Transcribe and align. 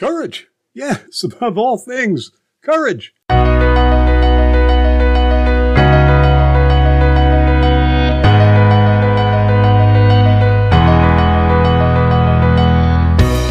Courage. 0.00 0.48
Yes, 0.72 1.22
above 1.24 1.58
all 1.58 1.76
things, 1.76 2.30
courage. 2.62 3.12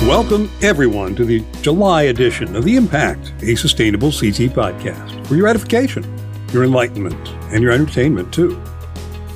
Welcome, 0.08 0.50
everyone, 0.64 1.14
to 1.18 1.24
the 1.24 1.46
July 1.62 2.06
edition 2.06 2.56
of 2.56 2.64
The 2.64 2.78
Impact, 2.78 3.32
a 3.44 3.54
sustainable 3.54 4.10
CT 4.10 4.50
podcast 4.50 5.28
for 5.28 5.36
your 5.36 5.48
edification, 5.48 6.04
your 6.52 6.64
enlightenment, 6.64 7.30
and 7.54 7.62
your 7.62 7.74
entertainment, 7.74 8.34
too. 8.34 8.60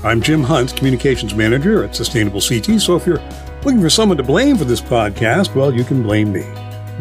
I'm 0.04 0.20
Jim 0.20 0.42
Hunt, 0.42 0.76
Communications 0.76 1.36
Manager 1.36 1.84
at 1.84 1.96
Sustainable 1.96 2.42
CT, 2.42 2.82
so 2.82 2.96
if 2.96 3.06
you're 3.06 3.22
looking 3.64 3.82
for 3.82 3.92
someone 3.92 4.18
to 4.18 4.24
blame 4.24 4.58
for 4.58 4.66
this 4.66 4.82
podcast, 4.82 5.54
well, 5.54 5.72
you 5.72 5.84
can 5.84 6.02
blame 6.02 6.34
me. 6.34 6.44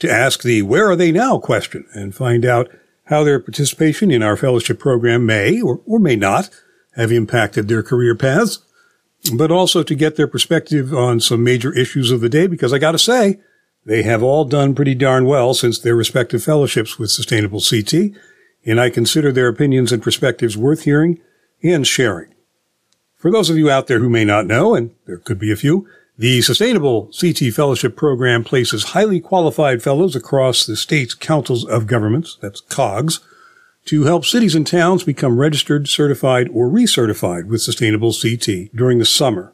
to 0.00 0.10
ask 0.10 0.42
the 0.42 0.62
where 0.62 0.90
are 0.90 0.96
they 0.96 1.12
now 1.12 1.38
question 1.38 1.86
and 1.92 2.12
find 2.14 2.44
out 2.44 2.68
how 3.06 3.22
their 3.22 3.40
participation 3.40 4.10
in 4.10 4.22
our 4.22 4.36
fellowship 4.36 4.78
program 4.78 5.26
may 5.26 5.60
or, 5.60 5.80
or 5.86 5.98
may 5.98 6.16
not 6.16 6.50
have 6.96 7.12
impacted 7.12 7.68
their 7.68 7.82
career 7.82 8.14
paths, 8.14 8.60
but 9.34 9.50
also 9.50 9.82
to 9.82 9.94
get 9.94 10.16
their 10.16 10.28
perspective 10.28 10.92
on 10.94 11.20
some 11.20 11.42
major 11.42 11.72
issues 11.76 12.10
of 12.10 12.20
the 12.20 12.28
day 12.28 12.46
because 12.46 12.72
I 12.72 12.78
gotta 12.78 12.98
say, 12.98 13.40
they 13.86 14.02
have 14.02 14.22
all 14.22 14.44
done 14.44 14.74
pretty 14.74 14.94
darn 14.94 15.26
well 15.26 15.52
since 15.52 15.78
their 15.78 15.94
respective 15.94 16.42
fellowships 16.42 16.98
with 16.98 17.10
Sustainable 17.10 17.60
CT, 17.60 18.16
and 18.64 18.80
I 18.80 18.88
consider 18.88 19.30
their 19.30 19.48
opinions 19.48 19.92
and 19.92 20.02
perspectives 20.02 20.56
worth 20.56 20.84
hearing 20.84 21.20
and 21.62 21.86
sharing. 21.86 22.34
For 23.14 23.30
those 23.30 23.50
of 23.50 23.58
you 23.58 23.70
out 23.70 23.86
there 23.86 24.00
who 24.00 24.08
may 24.08 24.24
not 24.24 24.46
know, 24.46 24.74
and 24.74 24.94
there 25.06 25.18
could 25.18 25.38
be 25.38 25.52
a 25.52 25.56
few, 25.56 25.86
the 26.16 26.42
Sustainable 26.42 27.10
CT 27.18 27.52
Fellowship 27.52 27.96
Program 27.96 28.44
places 28.44 28.84
highly 28.84 29.20
qualified 29.20 29.82
fellows 29.82 30.14
across 30.14 30.64
the 30.64 30.76
state's 30.76 31.12
councils 31.12 31.64
of 31.64 31.88
governments, 31.88 32.38
that's 32.40 32.60
COGS, 32.60 33.18
to 33.86 34.04
help 34.04 34.24
cities 34.24 34.54
and 34.54 34.64
towns 34.64 35.02
become 35.02 35.38
registered, 35.40 35.88
certified, 35.88 36.48
or 36.52 36.68
recertified 36.68 37.46
with 37.46 37.62
Sustainable 37.62 38.12
CT 38.12 38.72
during 38.74 38.98
the 38.98 39.04
summer. 39.04 39.52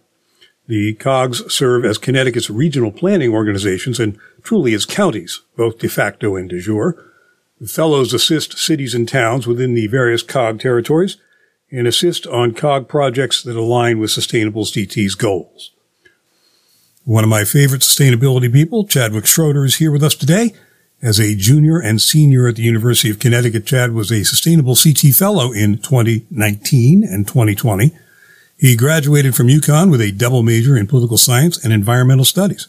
The 0.69 0.95
COGS 0.95 1.53
serve 1.53 1.87
as 1.87 1.97
Connecticut's 1.97 2.51
regional 2.51 2.93
planning 2.93 3.33
organizations 3.33 3.99
and 3.99 4.19
truly 4.43 4.75
as 4.75 4.85
counties, 4.85 5.41
both 5.57 5.79
de 5.79 5.89
facto 5.89 6.37
and 6.37 6.49
de 6.49 6.61
jure. 6.61 7.03
The 7.59 7.69
fellows 7.69 8.13
assist 8.13 8.59
cities 8.59 8.95
and 8.95 9.09
towns 9.09 9.47
within 9.47 9.75
the 9.75 9.87
various 9.87 10.23
COG 10.23 10.61
territories 10.61 11.17
and 11.73 11.87
assist 11.87 12.27
on 12.27 12.53
COG 12.53 12.87
projects 12.87 13.43
that 13.43 13.57
align 13.57 13.99
with 13.99 14.11
Sustainable 14.11 14.67
CT's 14.67 15.15
goals. 15.15 15.73
One 17.11 17.25
of 17.25 17.31
my 17.31 17.43
favorite 17.43 17.83
sustainability 17.83 18.53
people, 18.53 18.87
Chadwick 18.87 19.27
Schroeder, 19.27 19.65
is 19.65 19.79
here 19.79 19.91
with 19.91 20.05
us 20.05 20.15
today. 20.15 20.55
As 21.03 21.19
a 21.19 21.35
junior 21.35 21.81
and 21.81 22.01
senior 22.01 22.47
at 22.47 22.55
the 22.55 22.63
University 22.63 23.11
of 23.11 23.19
Connecticut, 23.19 23.67
Chad 23.67 23.91
was 23.91 24.13
a 24.13 24.23
Sustainable 24.23 24.77
CT 24.77 25.13
Fellow 25.13 25.51
in 25.51 25.79
2019 25.79 27.03
and 27.03 27.27
2020. 27.27 27.91
He 28.57 28.77
graduated 28.77 29.35
from 29.35 29.49
UConn 29.49 29.91
with 29.91 30.01
a 30.01 30.13
double 30.13 30.45
major 30.45 30.77
in 30.77 30.87
political 30.87 31.17
science 31.17 31.59
and 31.65 31.73
environmental 31.73 32.25
studies. 32.25 32.69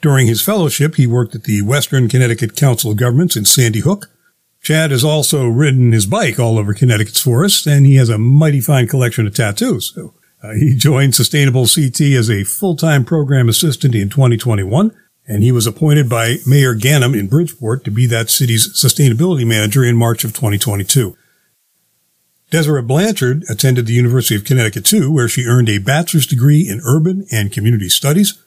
During 0.00 0.28
his 0.28 0.40
fellowship, 0.40 0.94
he 0.94 1.06
worked 1.06 1.34
at 1.34 1.44
the 1.44 1.60
Western 1.60 2.08
Connecticut 2.08 2.56
Council 2.56 2.92
of 2.92 2.96
Governments 2.96 3.36
in 3.36 3.44
Sandy 3.44 3.80
Hook. 3.80 4.08
Chad 4.62 4.92
has 4.92 5.04
also 5.04 5.46
ridden 5.46 5.92
his 5.92 6.06
bike 6.06 6.40
all 6.40 6.58
over 6.58 6.72
Connecticut's 6.72 7.20
forests, 7.20 7.66
and 7.66 7.84
he 7.84 7.96
has 7.96 8.08
a 8.08 8.16
mighty 8.16 8.62
fine 8.62 8.88
collection 8.88 9.26
of 9.26 9.34
tattoos. 9.34 9.92
So 9.94 10.14
uh, 10.42 10.52
he 10.52 10.76
joined 10.76 11.14
Sustainable 11.14 11.66
CT 11.66 12.00
as 12.16 12.30
a 12.30 12.44
full-time 12.44 13.04
program 13.04 13.48
assistant 13.48 13.94
in 13.94 14.08
2021, 14.08 14.94
and 15.26 15.42
he 15.42 15.50
was 15.50 15.66
appointed 15.66 16.08
by 16.08 16.36
Mayor 16.46 16.74
Ganim 16.74 17.18
in 17.18 17.26
Bridgeport 17.26 17.84
to 17.84 17.90
be 17.90 18.06
that 18.06 18.30
city's 18.30 18.68
sustainability 18.72 19.46
manager 19.46 19.84
in 19.84 19.96
March 19.96 20.24
of 20.24 20.32
2022. 20.32 21.16
Desira 22.50 22.86
Blanchard 22.86 23.44
attended 23.50 23.86
the 23.86 23.92
University 23.92 24.34
of 24.34 24.44
Connecticut 24.44 24.84
too, 24.84 25.12
where 25.12 25.28
she 25.28 25.44
earned 25.44 25.68
a 25.68 25.78
bachelor's 25.78 26.26
degree 26.26 26.66
in 26.66 26.80
urban 26.84 27.26
and 27.30 27.52
community 27.52 27.90
studies 27.90 28.42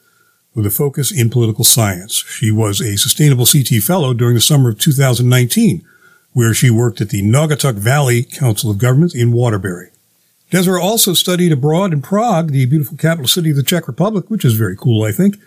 with 0.54 0.66
a 0.66 0.70
focus 0.70 1.12
in 1.12 1.30
political 1.30 1.64
science. 1.64 2.24
She 2.28 2.50
was 2.50 2.80
a 2.80 2.96
Sustainable 2.96 3.46
CT 3.46 3.82
fellow 3.82 4.12
during 4.12 4.34
the 4.34 4.40
summer 4.40 4.70
of 4.70 4.78
2019, 4.78 5.86
where 6.32 6.52
she 6.52 6.68
worked 6.68 7.00
at 7.00 7.10
the 7.10 7.22
Naugatuck 7.22 7.74
Valley 7.74 8.24
Council 8.24 8.70
of 8.70 8.78
Governments 8.78 9.14
in 9.14 9.30
Waterbury. 9.30 9.91
Desira 10.52 10.82
also 10.82 11.14
studied 11.14 11.50
abroad 11.50 11.94
in 11.94 12.02
Prague, 12.02 12.52
the 12.52 12.66
beautiful 12.66 12.98
capital 12.98 13.26
city 13.26 13.48
of 13.48 13.56
the 13.56 13.62
Czech 13.62 13.88
Republic, 13.88 14.28
which 14.28 14.44
is 14.44 14.52
very 14.52 14.76
cool, 14.76 15.02
I 15.02 15.10
think. 15.10 15.38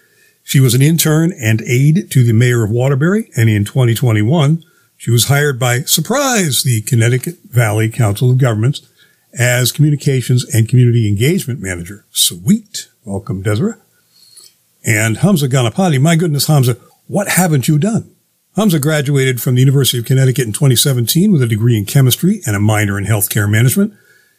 She 0.43 0.59
was 0.59 0.73
an 0.73 0.81
intern 0.81 1.31
and 1.31 1.61
aide 1.61 2.09
to 2.09 2.23
the 2.23 2.33
mayor 2.33 2.63
of 2.63 2.71
Waterbury, 2.71 3.29
and 3.38 3.47
in 3.47 3.66
2021, 3.66 4.63
she 4.97 5.11
was 5.11 5.25
hired 5.25 5.59
by 5.59 5.81
Surprise, 5.81 6.63
the 6.63 6.81
Connecticut 6.81 7.38
Valley 7.51 7.88
Council 7.88 8.31
of 8.31 8.39
Governments, 8.39 8.81
as 9.38 9.71
communications 9.71 10.43
and 10.55 10.67
community 10.67 11.07
engagement 11.07 11.61
manager. 11.61 12.05
Sweet. 12.11 12.89
Welcome, 13.03 13.43
Desira. 13.43 13.77
And 14.83 15.17
Hamsa 15.17 15.47
Ganapathi, 15.47 16.01
my 16.01 16.16
goodness, 16.16 16.47
Hamsa, 16.47 16.79
what 17.05 17.27
haven't 17.27 17.67
you 17.67 17.77
done? 17.77 18.09
Hamsa 18.57 18.81
graduated 18.81 19.39
from 19.39 19.53
the 19.53 19.61
University 19.61 19.99
of 19.99 20.05
Connecticut 20.05 20.47
in 20.47 20.53
2017 20.53 21.31
with 21.31 21.43
a 21.43 21.47
degree 21.47 21.77
in 21.77 21.85
chemistry 21.85 22.41
and 22.47 22.55
a 22.55 22.59
minor 22.59 22.97
in 22.97 23.05
healthcare 23.05 23.47
management. 23.47 23.93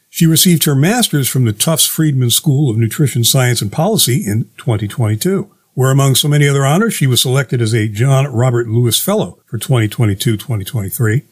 She 0.09 0.27
received 0.27 0.65
her 0.65 0.75
master's 0.75 1.29
from 1.29 1.45
the 1.45 1.53
Tufts 1.53 1.87
Friedman 1.87 2.31
School 2.31 2.71
of 2.71 2.77
Nutrition 2.77 3.25
Science 3.25 3.61
and 3.61 3.71
Policy 3.71 4.25
in 4.27 4.45
2022, 4.57 5.51
where 5.75 5.91
among 5.91 6.15
so 6.15 6.29
many 6.29 6.49
other 6.49 6.65
honors, 6.65 6.95
she 6.95 7.07
was 7.07 7.21
selected 7.21 7.61
as 7.61 7.75
a 7.75 7.89
John 7.89 8.27
Robert 8.27 8.69
Lewis 8.69 8.99
Fellow 8.99 9.39
for 9.47 9.59
2022-2023. 9.59 11.23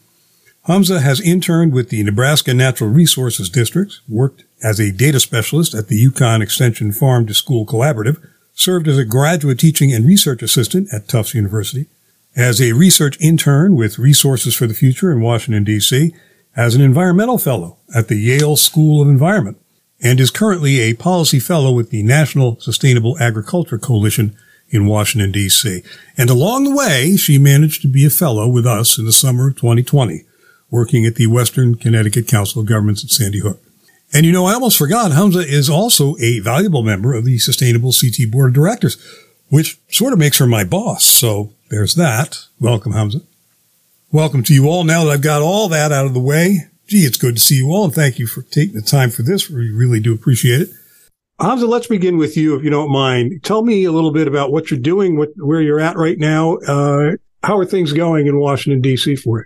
Hamsa 0.67 1.01
has 1.01 1.21
interned 1.21 1.73
with 1.73 1.89
the 1.89 2.03
Nebraska 2.03 2.53
Natural 2.53 2.89
Resources 2.89 3.49
District, 3.49 3.99
worked 4.09 4.45
as 4.63 4.79
a 4.79 4.91
data 4.91 5.19
specialist 5.19 5.75
at 5.75 5.87
the 5.89 6.05
UConn 6.07 6.41
Extension 6.41 6.91
Farm 6.91 7.27
to 7.27 7.35
School 7.35 7.67
Collaborative, 7.67 8.19
served 8.55 8.87
as 8.87 8.97
a 8.97 9.05
graduate 9.05 9.59
teaching 9.59 9.93
and 9.93 10.07
research 10.07 10.41
assistant 10.41 10.87
at 10.91 11.07
Tufts 11.07 11.35
University, 11.35 11.85
as 12.35 12.59
a 12.59 12.73
research 12.73 13.19
intern 13.21 13.75
with 13.75 13.99
Resources 13.99 14.55
for 14.55 14.65
the 14.65 14.73
Future 14.73 15.11
in 15.11 15.21
Washington, 15.21 15.63
D.C., 15.63 16.13
as 16.55 16.75
an 16.75 16.81
environmental 16.81 17.37
fellow 17.37 17.77
at 17.93 18.07
the 18.07 18.15
Yale 18.15 18.55
School 18.55 19.01
of 19.01 19.09
Environment 19.09 19.57
and 20.01 20.19
is 20.19 20.29
currently 20.29 20.79
a 20.79 20.93
policy 20.93 21.39
fellow 21.39 21.71
with 21.71 21.89
the 21.89 22.03
National 22.03 22.59
Sustainable 22.59 23.17
Agriculture 23.19 23.77
Coalition 23.77 24.35
in 24.69 24.87
Washington, 24.87 25.31
D.C. 25.31 25.83
And 26.17 26.29
along 26.29 26.63
the 26.63 26.75
way, 26.75 27.15
she 27.17 27.37
managed 27.37 27.81
to 27.83 27.87
be 27.87 28.05
a 28.05 28.09
fellow 28.09 28.47
with 28.47 28.65
us 28.65 28.97
in 28.97 29.05
the 29.05 29.13
summer 29.13 29.49
of 29.49 29.55
2020, 29.55 30.25
working 30.69 31.05
at 31.05 31.15
the 31.15 31.27
Western 31.27 31.75
Connecticut 31.75 32.27
Council 32.27 32.61
of 32.61 32.67
Governments 32.67 33.03
at 33.03 33.11
Sandy 33.11 33.39
Hook. 33.39 33.61
And 34.13 34.25
you 34.25 34.31
know, 34.31 34.45
I 34.45 34.53
almost 34.53 34.77
forgot, 34.77 35.11
Hamsa 35.11 35.45
is 35.45 35.69
also 35.69 36.15
a 36.19 36.39
valuable 36.39 36.83
member 36.83 37.13
of 37.13 37.25
the 37.25 37.37
Sustainable 37.37 37.91
CT 37.91 38.31
Board 38.31 38.49
of 38.49 38.55
Directors, 38.55 38.97
which 39.49 39.79
sort 39.89 40.13
of 40.13 40.19
makes 40.19 40.37
her 40.39 40.47
my 40.47 40.63
boss. 40.63 41.05
So 41.05 41.53
there's 41.69 41.95
that. 41.95 42.45
Welcome, 42.59 42.93
Hamsa. 42.93 43.23
Welcome 44.11 44.43
to 44.43 44.53
you 44.53 44.67
all. 44.69 44.83
Now 44.83 45.03
that 45.03 45.11
I've 45.11 45.21
got 45.21 45.41
all 45.41 45.67
that 45.69 45.91
out 45.91 46.05
of 46.05 46.13
the 46.13 46.19
way, 46.19 46.67
gee, 46.87 46.99
it's 46.99 47.17
good 47.17 47.35
to 47.35 47.41
see 47.41 47.55
you 47.55 47.71
all 47.71 47.85
and 47.85 47.93
thank 47.93 48.19
you 48.19 48.27
for 48.27 48.43
taking 48.43 48.75
the 48.75 48.81
time 48.81 49.09
for 49.09 49.23
this. 49.23 49.49
We 49.49 49.71
really 49.71 49.99
do 49.99 50.13
appreciate 50.13 50.61
it. 50.61 50.69
Hamsa, 51.41 51.67
let's 51.67 51.87
begin 51.87 52.17
with 52.17 52.37
you, 52.37 52.55
if 52.55 52.63
you 52.63 52.69
don't 52.69 52.91
mind. 52.91 53.43
Tell 53.43 53.63
me 53.63 53.83
a 53.83 53.91
little 53.91 54.11
bit 54.11 54.27
about 54.27 54.51
what 54.51 54.71
you're 54.71 54.79
doing, 54.79 55.17
what, 55.17 55.29
where 55.37 55.59
you're 55.59 55.81
at 55.81 55.97
right 55.97 56.17
now. 56.17 56.55
Uh, 56.57 57.17
how 57.43 57.57
are 57.57 57.65
things 57.65 57.91
going 57.91 58.27
in 58.27 58.39
Washington, 58.39 58.79
D.C. 58.79 59.17
for 59.17 59.39
you? 59.39 59.45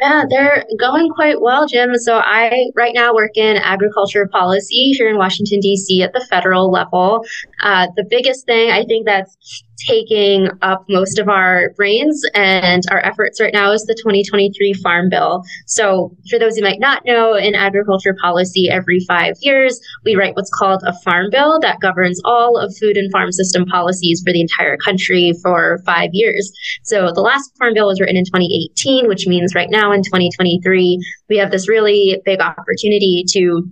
Yeah, 0.00 0.24
they're 0.28 0.64
going 0.80 1.10
quite 1.10 1.40
well, 1.40 1.66
Jim. 1.68 1.94
So 1.96 2.18
I 2.18 2.70
right 2.74 2.92
now 2.92 3.14
work 3.14 3.36
in 3.36 3.56
agriculture 3.56 4.26
policy 4.26 4.92
here 4.92 5.08
in 5.08 5.16
Washington 5.16 5.60
D.C. 5.60 6.02
at 6.02 6.12
the 6.12 6.26
federal 6.28 6.70
level. 6.70 7.24
Uh, 7.62 7.86
the 7.94 8.04
biggest 8.08 8.44
thing 8.44 8.70
I 8.70 8.84
think 8.84 9.06
that's 9.06 9.63
taking 9.78 10.48
up 10.62 10.84
most 10.88 11.18
of 11.18 11.28
our 11.28 11.70
brains 11.76 12.22
and 12.34 12.82
our 12.90 13.04
efforts 13.04 13.40
right 13.40 13.52
now 13.52 13.72
is 13.72 13.84
the 13.84 13.94
2023 13.94 14.72
Farm 14.74 15.08
Bill. 15.08 15.42
So, 15.66 16.16
for 16.30 16.38
those 16.38 16.56
who 16.56 16.62
might 16.62 16.80
not 16.80 17.04
know, 17.04 17.34
in 17.34 17.54
agriculture 17.54 18.16
policy, 18.20 18.68
every 18.70 19.00
five 19.06 19.34
years, 19.40 19.78
we 20.04 20.16
write 20.16 20.36
what's 20.36 20.50
called 20.50 20.82
a 20.86 20.94
Farm 21.00 21.30
Bill 21.30 21.58
that 21.60 21.80
governs 21.80 22.20
all 22.24 22.58
of 22.58 22.74
food 22.76 22.96
and 22.96 23.10
farm 23.12 23.32
system 23.32 23.64
policies 23.66 24.22
for 24.24 24.32
the 24.32 24.40
entire 24.40 24.76
country 24.76 25.32
for 25.42 25.80
five 25.84 26.10
years. 26.12 26.52
So, 26.82 27.12
the 27.12 27.20
last 27.20 27.56
Farm 27.58 27.74
Bill 27.74 27.86
was 27.86 28.00
written 28.00 28.16
in 28.16 28.24
2018, 28.24 29.08
which 29.08 29.26
means 29.26 29.54
right 29.54 29.70
now 29.70 29.92
in 29.92 30.02
2023, 30.02 30.98
we 31.28 31.36
have 31.36 31.50
this 31.50 31.68
really 31.68 32.20
big 32.24 32.40
opportunity 32.40 33.24
to 33.30 33.68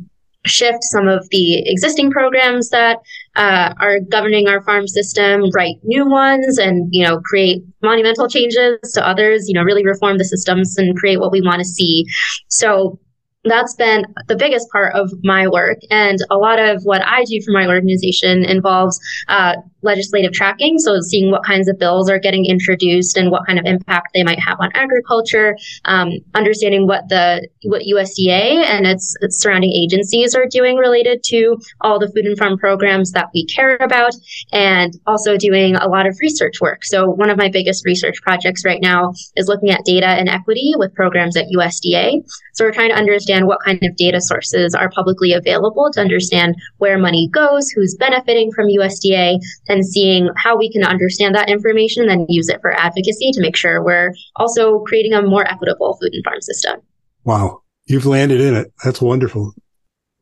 shift 0.47 0.83
some 0.83 1.09
of 1.09 1.29
the 1.31 1.63
existing 1.71 2.11
programs 2.11 2.71
that 2.71 2.99
uh, 3.37 3.73
are 3.81 4.01
governing 4.01 4.49
our 4.49 4.63
farm 4.63 4.87
system, 4.87 5.51
write 5.55 5.77
new 5.83 6.09
ones, 6.09 6.59
and 6.59 6.89
you 6.93 7.05
know 7.05 7.21
create 7.21 7.63
monumental 7.83 8.29
changes 8.29 8.79
to 8.95 9.07
others. 9.07 9.49
You 9.49 9.55
know, 9.55 9.63
really 9.63 9.85
reform 9.85 10.19
the 10.19 10.25
systems 10.25 10.77
and 10.79 10.97
create 10.97 11.21
what 11.21 11.33
we 11.33 11.41
want 11.41 11.61
to 11.61 11.65
see. 11.65 12.07
So 12.49 12.99
that's 13.45 13.75
been 13.75 14.05
the 14.29 14.37
biggest 14.37 14.71
part 14.71 14.95
of 14.95 15.11
my 15.23 15.49
work. 15.49 15.79
And 15.91 16.19
a 16.31 16.37
lot 16.37 16.59
of 16.59 16.83
what 16.85 17.03
I 17.03 17.25
do 17.25 17.41
for 17.45 17.53
my 17.53 17.67
organization 17.67 18.45
involves 18.45 19.01
uh, 19.29 19.57
legislative 19.83 20.33
tracking. 20.33 20.79
So 20.79 21.01
seeing 21.01 21.31
what 21.31 21.45
kinds 21.45 21.69
of 21.69 21.79
bills 21.79 22.09
are 22.09 22.19
getting 22.19 22.47
introduced 22.47 23.17
and 23.17 23.31
what 23.31 23.47
kind 23.47 23.59
of 23.59 23.65
impact 23.67 24.11
they 24.15 24.23
might 24.23 24.39
have 24.39 24.59
on 24.61 24.71
agriculture, 24.75 25.57
um, 25.85 26.13
understanding 26.35 26.87
what 26.87 27.09
the 27.09 27.49
what 27.65 27.83
USDA 27.83 28.63
and 28.65 28.87
its, 28.87 29.17
its 29.21 29.41
surrounding 29.41 29.73
agencies 29.73 30.35
are 30.35 30.47
doing 30.47 30.77
related 30.77 31.23
to 31.25 31.57
all 31.81 31.99
the 31.99 32.09
food 32.09 32.25
and 32.25 32.39
farm 32.39 32.59
programs 32.59 33.11
that 33.13 33.29
we 33.35 33.45
care 33.47 33.77
about, 33.77 34.15
and 34.53 34.95
also 35.07 35.37
doing 35.37 35.75
a 35.77 35.89
lot 35.89 36.07
of 36.07 36.17
research 36.21 36.61
work. 36.61 36.85
So 36.85 37.11
one 37.11 37.31
of 37.31 37.37
my 37.37 37.49
biggest 37.49 37.85
research 37.85 38.23
projects 38.23 38.65
right 38.65 38.81
now 38.81 39.13
is 39.37 39.49
looking 39.49 39.71
at 39.71 39.85
data 39.85 40.07
and 40.07 40.29
equity 40.29 40.75
with 40.77 40.95
programs 40.95 41.37
at 41.37 41.47
USDA. 41.57 42.23
So 42.55 42.65
we're 42.65 42.73
trying 42.73 42.91
to 42.91 42.97
understand 42.97 43.32
what 43.47 43.61
kind 43.65 43.83
of 43.83 43.97
data 43.97 44.21
sources 44.21 44.75
are 44.75 44.91
publicly 44.91 45.33
available 45.33 45.91
to 45.93 46.01
understand 46.01 46.55
where 46.79 46.99
money 46.99 47.29
goes, 47.33 47.69
who's 47.71 47.97
benefiting 47.99 48.51
from 48.53 48.67
USDA, 48.67 49.39
and 49.69 49.87
seeing 49.87 50.29
how 50.37 50.57
we 50.57 50.71
can 50.71 50.85
understand 50.85 51.35
that 51.35 51.49
information 51.49 52.03
and 52.03 52.11
then 52.11 52.27
use 52.29 52.49
it 52.49 52.61
for 52.61 52.73
advocacy 52.73 53.31
to 53.33 53.41
make 53.41 53.57
sure 53.57 53.83
we're 53.83 54.13
also 54.37 54.81
creating 54.81 55.13
a 55.13 55.23
more 55.23 55.49
equitable 55.49 55.99
food 56.01 56.13
and 56.13 56.25
farm 56.25 56.41
system. 56.41 56.81
Wow. 57.25 57.63
You've 57.87 58.07
landed 58.07 58.41
in 58.41 58.55
it. 58.55 58.73
That's 58.85 59.01
wonderful. 59.01 59.55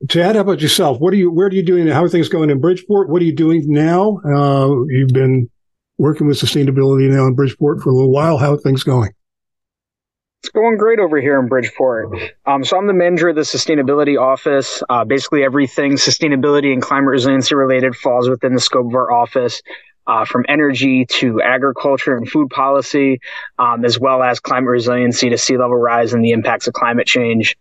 Chad, 0.08 0.34
how 0.34 0.42
about 0.42 0.62
yourself? 0.62 0.98
What 0.98 1.12
are 1.12 1.16
you, 1.16 1.30
where 1.30 1.48
are 1.48 1.52
you 1.52 1.62
doing? 1.62 1.86
How 1.86 2.02
are 2.02 2.08
things 2.08 2.28
going 2.28 2.48
in 2.48 2.60
Bridgeport? 2.60 3.10
What 3.10 3.20
are 3.20 3.24
you 3.26 3.34
doing 3.34 3.64
now? 3.66 4.18
Uh, 4.24 4.84
you've 4.88 5.12
been 5.12 5.50
working 5.98 6.26
with 6.26 6.40
sustainability 6.40 7.10
now 7.10 7.26
in 7.26 7.34
Bridgeport 7.34 7.82
for 7.82 7.90
a 7.90 7.92
little 7.92 8.10
while. 8.10 8.38
How 8.38 8.54
are 8.54 8.58
things 8.58 8.82
going? 8.82 9.10
It's 10.42 10.48
going 10.48 10.78
great 10.78 10.98
over 10.98 11.20
here 11.20 11.38
in 11.38 11.48
Bridgeport. 11.48 12.18
Um, 12.46 12.64
so 12.64 12.78
I'm 12.78 12.86
the 12.86 12.94
manager 12.94 13.28
of 13.28 13.36
the 13.36 13.42
sustainability 13.42 14.18
office. 14.18 14.82
Uh, 14.88 15.04
basically, 15.04 15.44
everything 15.44 15.92
sustainability 15.92 16.72
and 16.72 16.80
climate 16.80 17.10
resiliency 17.10 17.54
related 17.54 17.94
falls 17.94 18.28
within 18.28 18.54
the 18.54 18.60
scope 18.60 18.86
of 18.86 18.94
our 18.94 19.12
office. 19.12 19.60
Uh, 20.06 20.24
from 20.24 20.44
energy 20.48 21.04
to 21.04 21.40
agriculture 21.42 22.16
and 22.16 22.28
food 22.28 22.48
policy, 22.48 23.20
um, 23.58 23.84
as 23.84 24.00
well 24.00 24.22
as 24.22 24.40
climate 24.40 24.68
resiliency 24.68 25.28
to 25.28 25.38
sea 25.38 25.56
level 25.56 25.76
rise 25.76 26.14
and 26.14 26.24
the 26.24 26.30
impacts 26.30 26.66
of 26.66 26.72
climate 26.72 27.06
change. 27.06 27.56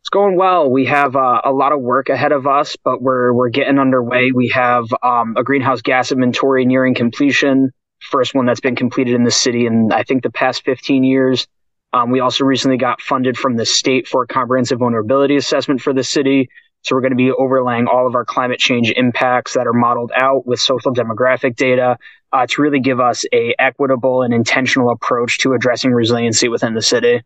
It's 0.00 0.10
going 0.10 0.36
well. 0.36 0.68
We 0.68 0.84
have 0.86 1.16
uh, 1.16 1.40
a 1.44 1.52
lot 1.52 1.72
of 1.72 1.80
work 1.80 2.10
ahead 2.10 2.32
of 2.32 2.46
us, 2.46 2.76
but 2.84 3.00
we're 3.00 3.32
we're 3.32 3.48
getting 3.48 3.78
underway. 3.78 4.32
We 4.34 4.48
have 4.48 4.84
um, 5.02 5.36
a 5.38 5.44
greenhouse 5.44 5.80
gas 5.80 6.12
inventory 6.12 6.66
nearing 6.66 6.94
completion, 6.94 7.72
first 8.00 8.34
one 8.34 8.46
that's 8.46 8.60
been 8.60 8.76
completed 8.76 9.14
in 9.14 9.22
the 9.22 9.30
city 9.30 9.64
in 9.64 9.90
I 9.92 10.02
think 10.02 10.22
the 10.22 10.30
past 10.30 10.64
15 10.64 11.02
years. 11.02 11.46
Um, 11.92 12.10
we 12.10 12.20
also 12.20 12.44
recently 12.44 12.76
got 12.76 13.00
funded 13.00 13.38
from 13.38 13.56
the 13.56 13.64
state 13.64 14.06
for 14.06 14.22
a 14.22 14.26
comprehensive 14.26 14.78
vulnerability 14.78 15.36
assessment 15.36 15.80
for 15.80 15.92
the 15.92 16.04
city. 16.04 16.48
So 16.82 16.94
we're 16.94 17.00
going 17.00 17.12
to 17.12 17.16
be 17.16 17.32
overlaying 17.32 17.86
all 17.86 18.06
of 18.06 18.14
our 18.14 18.24
climate 18.24 18.60
change 18.60 18.92
impacts 18.92 19.54
that 19.54 19.66
are 19.66 19.72
modeled 19.72 20.12
out 20.14 20.46
with 20.46 20.60
social 20.60 20.94
demographic 20.94 21.56
data 21.56 21.98
uh, 22.32 22.46
to 22.48 22.62
really 22.62 22.80
give 22.80 23.00
us 23.00 23.24
a 23.32 23.54
equitable 23.58 24.22
and 24.22 24.34
intentional 24.34 24.90
approach 24.90 25.38
to 25.38 25.52
addressing 25.54 25.92
resiliency 25.92 26.48
within 26.48 26.74
the 26.74 26.82
city. 26.82 27.22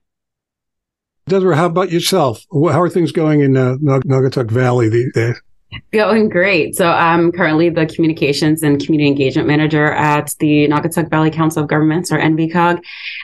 Desira, 1.28 1.56
how 1.56 1.66
about 1.66 1.90
yourself? 1.90 2.44
How 2.52 2.80
are 2.80 2.88
things 2.88 3.12
going 3.12 3.40
in 3.40 3.56
uh, 3.56 3.76
Naugatuck 3.76 4.50
Valley 4.50 4.88
these 4.88 5.12
days? 5.12 5.40
Going 5.92 6.28
great. 6.28 6.76
So 6.76 6.86
I'm 6.86 7.30
currently 7.30 7.68
the 7.68 7.86
communications 7.86 8.62
and 8.62 8.84
community 8.84 9.08
engagement 9.08 9.46
manager 9.46 9.86
at 9.92 10.34
the 10.38 10.68
Naugatuck 10.68 11.10
Valley 11.10 11.30
Council 11.30 11.62
of 11.62 11.68
Governments 11.68 12.10
or 12.10 12.18
NVCOG 12.18 12.80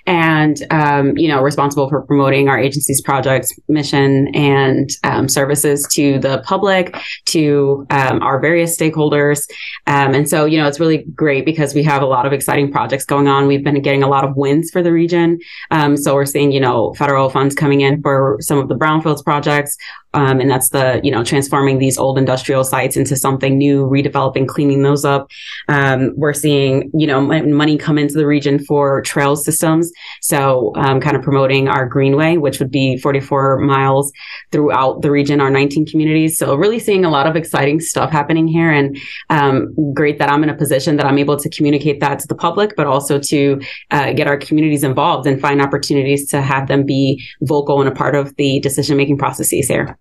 and, 0.06 0.56
um, 0.70 1.16
you 1.16 1.28
know, 1.28 1.42
responsible 1.42 1.88
for 1.88 2.02
promoting 2.02 2.48
our 2.48 2.58
agency's 2.58 3.00
projects, 3.00 3.52
mission 3.68 4.28
and 4.34 4.90
um, 5.02 5.28
services 5.28 5.88
to 5.92 6.20
the 6.20 6.38
public, 6.44 6.96
to 7.26 7.84
um, 7.90 8.22
our 8.22 8.38
various 8.38 8.76
stakeholders. 8.76 9.48
Um, 9.88 10.14
and 10.14 10.28
so, 10.28 10.44
you 10.44 10.58
know, 10.58 10.68
it's 10.68 10.78
really 10.78 11.04
great 11.14 11.44
because 11.44 11.74
we 11.74 11.82
have 11.82 12.02
a 12.02 12.06
lot 12.06 12.26
of 12.26 12.32
exciting 12.32 12.70
projects 12.70 13.04
going 13.04 13.26
on. 13.26 13.48
We've 13.48 13.64
been 13.64 13.80
getting 13.82 14.04
a 14.04 14.08
lot 14.08 14.24
of 14.24 14.36
wins 14.36 14.70
for 14.70 14.82
the 14.82 14.92
region. 14.92 15.40
Um, 15.72 15.96
so 15.96 16.14
we're 16.14 16.26
seeing, 16.26 16.52
you 16.52 16.60
know, 16.60 16.94
federal 16.94 17.28
funds 17.28 17.56
coming 17.56 17.80
in 17.80 18.02
for 18.02 18.38
some 18.40 18.58
of 18.58 18.68
the 18.68 18.76
brownfields 18.76 19.24
projects. 19.24 19.76
Um, 20.14 20.40
and 20.40 20.50
that's 20.50 20.70
the, 20.70 20.98
you 21.04 21.10
know, 21.10 21.22
transforming 21.22 21.78
these 21.78 21.98
old 21.98 22.16
industrial 22.16 22.35
sites 22.64 22.96
into 22.96 23.16
something 23.16 23.56
new, 23.56 23.86
redeveloping, 23.86 24.46
cleaning 24.46 24.82
those 24.82 25.04
up. 25.04 25.30
Um, 25.68 26.12
we're 26.16 26.32
seeing, 26.32 26.90
you 26.94 27.06
know, 27.06 27.20
money 27.20 27.76
come 27.78 27.98
into 27.98 28.14
the 28.14 28.26
region 28.26 28.58
for 28.64 29.02
trail 29.02 29.36
systems. 29.36 29.90
So, 30.20 30.72
um, 30.76 31.00
kind 31.00 31.16
of 31.16 31.22
promoting 31.22 31.68
our 31.68 31.86
greenway, 31.86 32.36
which 32.36 32.58
would 32.58 32.70
be 32.70 32.96
44 32.98 33.60
miles 33.60 34.12
throughout 34.52 35.02
the 35.02 35.10
region, 35.10 35.40
our 35.40 35.50
19 35.50 35.86
communities. 35.86 36.38
So 36.38 36.54
really 36.54 36.78
seeing 36.78 37.04
a 37.04 37.10
lot 37.10 37.26
of 37.26 37.36
exciting 37.36 37.80
stuff 37.80 38.10
happening 38.10 38.46
here 38.46 38.70
and, 38.70 38.96
um, 39.30 39.74
great 39.94 40.18
that 40.18 40.30
I'm 40.30 40.42
in 40.42 40.50
a 40.50 40.56
position 40.56 40.96
that 40.96 41.06
I'm 41.06 41.18
able 41.18 41.36
to 41.36 41.50
communicate 41.50 42.00
that 42.00 42.18
to 42.20 42.28
the 42.28 42.34
public, 42.34 42.76
but 42.76 42.86
also 42.86 43.18
to, 43.18 43.60
uh, 43.90 44.12
get 44.12 44.26
our 44.26 44.36
communities 44.36 44.84
involved 44.84 45.26
and 45.26 45.40
find 45.40 45.60
opportunities 45.60 46.28
to 46.30 46.40
have 46.40 46.68
them 46.68 46.84
be 46.84 47.22
vocal 47.42 47.80
and 47.80 47.88
a 47.88 47.92
part 47.92 48.14
of 48.14 48.34
the 48.36 48.60
decision 48.60 48.96
making 48.96 49.18
processes 49.18 49.68
here. 49.68 49.98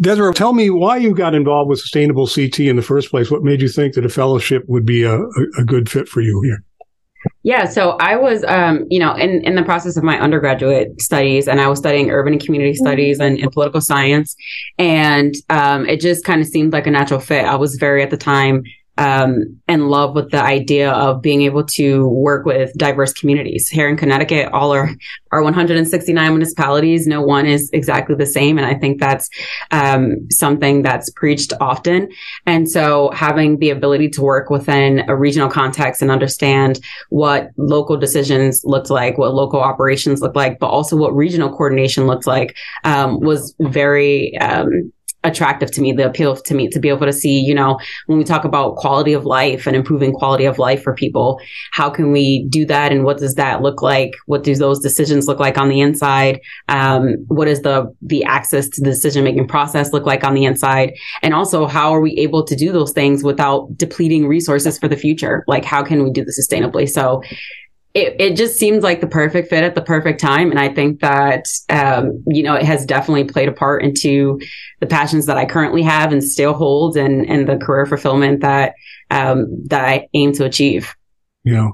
Desira, 0.00 0.32
tell 0.32 0.52
me 0.52 0.70
why 0.70 0.96
you 0.96 1.14
got 1.14 1.34
involved 1.34 1.68
with 1.68 1.80
Sustainable 1.80 2.26
CT 2.26 2.60
in 2.60 2.76
the 2.76 2.82
first 2.82 3.10
place. 3.10 3.30
What 3.30 3.42
made 3.42 3.60
you 3.60 3.68
think 3.68 3.94
that 3.94 4.04
a 4.04 4.08
fellowship 4.08 4.64
would 4.68 4.86
be 4.86 5.02
a, 5.02 5.18
a 5.58 5.64
good 5.64 5.90
fit 5.90 6.08
for 6.08 6.20
you 6.20 6.40
here? 6.42 6.62
Yeah, 7.42 7.64
so 7.64 7.96
I 8.00 8.14
was, 8.14 8.44
um, 8.46 8.84
you 8.90 9.00
know, 9.00 9.14
in, 9.14 9.42
in 9.44 9.56
the 9.56 9.64
process 9.64 9.96
of 9.96 10.04
my 10.04 10.18
undergraduate 10.20 11.00
studies, 11.00 11.48
and 11.48 11.60
I 11.60 11.68
was 11.68 11.80
studying 11.80 12.10
urban 12.10 12.34
and 12.34 12.42
community 12.42 12.74
studies 12.74 13.18
and, 13.18 13.38
and 13.38 13.50
political 13.50 13.80
science, 13.80 14.36
and 14.78 15.34
um, 15.50 15.84
it 15.86 16.00
just 16.00 16.24
kind 16.24 16.40
of 16.40 16.46
seemed 16.46 16.72
like 16.72 16.86
a 16.86 16.90
natural 16.90 17.18
fit. 17.18 17.44
I 17.44 17.56
was 17.56 17.74
very 17.76 18.02
at 18.04 18.10
the 18.10 18.16
time 18.16 18.62
um, 18.98 19.60
in 19.68 19.88
love 19.88 20.14
with 20.14 20.32
the 20.32 20.42
idea 20.42 20.90
of 20.90 21.22
being 21.22 21.42
able 21.42 21.64
to 21.64 22.08
work 22.08 22.44
with 22.44 22.76
diverse 22.76 23.12
communities. 23.12 23.68
Here 23.68 23.88
in 23.88 23.96
Connecticut, 23.96 24.52
all 24.52 24.72
our, 24.72 24.90
our 25.30 25.42
169 25.42 26.30
municipalities, 26.30 27.06
no 27.06 27.22
one 27.22 27.46
is 27.46 27.70
exactly 27.72 28.16
the 28.16 28.26
same. 28.26 28.58
And 28.58 28.66
I 28.66 28.74
think 28.74 28.98
that's 28.98 29.30
um, 29.70 30.28
something 30.30 30.82
that's 30.82 31.10
preached 31.10 31.52
often. 31.60 32.10
And 32.44 32.68
so 32.68 33.10
having 33.14 33.58
the 33.58 33.70
ability 33.70 34.10
to 34.10 34.22
work 34.22 34.50
within 34.50 35.08
a 35.08 35.14
regional 35.14 35.48
context 35.48 36.02
and 36.02 36.10
understand 36.10 36.80
what 37.10 37.50
local 37.56 37.96
decisions 37.96 38.62
looked 38.64 38.90
like, 38.90 39.16
what 39.16 39.32
local 39.32 39.60
operations 39.60 40.20
looked 40.20 40.36
like, 40.36 40.58
but 40.58 40.66
also 40.66 40.96
what 40.96 41.14
regional 41.14 41.50
coordination 41.50 42.08
looks 42.08 42.26
like 42.26 42.56
um, 42.82 43.20
was 43.20 43.54
very 43.60 44.36
um, 44.38 44.92
attractive 45.28 45.70
to 45.72 45.80
me, 45.80 45.92
the 45.92 46.06
appeal 46.06 46.36
to 46.36 46.54
me 46.54 46.68
to 46.68 46.80
be 46.80 46.88
able 46.88 47.06
to 47.06 47.12
see, 47.12 47.38
you 47.38 47.54
know, 47.54 47.78
when 48.06 48.18
we 48.18 48.24
talk 48.24 48.44
about 48.44 48.76
quality 48.76 49.12
of 49.12 49.24
life 49.24 49.66
and 49.66 49.76
improving 49.76 50.12
quality 50.12 50.44
of 50.44 50.58
life 50.58 50.82
for 50.82 50.94
people, 50.94 51.40
how 51.72 51.88
can 51.88 52.10
we 52.12 52.46
do 52.48 52.66
that? 52.66 52.90
And 52.90 53.04
what 53.04 53.18
does 53.18 53.34
that 53.34 53.62
look 53.62 53.82
like? 53.82 54.12
What 54.26 54.42
do 54.42 54.54
those 54.54 54.80
decisions 54.80 55.26
look 55.26 55.38
like 55.38 55.58
on 55.58 55.68
the 55.68 55.80
inside? 55.80 56.40
Um, 56.68 57.14
what 57.28 57.48
is 57.48 57.62
the, 57.62 57.94
the 58.02 58.24
access 58.24 58.68
to 58.70 58.80
the 58.80 58.90
decision 58.90 59.24
making 59.24 59.48
process 59.48 59.92
look 59.92 60.06
like 60.06 60.24
on 60.24 60.34
the 60.34 60.44
inside? 60.44 60.94
And 61.22 61.34
also, 61.34 61.66
how 61.66 61.92
are 61.92 62.00
we 62.00 62.12
able 62.18 62.44
to 62.44 62.56
do 62.56 62.72
those 62.72 62.92
things 62.92 63.22
without 63.22 63.76
depleting 63.76 64.26
resources 64.26 64.78
for 64.78 64.88
the 64.88 64.96
future? 64.96 65.44
Like, 65.46 65.64
how 65.64 65.82
can 65.82 66.02
we 66.02 66.10
do 66.10 66.24
this 66.24 66.38
sustainably? 66.38 66.88
So 66.88 67.22
it, 67.94 68.20
it 68.20 68.36
just 68.36 68.58
seems 68.58 68.84
like 68.84 69.00
the 69.00 69.06
perfect 69.06 69.48
fit 69.48 69.64
at 69.64 69.74
the 69.74 69.82
perfect 69.82 70.20
time. 70.20 70.50
And 70.50 70.60
I 70.60 70.68
think 70.68 71.00
that, 71.00 71.46
um, 71.68 72.22
you 72.26 72.42
know, 72.42 72.54
it 72.54 72.64
has 72.64 72.86
definitely 72.86 73.24
played 73.24 73.48
a 73.48 73.52
part 73.52 73.82
into 73.82 74.40
the 74.80 74.86
passions 74.86 75.26
that 75.26 75.36
I 75.36 75.46
currently 75.46 75.82
have 75.82 76.12
and 76.12 76.22
still 76.22 76.52
hold 76.52 76.96
and, 76.96 77.28
and 77.28 77.48
the 77.48 77.56
career 77.56 77.86
fulfillment 77.86 78.40
that, 78.40 78.74
um, 79.10 79.46
that 79.66 79.84
I 79.84 80.08
aim 80.14 80.32
to 80.34 80.44
achieve. 80.44 80.94
Yeah. 81.44 81.70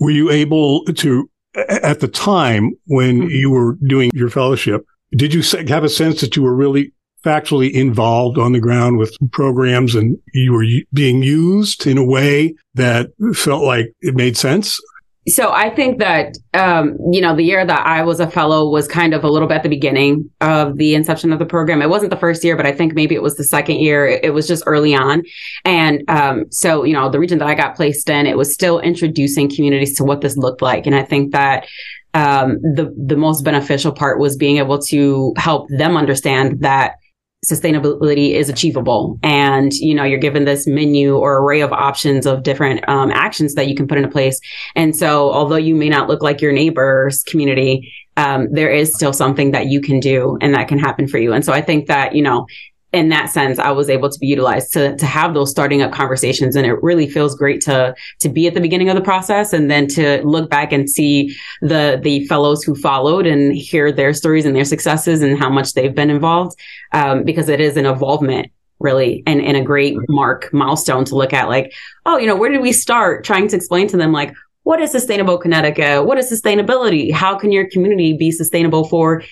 Were 0.00 0.10
you 0.10 0.30
able 0.30 0.84
to 0.86 1.28
at 1.54 2.00
the 2.00 2.08
time 2.08 2.72
when 2.86 3.20
mm-hmm. 3.20 3.30
you 3.30 3.50
were 3.50 3.76
doing 3.86 4.10
your 4.14 4.30
fellowship, 4.30 4.86
did 5.14 5.34
you 5.34 5.42
have 5.68 5.84
a 5.84 5.88
sense 5.88 6.20
that 6.20 6.36
you 6.36 6.42
were 6.42 6.54
really 6.54 6.92
factually 7.24 7.70
involved 7.70 8.38
on 8.38 8.52
the 8.52 8.60
ground 8.60 8.98
with 8.98 9.16
programs 9.30 9.94
and 9.94 10.18
you 10.34 10.52
were 10.52 10.64
being 10.92 11.22
used 11.22 11.86
in 11.86 11.98
a 11.98 12.04
way 12.04 12.54
that 12.74 13.10
felt 13.34 13.62
like 13.62 13.92
it 14.00 14.16
made 14.16 14.36
sense? 14.36 14.80
So 15.28 15.52
I 15.52 15.70
think 15.70 16.00
that, 16.00 16.36
um, 16.52 16.98
you 17.12 17.20
know, 17.20 17.36
the 17.36 17.44
year 17.44 17.64
that 17.64 17.86
I 17.86 18.02
was 18.02 18.18
a 18.18 18.28
fellow 18.28 18.68
was 18.68 18.88
kind 18.88 19.14
of 19.14 19.22
a 19.22 19.30
little 19.30 19.46
bit 19.46 19.58
at 19.58 19.62
the 19.62 19.68
beginning 19.68 20.28
of 20.40 20.78
the 20.78 20.96
inception 20.96 21.32
of 21.32 21.38
the 21.38 21.46
program. 21.46 21.80
It 21.80 21.88
wasn't 21.88 22.10
the 22.10 22.16
first 22.16 22.42
year, 22.42 22.56
but 22.56 22.66
I 22.66 22.72
think 22.72 22.94
maybe 22.94 23.14
it 23.14 23.22
was 23.22 23.36
the 23.36 23.44
second 23.44 23.76
year. 23.76 24.04
It, 24.04 24.34
was 24.34 24.48
just 24.48 24.64
early 24.66 24.96
on. 24.96 25.22
And, 25.64 26.02
um, 26.08 26.50
so, 26.50 26.82
you 26.82 26.92
know, 26.92 27.08
the 27.08 27.20
region 27.20 27.38
that 27.38 27.46
I 27.46 27.54
got 27.54 27.76
placed 27.76 28.10
in, 28.10 28.26
it 28.26 28.36
was 28.36 28.52
still 28.52 28.80
introducing 28.80 29.48
communities 29.48 29.96
to 29.98 30.04
what 30.04 30.22
this 30.22 30.36
looked 30.36 30.60
like. 30.60 30.86
And 30.86 30.94
I 30.96 31.04
think 31.04 31.30
that, 31.32 31.68
um, 32.14 32.60
the, 32.62 32.92
the 32.96 33.16
most 33.16 33.44
beneficial 33.44 33.92
part 33.92 34.18
was 34.18 34.36
being 34.36 34.56
able 34.56 34.80
to 34.82 35.34
help 35.36 35.68
them 35.68 35.96
understand 35.96 36.62
that 36.62 36.96
sustainability 37.44 38.34
is 38.34 38.48
achievable. 38.48 39.18
And 39.22 39.72
you 39.74 39.94
know 39.94 40.04
you're 40.04 40.18
given 40.18 40.44
this 40.44 40.66
menu 40.66 41.16
or 41.16 41.38
array 41.38 41.60
of 41.60 41.72
options 41.72 42.26
of 42.26 42.42
different 42.42 42.88
um, 42.88 43.10
actions 43.10 43.54
that 43.54 43.68
you 43.68 43.74
can 43.74 43.86
put 43.86 43.98
into 43.98 44.10
place. 44.10 44.40
And 44.76 44.94
so 44.94 45.32
although 45.32 45.56
you 45.56 45.74
may 45.74 45.88
not 45.88 46.08
look 46.08 46.22
like 46.22 46.40
your 46.40 46.52
neighbor's 46.52 47.22
community 47.22 47.92
um, 48.18 48.48
there 48.52 48.70
is 48.70 48.94
still 48.94 49.14
something 49.14 49.52
that 49.52 49.68
you 49.68 49.80
can 49.80 49.98
do 49.98 50.36
and 50.42 50.54
that 50.54 50.68
can 50.68 50.78
happen 50.78 51.08
for 51.08 51.18
you. 51.18 51.32
And 51.32 51.44
so 51.44 51.52
i 51.52 51.60
think 51.60 51.86
that 51.88 52.14
you 52.14 52.22
know 52.22 52.46
in 52.92 53.08
that 53.08 53.30
sense, 53.30 53.58
I 53.58 53.70
was 53.70 53.88
able 53.88 54.10
to 54.10 54.18
be 54.18 54.26
utilized 54.26 54.72
to 54.74 54.96
to 54.96 55.06
have 55.06 55.32
those 55.32 55.50
starting 55.50 55.80
up 55.82 55.92
conversations, 55.92 56.56
and 56.56 56.66
it 56.66 56.82
really 56.82 57.08
feels 57.08 57.34
great 57.34 57.60
to 57.62 57.94
to 58.20 58.28
be 58.28 58.46
at 58.46 58.54
the 58.54 58.60
beginning 58.60 58.90
of 58.90 58.96
the 58.96 59.02
process, 59.02 59.52
and 59.52 59.70
then 59.70 59.86
to 59.88 60.22
look 60.26 60.50
back 60.50 60.72
and 60.72 60.88
see 60.88 61.34
the 61.62 61.98
the 62.02 62.26
fellows 62.26 62.62
who 62.62 62.74
followed 62.74 63.26
and 63.26 63.56
hear 63.56 63.90
their 63.90 64.12
stories 64.12 64.44
and 64.44 64.54
their 64.54 64.64
successes 64.64 65.22
and 65.22 65.38
how 65.38 65.48
much 65.48 65.72
they've 65.72 65.94
been 65.94 66.10
involved, 66.10 66.58
um, 66.92 67.24
because 67.24 67.48
it 67.48 67.60
is 67.60 67.76
an 67.76 67.86
involvement 67.86 68.50
really 68.78 69.22
and, 69.26 69.40
and 69.40 69.56
a 69.56 69.62
great 69.62 69.96
mark 70.08 70.52
milestone 70.52 71.04
to 71.04 71.14
look 71.14 71.32
at 71.32 71.48
like 71.48 71.72
oh 72.04 72.18
you 72.18 72.26
know 72.26 72.36
where 72.36 72.50
did 72.50 72.60
we 72.60 72.72
start? 72.72 73.24
Trying 73.24 73.48
to 73.48 73.56
explain 73.56 73.88
to 73.88 73.96
them 73.96 74.12
like 74.12 74.34
what 74.64 74.80
is 74.80 74.92
sustainable 74.92 75.38
connecticut? 75.38 76.04
What 76.04 76.18
is 76.18 76.30
sustainability? 76.30 77.12
How 77.12 77.36
can 77.36 77.50
your 77.50 77.68
community 77.68 78.12
be 78.16 78.30
sustainable 78.30 78.86
for 78.88 79.22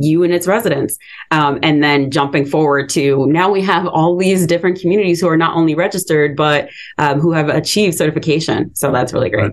you 0.00 0.22
and 0.22 0.32
its 0.32 0.46
residents. 0.46 0.98
Um, 1.30 1.58
and 1.62 1.82
then 1.82 2.10
jumping 2.10 2.46
forward 2.46 2.88
to 2.90 3.26
now 3.26 3.50
we 3.50 3.62
have 3.62 3.86
all 3.86 4.16
these 4.16 4.46
different 4.46 4.80
communities 4.80 5.20
who 5.20 5.28
are 5.28 5.36
not 5.36 5.56
only 5.56 5.74
registered, 5.74 6.36
but 6.36 6.68
um, 6.98 7.20
who 7.20 7.32
have 7.32 7.48
achieved 7.48 7.96
certification. 7.96 8.74
So 8.74 8.90
that's 8.90 9.12
really 9.12 9.30
great. 9.30 9.52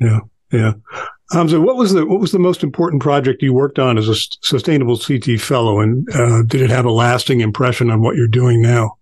Yeah. 0.00 0.20
Yeah. 0.52 0.72
Um, 1.34 1.48
so 1.48 1.60
what 1.60 1.76
was 1.76 1.92
the 1.92 2.06
what 2.06 2.20
was 2.20 2.32
the 2.32 2.38
most 2.38 2.62
important 2.62 3.02
project 3.02 3.42
you 3.42 3.52
worked 3.52 3.78
on 3.78 3.98
as 3.98 4.08
a 4.08 4.14
sustainable 4.14 4.96
CT 4.96 5.38
fellow, 5.40 5.80
and 5.80 6.08
uh, 6.14 6.42
did 6.42 6.62
it 6.62 6.70
have 6.70 6.86
a 6.86 6.90
lasting 6.90 7.40
impression 7.40 7.90
on 7.90 8.00
what 8.00 8.16
you're 8.16 8.26
doing 8.26 8.62
now? 8.62 8.96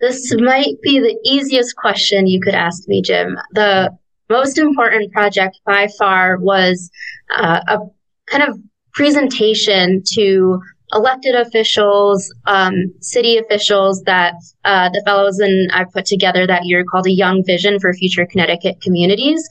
This 0.00 0.32
might 0.36 0.80
be 0.82 1.00
the 1.00 1.18
easiest 1.24 1.76
question 1.76 2.26
you 2.26 2.40
could 2.40 2.54
ask 2.54 2.86
me, 2.86 3.02
Jim. 3.02 3.36
The 3.52 3.96
most 4.28 4.56
important 4.56 5.12
project 5.12 5.60
by 5.64 5.88
far 5.98 6.38
was 6.38 6.90
uh, 7.36 7.60
a 7.66 7.78
kind 8.26 8.48
of 8.48 8.58
presentation 8.94 10.02
to 10.14 10.60
elected 10.92 11.34
officials, 11.34 12.32
um, 12.46 12.92
city 13.00 13.38
officials 13.38 14.02
that 14.02 14.34
uh, 14.64 14.90
the 14.90 15.02
fellows 15.06 15.38
and 15.38 15.70
I 15.72 15.84
put 15.84 16.04
together 16.04 16.46
that 16.46 16.64
year 16.64 16.84
called 16.84 17.06
a 17.06 17.12
Young 17.12 17.42
Vision 17.44 17.80
for 17.80 17.92
Future 17.94 18.26
Connecticut 18.26 18.80
Communities. 18.82 19.46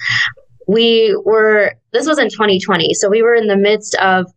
We 0.67 1.19
were, 1.25 1.73
this 1.91 2.07
was 2.07 2.19
in 2.19 2.29
2020, 2.29 2.93
so 2.93 3.09
we 3.09 3.23
were 3.23 3.35
in 3.35 3.47
the 3.47 3.57
midst 3.57 3.95
of 3.95 4.31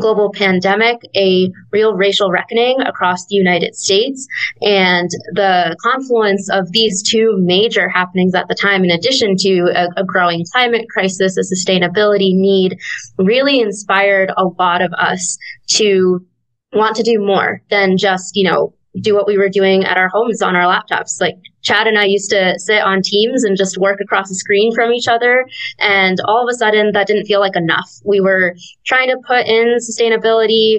global 0.00 0.32
pandemic, 0.32 0.98
a 1.16 1.50
real 1.72 1.94
racial 1.94 2.30
reckoning 2.30 2.80
across 2.80 3.26
the 3.26 3.36
United 3.36 3.74
States. 3.74 4.26
And 4.62 5.08
the 5.32 5.76
confluence 5.82 6.48
of 6.50 6.72
these 6.72 7.02
two 7.02 7.36
major 7.38 7.88
happenings 7.88 8.34
at 8.34 8.48
the 8.48 8.54
time, 8.54 8.84
in 8.84 8.90
addition 8.90 9.36
to 9.38 9.72
a, 9.74 10.00
a 10.00 10.04
growing 10.04 10.44
climate 10.52 10.86
crisis, 10.90 11.36
a 11.36 11.40
sustainability 11.40 12.34
need, 12.34 12.78
really 13.18 13.60
inspired 13.60 14.32
a 14.36 14.44
lot 14.44 14.82
of 14.82 14.92
us 14.92 15.38
to 15.68 16.24
want 16.72 16.96
to 16.96 17.02
do 17.02 17.18
more 17.18 17.62
than 17.70 17.96
just, 17.96 18.36
you 18.36 18.50
know, 18.50 18.74
do 19.00 19.14
what 19.14 19.26
we 19.26 19.36
were 19.36 19.48
doing 19.48 19.84
at 19.84 19.96
our 19.96 20.08
homes 20.08 20.40
on 20.42 20.54
our 20.54 20.62
laptops. 20.62 21.20
Like 21.20 21.36
Chad 21.62 21.86
and 21.86 21.98
I 21.98 22.04
used 22.04 22.30
to 22.30 22.58
sit 22.58 22.82
on 22.82 23.02
teams 23.02 23.44
and 23.44 23.56
just 23.56 23.78
work 23.78 24.00
across 24.00 24.28
the 24.28 24.34
screen 24.34 24.72
from 24.74 24.92
each 24.92 25.08
other. 25.08 25.46
And 25.78 26.18
all 26.26 26.42
of 26.42 26.52
a 26.52 26.56
sudden 26.56 26.92
that 26.92 27.06
didn't 27.06 27.26
feel 27.26 27.40
like 27.40 27.56
enough. 27.56 27.90
We 28.04 28.20
were 28.20 28.54
trying 28.86 29.08
to 29.08 29.18
put 29.26 29.46
in 29.46 29.78
sustainability 29.78 30.78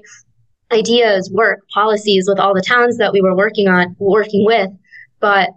ideas, 0.72 1.30
work, 1.34 1.60
policies 1.74 2.26
with 2.28 2.40
all 2.40 2.54
the 2.54 2.62
towns 2.62 2.98
that 2.98 3.14
we 3.14 3.22
were 3.22 3.36
working 3.36 3.68
on, 3.68 3.96
working 4.00 4.46
with. 4.46 4.70
But 5.20 5.50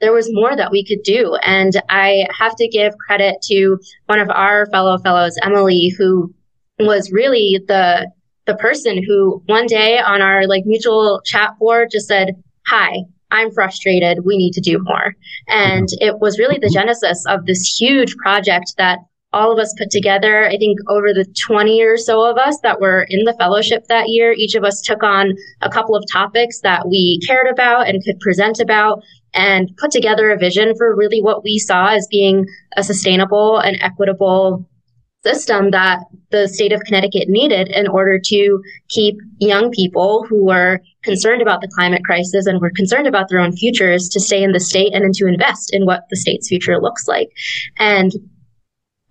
there 0.00 0.12
was 0.12 0.28
more 0.32 0.56
that 0.56 0.70
we 0.70 0.84
could 0.84 1.02
do. 1.02 1.36
And 1.42 1.72
I 1.88 2.26
have 2.38 2.56
to 2.56 2.68
give 2.68 2.96
credit 3.06 3.36
to 3.44 3.78
one 4.06 4.18
of 4.18 4.30
our 4.30 4.66
fellow 4.66 4.98
fellows, 4.98 5.36
Emily, 5.42 5.94
who 5.96 6.34
was 6.78 7.12
really 7.12 7.60
the 7.68 8.10
the 8.46 8.56
person 8.56 9.02
who 9.02 9.42
one 9.46 9.66
day 9.66 9.98
on 9.98 10.22
our 10.22 10.46
like 10.46 10.64
mutual 10.66 11.20
chat 11.24 11.50
board 11.58 11.88
just 11.92 12.08
said, 12.08 12.34
Hi, 12.66 12.98
I'm 13.30 13.50
frustrated. 13.50 14.24
We 14.24 14.36
need 14.36 14.52
to 14.52 14.60
do 14.60 14.78
more. 14.82 15.14
And 15.48 15.86
mm-hmm. 15.86 16.08
it 16.08 16.20
was 16.20 16.38
really 16.38 16.58
the 16.60 16.70
genesis 16.72 17.24
of 17.26 17.46
this 17.46 17.76
huge 17.78 18.16
project 18.16 18.74
that 18.78 18.98
all 19.32 19.52
of 19.52 19.58
us 19.58 19.74
put 19.78 19.90
together. 19.90 20.46
I 20.46 20.56
think 20.56 20.78
over 20.88 21.12
the 21.12 21.26
20 21.46 21.82
or 21.82 21.96
so 21.96 22.28
of 22.28 22.36
us 22.36 22.58
that 22.62 22.80
were 22.80 23.06
in 23.08 23.24
the 23.24 23.36
fellowship 23.38 23.86
that 23.88 24.08
year, 24.08 24.32
each 24.32 24.54
of 24.54 24.64
us 24.64 24.80
took 24.80 25.02
on 25.02 25.34
a 25.62 25.70
couple 25.70 25.94
of 25.94 26.04
topics 26.10 26.60
that 26.60 26.88
we 26.88 27.20
cared 27.26 27.46
about 27.46 27.88
and 27.88 28.02
could 28.04 28.18
present 28.18 28.58
about 28.58 29.02
and 29.32 29.70
put 29.76 29.92
together 29.92 30.30
a 30.30 30.38
vision 30.38 30.74
for 30.76 30.96
really 30.96 31.22
what 31.22 31.44
we 31.44 31.58
saw 31.58 31.88
as 31.88 32.08
being 32.10 32.44
a 32.76 32.82
sustainable 32.82 33.58
and 33.58 33.80
equitable 33.80 34.68
system 35.22 35.70
that 35.70 36.00
the 36.30 36.48
state 36.48 36.72
of 36.72 36.80
Connecticut 36.80 37.28
needed 37.28 37.68
in 37.68 37.86
order 37.88 38.18
to 38.24 38.62
keep 38.88 39.16
young 39.38 39.70
people 39.70 40.24
who 40.28 40.44
were 40.44 40.80
concerned 41.02 41.42
about 41.42 41.60
the 41.60 41.70
climate 41.74 42.04
crisis 42.04 42.46
and 42.46 42.60
were 42.60 42.72
concerned 42.74 43.06
about 43.06 43.28
their 43.28 43.40
own 43.40 43.52
futures 43.52 44.08
to 44.08 44.20
stay 44.20 44.42
in 44.42 44.52
the 44.52 44.60
state 44.60 44.94
and 44.94 45.04
then 45.04 45.12
to 45.14 45.26
invest 45.26 45.74
in 45.74 45.84
what 45.84 46.04
the 46.10 46.16
state's 46.16 46.48
future 46.48 46.80
looks 46.80 47.06
like. 47.06 47.28
And 47.78 48.12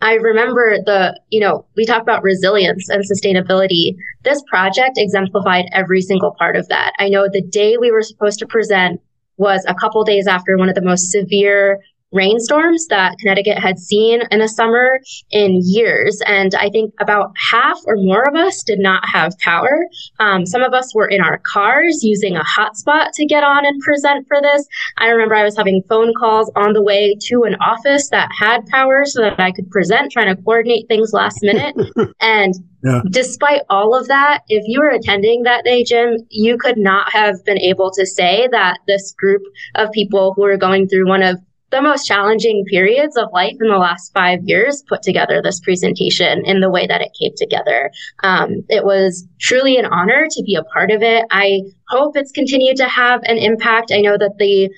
I 0.02 0.14
remember 0.14 0.78
the, 0.86 1.20
you 1.30 1.42
know, 1.42 1.66
we 1.76 1.86
talk 1.86 2.02
about 2.02 2.24
resilience 2.24 2.88
and 2.90 3.04
sustainability. 3.04 3.96
This 4.24 4.42
project 4.50 4.94
exemplified 4.96 5.66
every 5.74 6.02
single 6.02 6.34
part 6.40 6.56
of 6.56 6.70
that. 6.70 6.94
I 7.00 7.10
know 7.10 7.28
the 7.28 7.42
day 7.42 7.78
we 7.78 7.92
were 7.92 8.02
supposed 8.02 8.40
to 8.40 8.48
present 8.48 9.02
was 9.38 9.64
a 9.68 9.76
couple 9.76 10.04
days 10.04 10.28
after 10.28 10.58
one 10.58 10.70
of 10.70 10.76
the 10.76 10.82
most 10.82 11.12
severe 11.12 11.80
rainstorms 12.12 12.88
that 12.88 13.18
Connecticut 13.20 13.60
had 13.60 13.78
seen 13.78 14.22
in 14.32 14.42
a 14.42 14.48
summer 14.48 15.00
in 15.32 15.62
years. 15.64 16.22
And 16.26 16.56
I 16.56 16.70
think 16.70 16.94
about 17.00 17.32
half 17.52 17.80
or 17.86 17.96
more 17.98 18.28
of 18.28 18.36
us 18.36 18.64
did 18.64 18.80
not 18.80 19.08
have 19.08 19.38
power. 19.40 19.86
Um, 20.20 20.46
some 20.46 20.64
of 20.64 20.74
us 20.74 20.94
were 20.96 21.08
in 21.08 21.22
our 21.22 21.40
cars 21.40 22.04
using 22.04 22.36
a 22.36 22.44
hotspot 22.44 23.12
to 23.14 23.26
get 23.26 23.44
on 23.44 23.66
and 23.66 23.80
present 23.82 24.28
for 24.28 24.42
this. 24.42 24.66
I 24.98 25.08
remember 25.08 25.36
I 25.36 25.44
was 25.44 25.58
having 25.58 25.84
phone 25.88 26.14
calls 26.20 26.52
on 26.56 26.74
the 26.74 26.84
way 26.84 27.16
to 27.28 27.44
an 27.44 27.56
office 27.56 28.10
that 28.10 28.30
had 28.38 28.66
power 28.68 29.06
so 29.06 29.22
that 29.22 29.40
I 29.40 29.52
could 29.52 29.70
present, 29.70 30.12
trying 30.12 30.36
to 30.36 30.42
coordinate 30.42 30.88
things 30.88 31.14
last 31.14 31.40
minute. 31.42 31.76
and 32.22 32.54
yeah. 32.84 33.02
Despite 33.10 33.62
all 33.70 33.94
of 33.94 34.08
that, 34.08 34.44
if 34.48 34.64
you 34.66 34.80
were 34.80 34.90
attending 34.90 35.44
that 35.44 35.66
day, 35.66 35.84
Jim, 35.84 36.18
you 36.30 36.58
could 36.58 36.78
not 36.78 37.12
have 37.12 37.44
been 37.44 37.58
able 37.58 37.92
to 37.92 38.06
say 38.06 38.48
that 38.52 38.80
this 38.88 39.14
group 39.18 39.42
of 39.76 39.92
people 39.92 40.34
who 40.34 40.44
were 40.44 40.58
going 40.58 40.88
through 40.88 41.08
one 41.08 41.22
of 41.22 41.38
the 41.72 41.82
most 41.82 42.06
challenging 42.06 42.66
periods 42.68 43.16
of 43.18 43.30
life 43.32 43.56
in 43.60 43.68
the 43.68 43.78
last 43.78 44.12
five 44.14 44.40
years 44.44 44.84
put 44.88 45.02
together 45.02 45.42
this 45.42 45.60
presentation 45.60 46.46
in 46.46 46.60
the 46.60 46.70
way 46.70 46.88
that 46.88 47.02
it 47.02 47.12
came 47.20 47.34
together. 47.36 47.92
Um, 48.24 48.64
it 48.70 48.84
was 48.84 49.28
truly 49.40 49.78
an 49.78 49.86
honor 49.86 50.28
to 50.30 50.44
be 50.44 50.56
a 50.56 50.64
part 50.64 50.92
of 50.92 51.04
it. 51.04 51.26
I 51.32 51.62
hope 51.90 52.16
it's 52.16 52.32
continued 52.32 52.78
to 52.78 52.88
have 52.88 53.22
an 53.24 53.38
impact. 53.38 53.92
I 53.92 54.02
know 54.02 54.18
that 54.18 54.38
the 54.38 54.70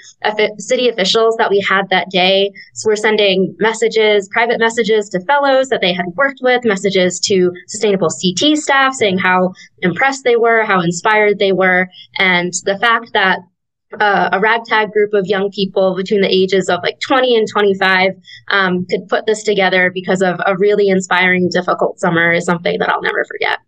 city 0.58 0.90
officials 0.90 1.36
that 1.38 1.50
we 1.50 1.64
had 1.68 1.90
that 1.90 2.10
day 2.10 2.52
were 2.86 2.96
sending 2.96 3.56
messages, 3.60 4.30
private 4.32 4.60
messages 4.60 5.10
to 5.10 5.20
fellows 5.26 5.70
that 5.70 5.82
they 5.82 5.94
had 5.94 6.06
worked 6.16 6.40
with, 6.42 6.64
messages 6.64 7.20
to 7.22 7.52
sustainable 7.68 8.10
CT 8.10 8.58
staff 8.58 8.94
saying 8.94 9.18
how 9.18 9.54
impressed 9.82 10.24
they 10.24 10.36
were, 10.36 10.64
how 10.64 10.82
inspired 10.82 11.40
they 11.40 11.52
were. 11.52 11.88
And 12.18 12.54
the 12.66 12.78
fact 12.80 13.12
that 13.14 13.40
uh, 14.00 14.30
a 14.32 14.40
ragtag 14.40 14.92
group 14.92 15.14
of 15.14 15.26
young 15.26 15.52
people 15.52 15.96
between 15.96 16.22
the 16.22 16.28
ages 16.28 16.70
of 16.70 16.80
like 16.84 17.00
20 17.00 17.36
and 17.36 17.48
25 17.52 18.12
um, 18.50 18.86
could 18.90 19.08
put 19.08 19.26
this 19.26 19.44
together 19.44 19.92
because 19.94 20.22
of 20.22 20.40
a 20.46 20.58
really 20.58 20.90
inspiring, 20.90 21.50
difficult 21.52 22.00
summer 22.00 22.32
is 22.32 22.46
something 22.46 22.78
that 22.80 22.90
I'll 22.90 23.02
never 23.02 23.26
forget. 23.26 23.60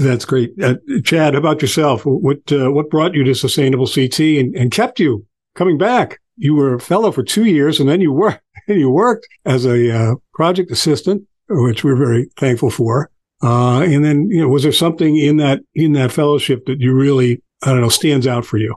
That's 0.00 0.24
great, 0.24 0.52
uh, 0.62 0.74
Chad. 1.04 1.34
How 1.34 1.38
about 1.38 1.62
yourself? 1.62 2.02
What 2.04 2.52
uh, 2.52 2.70
what 2.70 2.90
brought 2.90 3.14
you 3.14 3.24
to 3.24 3.34
Sustainable 3.34 3.88
CT 3.88 4.20
and, 4.20 4.54
and 4.54 4.70
kept 4.70 5.00
you 5.00 5.26
coming 5.56 5.76
back? 5.76 6.20
You 6.36 6.54
were 6.54 6.74
a 6.74 6.80
fellow 6.80 7.10
for 7.10 7.24
two 7.24 7.46
years, 7.46 7.80
and 7.80 7.88
then 7.88 8.00
you 8.00 8.12
worked 8.12 8.44
you 8.68 8.90
worked 8.90 9.26
as 9.44 9.64
a 9.64 9.90
uh, 9.90 10.14
project 10.34 10.70
assistant 10.70 11.26
which 11.48 11.84
we're 11.84 11.96
very 11.96 12.28
thankful 12.36 12.70
for. 12.70 13.10
Uh, 13.42 13.80
and 13.80 14.04
then, 14.04 14.28
you 14.30 14.40
know, 14.40 14.48
was 14.48 14.62
there 14.62 14.72
something 14.72 15.16
in 15.16 15.36
that 15.38 15.60
in 15.74 15.92
that 15.92 16.12
fellowship 16.12 16.64
that 16.66 16.80
you 16.80 16.94
really, 16.94 17.42
I 17.62 17.70
don't 17.70 17.80
know, 17.80 17.88
stands 17.88 18.26
out 18.26 18.46
for 18.46 18.56
you? 18.56 18.76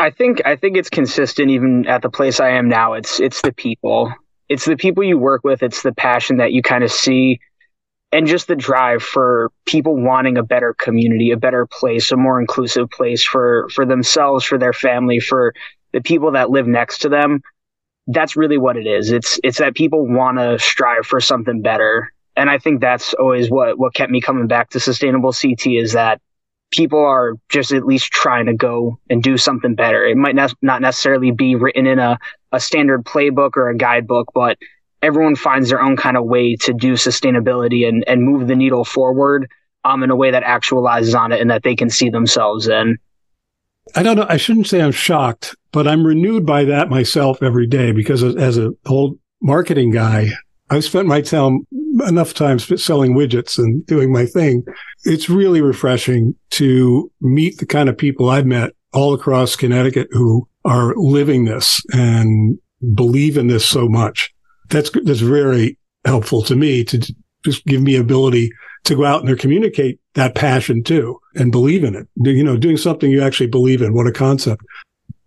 I 0.00 0.08
think 0.08 0.40
I 0.46 0.56
think 0.56 0.78
it's 0.78 0.88
consistent 0.88 1.50
even 1.50 1.86
at 1.86 2.00
the 2.00 2.08
place 2.08 2.40
I 2.40 2.52
am 2.52 2.70
now. 2.70 2.94
It's 2.94 3.20
it's 3.20 3.42
the 3.42 3.52
people. 3.52 4.10
It's 4.48 4.64
the 4.64 4.76
people 4.76 5.04
you 5.04 5.18
work 5.18 5.44
with. 5.44 5.62
It's 5.62 5.82
the 5.82 5.92
passion 5.92 6.38
that 6.38 6.52
you 6.52 6.62
kind 6.62 6.82
of 6.82 6.90
see 6.90 7.38
and 8.10 8.26
just 8.26 8.48
the 8.48 8.56
drive 8.56 9.02
for 9.02 9.52
people 9.66 9.94
wanting 9.94 10.38
a 10.38 10.42
better 10.42 10.74
community, 10.74 11.32
a 11.32 11.36
better 11.36 11.66
place, 11.66 12.10
a 12.12 12.16
more 12.16 12.40
inclusive 12.40 12.88
place 12.88 13.22
for 13.22 13.68
for 13.74 13.84
themselves, 13.84 14.42
for 14.42 14.56
their 14.56 14.72
family, 14.72 15.20
for 15.20 15.52
the 15.92 16.00
people 16.00 16.32
that 16.32 16.48
live 16.48 16.66
next 16.66 17.00
to 17.00 17.10
them. 17.10 17.42
That's 18.06 18.36
really 18.36 18.56
what 18.56 18.78
it 18.78 18.86
is. 18.86 19.12
It's 19.12 19.38
it's 19.44 19.58
that 19.58 19.74
people 19.74 20.06
want 20.06 20.38
to 20.38 20.58
strive 20.58 21.04
for 21.04 21.20
something 21.20 21.60
better. 21.60 22.10
And 22.36 22.48
I 22.48 22.56
think 22.56 22.80
that's 22.80 23.12
always 23.12 23.50
what 23.50 23.78
what 23.78 23.92
kept 23.92 24.10
me 24.10 24.22
coming 24.22 24.46
back 24.46 24.70
to 24.70 24.80
sustainable 24.80 25.34
CT 25.34 25.66
is 25.66 25.92
that 25.92 26.22
people 26.70 26.98
are 26.98 27.34
just 27.48 27.72
at 27.72 27.86
least 27.86 28.12
trying 28.12 28.46
to 28.46 28.54
go 28.54 28.98
and 29.08 29.22
do 29.22 29.36
something 29.36 29.74
better. 29.74 30.04
It 30.04 30.16
might 30.16 30.34
ne- 30.34 30.48
not 30.62 30.80
necessarily 30.80 31.30
be 31.30 31.54
written 31.54 31.86
in 31.86 31.98
a, 31.98 32.18
a 32.52 32.60
standard 32.60 33.04
playbook 33.04 33.56
or 33.56 33.68
a 33.68 33.76
guidebook, 33.76 34.28
but 34.34 34.58
everyone 35.02 35.36
finds 35.36 35.68
their 35.68 35.82
own 35.82 35.96
kind 35.96 36.16
of 36.16 36.24
way 36.24 36.56
to 36.56 36.72
do 36.72 36.94
sustainability 36.94 37.88
and, 37.88 38.04
and 38.06 38.22
move 38.22 38.48
the 38.48 38.56
needle 38.56 38.84
forward 38.84 39.50
um, 39.84 40.02
in 40.02 40.10
a 40.10 40.16
way 40.16 40.30
that 40.30 40.44
actualizes 40.44 41.18
on 41.18 41.32
it 41.32 41.40
and 41.40 41.50
that 41.50 41.62
they 41.62 41.74
can 41.74 41.90
see 41.90 42.10
themselves 42.10 42.68
in. 42.68 42.98
I 43.96 44.02
don't 44.02 44.16
know. 44.16 44.26
I 44.28 44.36
shouldn't 44.36 44.66
say 44.66 44.80
I'm 44.80 44.92
shocked, 44.92 45.56
but 45.72 45.88
I'm 45.88 46.06
renewed 46.06 46.46
by 46.46 46.64
that 46.64 46.90
myself 46.90 47.42
every 47.42 47.66
day 47.66 47.92
because 47.92 48.22
as 48.22 48.56
an 48.56 48.76
old 48.86 49.18
marketing 49.40 49.90
guy, 49.90 50.30
I've 50.68 50.84
spent 50.84 51.08
my 51.08 51.20
time 51.20 51.66
enough 52.06 52.34
time 52.34 52.58
selling 52.60 53.14
widgets 53.14 53.58
and 53.58 53.84
doing 53.86 54.12
my 54.12 54.26
thing. 54.26 54.64
It's 55.04 55.30
really 55.30 55.60
refreshing 55.60 56.34
to 56.50 57.10
meet 57.20 57.58
the 57.58 57.66
kind 57.66 57.88
of 57.88 57.96
people 57.96 58.28
I've 58.28 58.46
met 58.46 58.72
all 58.92 59.14
across 59.14 59.56
Connecticut 59.56 60.08
who 60.10 60.48
are 60.64 60.94
living 60.96 61.44
this 61.44 61.80
and 61.92 62.58
believe 62.94 63.36
in 63.36 63.46
this 63.46 63.66
so 63.66 63.88
much 63.88 64.32
that's 64.70 64.90
that's 65.04 65.20
very 65.20 65.76
helpful 66.04 66.42
to 66.42 66.56
me 66.56 66.84
to 66.84 67.14
just 67.44 67.64
give 67.66 67.82
me 67.82 67.96
ability 67.96 68.50
to 68.84 68.96
go 68.96 69.04
out 69.04 69.24
and 69.24 69.38
communicate 69.38 70.00
that 70.14 70.34
passion 70.34 70.82
too 70.82 71.20
and 71.34 71.52
believe 71.52 71.84
in 71.84 71.94
it. 71.94 72.08
You 72.16 72.42
know, 72.42 72.56
doing 72.56 72.76
something 72.76 73.10
you 73.10 73.22
actually 73.22 73.48
believe 73.48 73.82
in. 73.82 73.94
What 73.94 74.06
a 74.06 74.12
concept. 74.12 74.62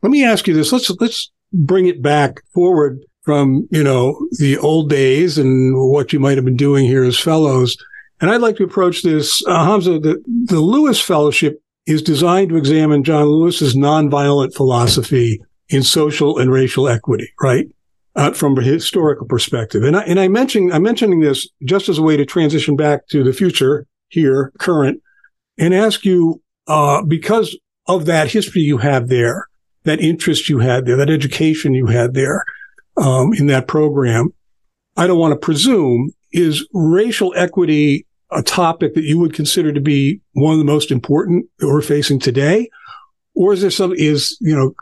Let 0.01 0.12
me 0.12 0.25
ask 0.25 0.48
you 0.48 0.53
this. 0.53 0.72
Let's 0.72 0.89
let's 1.00 1.32
bring 1.51 1.88
it 1.88 2.01
back 2.01 2.42
forward 2.53 3.00
from 3.22 3.68
you 3.70 3.84
know 3.84 4.18
the 4.39 4.58
old 4.58 4.89
days 4.89 5.38
and 5.38 5.75
what 5.75 6.12
you 6.12 6.20
might 6.20 6.38
have 6.38 6.46
been 6.46 6.58
doing 6.58 6.86
here 6.86 7.03
as 7.03 7.20
fellows. 7.20 7.77
And 8.24 8.32
I'd 8.32 8.42
like 8.42 8.56
to 8.56 8.63
approach 8.63 9.03
this, 9.03 9.46
uh, 9.46 9.68
Hamsa. 9.68 10.01
The 10.01 10.24
the 10.46 10.62
Lewis 10.62 11.00
Fellowship 11.00 11.62
is 11.86 12.01
designed 12.01 12.50
to 12.50 12.56
examine 12.56 13.03
John 13.03 13.25
Lewis's 13.25 13.75
nonviolent 13.75 14.56
philosophy 14.56 15.42
in 15.70 15.84
social 15.84 16.39
and 16.39 16.50
racial 16.50 16.88
equity, 16.88 17.30
right? 17.42 17.68
uh, 18.15 18.32
from 18.32 18.58
a 18.58 18.63
historical 18.63 19.25
perspective. 19.25 19.84
And 19.84 19.98
I, 19.98 20.03
and 20.03 20.20
I 20.20 20.27
mentioned, 20.27 20.74
I'm 20.74 20.84
mentioning 20.84 21.20
this 21.20 21.48
just 21.63 21.89
as 21.89 21.98
a 21.98 22.01
way 22.01 22.18
to 22.18 22.25
transition 22.25 22.75
back 22.75 23.08
to 23.08 23.24
the 23.24 23.34
future 23.34 23.88
here, 24.10 24.51
current, 24.60 25.01
and 25.58 25.74
ask 25.74 26.06
you, 26.06 26.42
uh, 26.68 27.03
because 27.03 27.58
of 27.88 28.06
that 28.06 28.32
history 28.32 28.62
you 28.62 28.77
have 28.77 29.10
there, 29.10 29.48
that 29.84 30.00
interest 30.00 30.48
you 30.48 30.60
had 30.60 30.86
there, 30.86 30.96
that 30.96 31.10
education 31.10 31.74
you 31.74 31.88
had 31.88 32.13
there, 32.13 32.46
um, 32.98 33.34
in 33.34 33.48
that 33.48 33.68
program, 33.68 34.30
I 34.96 35.08
don't 35.08 35.20
want 35.20 35.34
to 35.34 35.46
presume 35.46 36.12
is 36.32 36.68
racial 36.74 37.34
equity 37.36 38.06
a 38.36 38.44
topic 38.44 38.94
that 38.94 39.04
you 39.04 39.20
would 39.20 39.34
consider 39.34 39.72
to 39.74 39.82
be 39.82 40.22
one 40.34 40.54
of 40.54 40.60
the 40.60 40.66
most 40.66 40.92
important 40.92 41.46
that 41.60 41.68
we're 41.68 41.82
facing 41.82 42.20
today? 42.20 42.70
Or 43.36 43.54
is 43.54 43.62
there 43.62 43.72
some, 43.72 43.94
is, 43.94 44.38
you 44.42 44.56
know, 44.56 44.74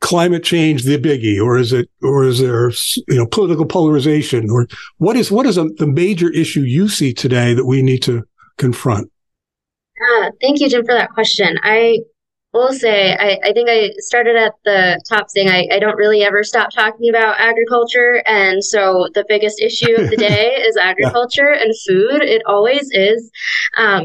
climate 0.00 0.44
change 0.44 0.82
the 0.82 0.98
biggie, 0.98 1.42
or 1.42 1.56
is 1.56 1.72
it, 1.72 1.88
or 2.02 2.24
is 2.24 2.38
there, 2.38 2.70
you 3.08 3.16
know, 3.16 3.26
political 3.26 3.64
polarization, 3.64 4.50
or 4.50 4.66
what 4.98 5.16
is 5.16 5.32
what 5.32 5.46
is 5.46 5.56
a, 5.56 5.64
the 5.78 5.86
major 5.86 6.30
issue 6.30 6.60
you 6.60 6.88
see 6.88 7.14
today 7.14 7.54
that 7.54 7.64
we 7.64 7.82
need 7.82 8.02
to 8.02 8.22
confront? 8.58 9.10
Uh, 10.20 10.30
thank 10.42 10.60
you, 10.60 10.68
Jim, 10.68 10.84
for 10.84 10.94
that 10.94 11.10
question. 11.10 11.58
I 11.62 12.00
will 12.54 12.72
say, 12.72 13.12
I, 13.14 13.38
I 13.44 13.52
think 13.52 13.68
I 13.68 13.90
started 13.98 14.36
at 14.36 14.52
the 14.64 15.02
top 15.08 15.28
saying 15.28 15.50
I, 15.50 15.66
I 15.72 15.78
don't 15.80 15.96
really 15.96 16.22
ever 16.22 16.44
stop 16.44 16.70
talking 16.70 17.10
about 17.10 17.34
agriculture. 17.38 18.22
And 18.26 18.64
so 18.64 19.08
the 19.12 19.24
biggest 19.28 19.60
issue 19.60 19.92
of 19.96 20.08
the 20.08 20.16
day 20.16 20.54
is 20.66 20.76
agriculture 20.76 21.52
yeah. 21.52 21.62
and 21.62 21.74
food. 21.86 22.22
It 22.22 22.42
always 22.46 22.88
is. 22.92 23.30
Um, 23.76 24.04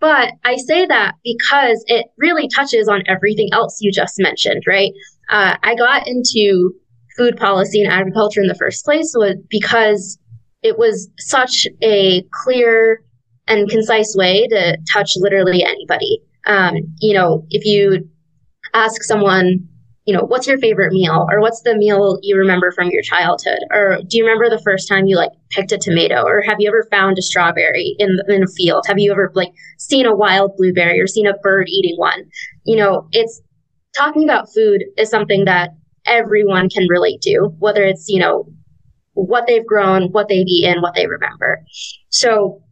but 0.00 0.32
I 0.44 0.56
say 0.56 0.84
that 0.86 1.14
because 1.22 1.84
it 1.86 2.06
really 2.18 2.48
touches 2.48 2.88
on 2.88 3.04
everything 3.06 3.48
else 3.52 3.78
you 3.80 3.92
just 3.92 4.16
mentioned, 4.18 4.64
right? 4.66 4.90
Uh, 5.30 5.56
I 5.62 5.76
got 5.76 6.06
into 6.06 6.72
food 7.16 7.36
policy 7.36 7.80
and 7.80 7.92
agriculture 7.92 8.40
in 8.40 8.48
the 8.48 8.56
first 8.56 8.84
place 8.84 9.14
was 9.16 9.36
because 9.48 10.18
it 10.62 10.78
was 10.78 11.08
such 11.18 11.68
a 11.82 12.24
clear 12.42 13.04
and 13.46 13.70
concise 13.70 14.14
way 14.16 14.46
to 14.48 14.76
touch 14.92 15.12
literally 15.16 15.62
anybody. 15.62 16.20
Um, 16.46 16.76
you 17.00 17.14
know, 17.14 17.46
if 17.50 17.64
you 17.64 18.08
ask 18.72 19.02
someone, 19.02 19.68
you 20.06 20.14
know, 20.14 20.22
what's 20.24 20.46
your 20.46 20.58
favorite 20.58 20.92
meal 20.92 21.26
or 21.30 21.40
what's 21.40 21.62
the 21.62 21.76
meal 21.76 22.18
you 22.22 22.36
remember 22.36 22.70
from 22.72 22.90
your 22.90 23.02
childhood? 23.02 23.60
Or 23.70 23.98
do 24.06 24.18
you 24.18 24.24
remember 24.24 24.50
the 24.50 24.62
first 24.62 24.88
time 24.88 25.06
you 25.06 25.16
like 25.16 25.30
picked 25.50 25.72
a 25.72 25.78
tomato 25.78 26.22
or 26.24 26.42
have 26.42 26.56
you 26.58 26.68
ever 26.68 26.86
found 26.90 27.16
a 27.18 27.22
strawberry 27.22 27.94
in, 27.98 28.18
in 28.28 28.42
a 28.42 28.46
field? 28.48 28.84
Have 28.86 28.98
you 28.98 29.12
ever 29.12 29.32
like 29.34 29.52
seen 29.78 30.04
a 30.04 30.14
wild 30.14 30.52
blueberry 30.56 31.00
or 31.00 31.06
seen 31.06 31.26
a 31.26 31.38
bird 31.42 31.68
eating 31.68 31.96
one? 31.96 32.24
You 32.64 32.76
know, 32.76 33.08
it's 33.12 33.40
talking 33.96 34.24
about 34.24 34.52
food 34.52 34.84
is 34.98 35.08
something 35.08 35.46
that 35.46 35.70
everyone 36.04 36.68
can 36.68 36.86
relate 36.88 37.22
to, 37.22 37.48
whether 37.58 37.84
it's, 37.84 38.06
you 38.08 38.20
know, 38.20 38.46
what 39.14 39.46
they've 39.46 39.66
grown, 39.66 40.10
what 40.10 40.28
they've 40.28 40.46
eaten, 40.46 40.82
what 40.82 40.94
they 40.94 41.06
remember. 41.06 41.62
So 42.10 42.62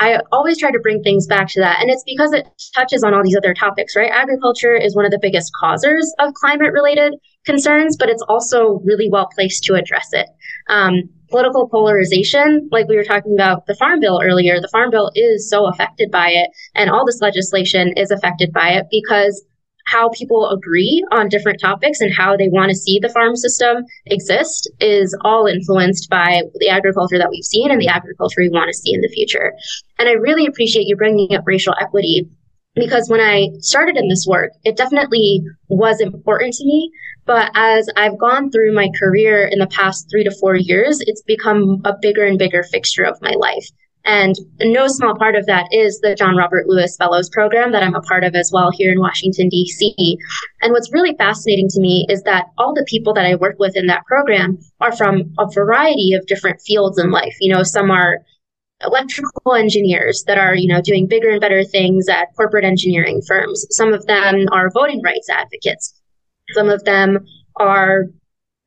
I 0.00 0.18
always 0.32 0.58
try 0.58 0.70
to 0.70 0.80
bring 0.80 1.02
things 1.02 1.26
back 1.26 1.48
to 1.48 1.60
that. 1.60 1.80
And 1.80 1.90
it's 1.90 2.04
because 2.04 2.32
it 2.32 2.46
touches 2.74 3.04
on 3.04 3.14
all 3.14 3.22
these 3.22 3.36
other 3.36 3.54
topics, 3.54 3.94
right? 3.94 4.10
Agriculture 4.10 4.74
is 4.74 4.96
one 4.96 5.04
of 5.04 5.12
the 5.12 5.20
biggest 5.20 5.52
causers 5.58 6.12
of 6.18 6.34
climate 6.34 6.72
related 6.72 7.14
concerns, 7.44 7.96
but 7.96 8.08
it's 8.08 8.24
also 8.28 8.80
really 8.84 9.08
well 9.10 9.28
placed 9.34 9.64
to 9.64 9.74
address 9.74 10.08
it. 10.12 10.26
Um, 10.68 11.10
political 11.30 11.68
polarization, 11.68 12.68
like 12.72 12.88
we 12.88 12.96
were 12.96 13.04
talking 13.04 13.34
about 13.34 13.66
the 13.66 13.74
Farm 13.74 14.00
Bill 14.00 14.20
earlier, 14.22 14.60
the 14.60 14.68
Farm 14.68 14.90
Bill 14.90 15.10
is 15.14 15.48
so 15.48 15.66
affected 15.66 16.10
by 16.10 16.30
it, 16.30 16.48
and 16.74 16.90
all 16.90 17.04
this 17.06 17.20
legislation 17.20 17.92
is 17.96 18.10
affected 18.10 18.52
by 18.52 18.70
it 18.70 18.86
because 18.90 19.44
how 19.84 20.08
people 20.10 20.50
agree 20.50 21.04
on 21.12 21.28
different 21.28 21.60
topics 21.60 22.00
and 22.00 22.12
how 22.12 22.36
they 22.36 22.48
want 22.48 22.70
to 22.70 22.76
see 22.76 22.98
the 22.98 23.08
farm 23.08 23.36
system 23.36 23.84
exist 24.06 24.70
is 24.80 25.16
all 25.24 25.46
influenced 25.46 26.08
by 26.08 26.42
the 26.56 26.68
agriculture 26.68 27.18
that 27.18 27.30
we've 27.30 27.44
seen 27.44 27.70
and 27.70 27.80
the 27.80 27.88
agriculture 27.88 28.40
we 28.40 28.48
want 28.48 28.68
to 28.68 28.74
see 28.74 28.94
in 28.94 29.00
the 29.00 29.08
future. 29.08 29.52
And 29.98 30.08
I 30.08 30.12
really 30.12 30.46
appreciate 30.46 30.86
you 30.86 30.96
bringing 30.96 31.34
up 31.34 31.44
racial 31.46 31.74
equity 31.80 32.28
because 32.74 33.08
when 33.08 33.20
I 33.20 33.48
started 33.60 33.96
in 33.96 34.08
this 34.08 34.26
work, 34.28 34.50
it 34.64 34.76
definitely 34.76 35.42
was 35.68 36.00
important 36.00 36.54
to 36.54 36.64
me. 36.64 36.90
But 37.26 37.50
as 37.54 37.88
I've 37.96 38.18
gone 38.18 38.50
through 38.50 38.74
my 38.74 38.88
career 38.98 39.46
in 39.46 39.58
the 39.58 39.66
past 39.68 40.08
three 40.10 40.24
to 40.24 40.34
four 40.40 40.56
years, 40.56 41.00
it's 41.00 41.22
become 41.22 41.80
a 41.84 41.94
bigger 42.00 42.24
and 42.24 42.38
bigger 42.38 42.62
fixture 42.62 43.04
of 43.04 43.20
my 43.22 43.32
life. 43.38 43.66
And 44.04 44.34
no 44.60 44.86
small 44.86 45.16
part 45.16 45.34
of 45.34 45.46
that 45.46 45.68
is 45.72 46.00
the 46.00 46.14
John 46.14 46.36
Robert 46.36 46.66
Lewis 46.66 46.96
Fellows 46.96 47.30
Program 47.30 47.72
that 47.72 47.82
I'm 47.82 47.94
a 47.94 48.02
part 48.02 48.22
of 48.22 48.34
as 48.34 48.50
well 48.52 48.70
here 48.70 48.92
in 48.92 49.00
Washington, 49.00 49.48
D.C. 49.48 50.18
And 50.60 50.72
what's 50.72 50.92
really 50.92 51.14
fascinating 51.16 51.68
to 51.70 51.80
me 51.80 52.06
is 52.10 52.22
that 52.24 52.46
all 52.58 52.74
the 52.74 52.86
people 52.88 53.14
that 53.14 53.24
I 53.24 53.34
work 53.36 53.56
with 53.58 53.76
in 53.76 53.86
that 53.86 54.04
program 54.04 54.58
are 54.80 54.94
from 54.94 55.32
a 55.38 55.50
variety 55.50 56.12
of 56.12 56.26
different 56.26 56.60
fields 56.60 56.98
in 56.98 57.10
life. 57.10 57.34
You 57.40 57.54
know, 57.54 57.62
some 57.62 57.90
are 57.90 58.18
electrical 58.82 59.54
engineers 59.54 60.24
that 60.26 60.36
are, 60.36 60.54
you 60.54 60.68
know, 60.68 60.82
doing 60.82 61.06
bigger 61.08 61.30
and 61.30 61.40
better 61.40 61.64
things 61.64 62.08
at 62.08 62.28
corporate 62.36 62.64
engineering 62.64 63.22
firms. 63.26 63.64
Some 63.70 63.94
of 63.94 64.04
them 64.06 64.46
are 64.52 64.70
voting 64.70 65.00
rights 65.02 65.30
advocates. 65.30 65.94
Some 66.52 66.68
of 66.68 66.84
them 66.84 67.24
are 67.56 68.04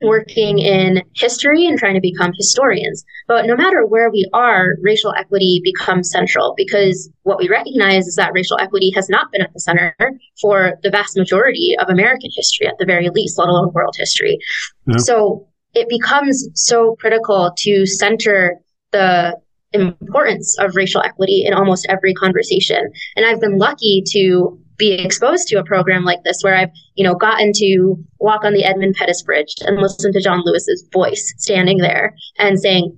working 0.01 0.59
in 0.59 1.01
history 1.15 1.65
and 1.65 1.77
trying 1.77 1.95
to 1.95 2.01
become 2.01 2.31
historians. 2.37 3.03
But 3.27 3.45
no 3.45 3.55
matter 3.55 3.85
where 3.85 4.11
we 4.11 4.29
are, 4.33 4.75
racial 4.81 5.13
equity 5.17 5.61
becomes 5.63 6.11
central 6.11 6.53
because 6.55 7.09
what 7.23 7.39
we 7.39 7.49
recognize 7.49 8.05
is 8.05 8.15
that 8.15 8.31
racial 8.33 8.57
equity 8.59 8.91
has 8.95 9.09
not 9.09 9.31
been 9.31 9.41
at 9.41 9.53
the 9.53 9.59
center 9.59 9.95
for 10.39 10.73
the 10.83 10.91
vast 10.91 11.17
majority 11.17 11.75
of 11.79 11.89
American 11.89 12.29
history, 12.35 12.67
at 12.67 12.75
the 12.79 12.85
very 12.85 13.09
least, 13.09 13.39
let 13.39 13.49
alone 13.49 13.71
world 13.73 13.95
history. 13.97 14.37
Yeah. 14.85 14.97
So 14.97 15.47
it 15.73 15.89
becomes 15.89 16.47
so 16.53 16.95
critical 16.99 17.51
to 17.57 17.85
center 17.85 18.57
the 18.91 19.35
importance 19.73 20.57
of 20.59 20.75
racial 20.75 21.01
equity 21.01 21.43
in 21.45 21.53
almost 21.53 21.85
every 21.89 22.13
conversation. 22.13 22.91
And 23.15 23.25
I've 23.25 23.41
been 23.41 23.57
lucky 23.57 24.03
to 24.11 24.59
be 24.77 24.93
exposed 24.93 25.47
to 25.47 25.57
a 25.57 25.63
program 25.63 26.03
like 26.03 26.23
this 26.23 26.41
where 26.41 26.55
I've, 26.55 26.69
you 26.95 27.03
know, 27.03 27.15
gotten 27.15 27.51
to 27.55 27.95
walk 28.19 28.43
on 28.43 28.53
the 28.53 28.63
Edmund 28.63 28.95
Pettus 28.95 29.23
Bridge 29.23 29.55
and 29.61 29.81
listen 29.81 30.13
to 30.13 30.21
John 30.21 30.43
Lewis's 30.45 30.87
voice 30.93 31.33
standing 31.37 31.79
there 31.79 32.15
and 32.37 32.59
saying, 32.59 32.95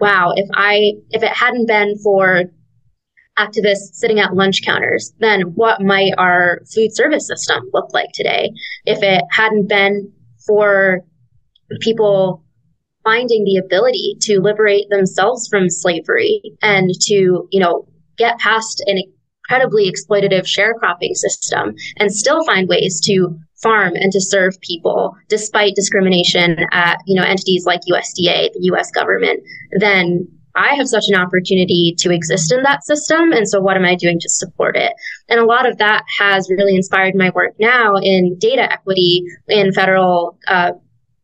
wow, 0.00 0.32
if 0.36 0.48
I 0.54 0.92
if 1.10 1.22
it 1.22 1.32
hadn't 1.32 1.66
been 1.66 1.96
for 2.02 2.44
activists 3.38 3.94
sitting 3.94 4.20
at 4.20 4.34
lunch 4.34 4.62
counters, 4.64 5.12
then 5.18 5.42
what 5.54 5.80
might 5.80 6.12
our 6.18 6.60
food 6.72 6.94
service 6.94 7.26
system 7.26 7.68
look 7.72 7.92
like 7.92 8.10
today? 8.14 8.50
If 8.84 9.02
it 9.02 9.22
hadn't 9.30 9.68
been 9.68 10.12
for 10.46 11.00
people 11.80 12.44
finding 13.02 13.44
the 13.44 13.60
ability 13.64 14.16
to 14.20 14.40
liberate 14.40 14.88
themselves 14.88 15.48
from 15.48 15.68
slavery 15.68 16.40
and 16.62 16.90
to, 17.02 17.48
you 17.50 17.60
know, 17.60 17.86
get 18.16 18.38
past 18.38 18.82
an 18.86 19.02
incredibly 19.48 19.90
exploitative 19.90 20.44
sharecropping 20.44 21.14
system 21.14 21.74
and 21.98 22.12
still 22.12 22.44
find 22.44 22.68
ways 22.68 23.00
to 23.04 23.38
farm 23.62 23.94
and 23.94 24.12
to 24.12 24.20
serve 24.20 24.60
people 24.60 25.14
despite 25.28 25.74
discrimination 25.74 26.58
at, 26.72 26.98
you 27.06 27.18
know, 27.18 27.26
entities 27.26 27.64
like 27.66 27.80
USDA, 27.90 28.52
the 28.52 28.70
US 28.72 28.90
government, 28.90 29.40
then 29.78 30.28
I 30.56 30.74
have 30.74 30.86
such 30.86 31.08
an 31.08 31.16
opportunity 31.16 31.94
to 31.98 32.12
exist 32.12 32.52
in 32.52 32.62
that 32.62 32.84
system. 32.84 33.32
And 33.32 33.48
so 33.48 33.60
what 33.60 33.76
am 33.76 33.84
I 33.84 33.96
doing 33.96 34.20
to 34.20 34.28
support 34.28 34.76
it? 34.76 34.92
And 35.28 35.40
a 35.40 35.44
lot 35.44 35.68
of 35.68 35.78
that 35.78 36.04
has 36.20 36.48
really 36.48 36.76
inspired 36.76 37.14
my 37.16 37.30
work 37.34 37.54
now 37.58 37.96
in 37.96 38.36
data 38.38 38.70
equity 38.70 39.24
in 39.48 39.72
federal 39.72 40.38
uh, 40.46 40.72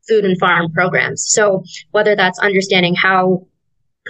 food 0.08 0.24
and 0.24 0.38
farm 0.40 0.72
programs. 0.72 1.24
So 1.28 1.62
whether 1.92 2.16
that's 2.16 2.40
understanding 2.40 2.96
how 2.96 3.46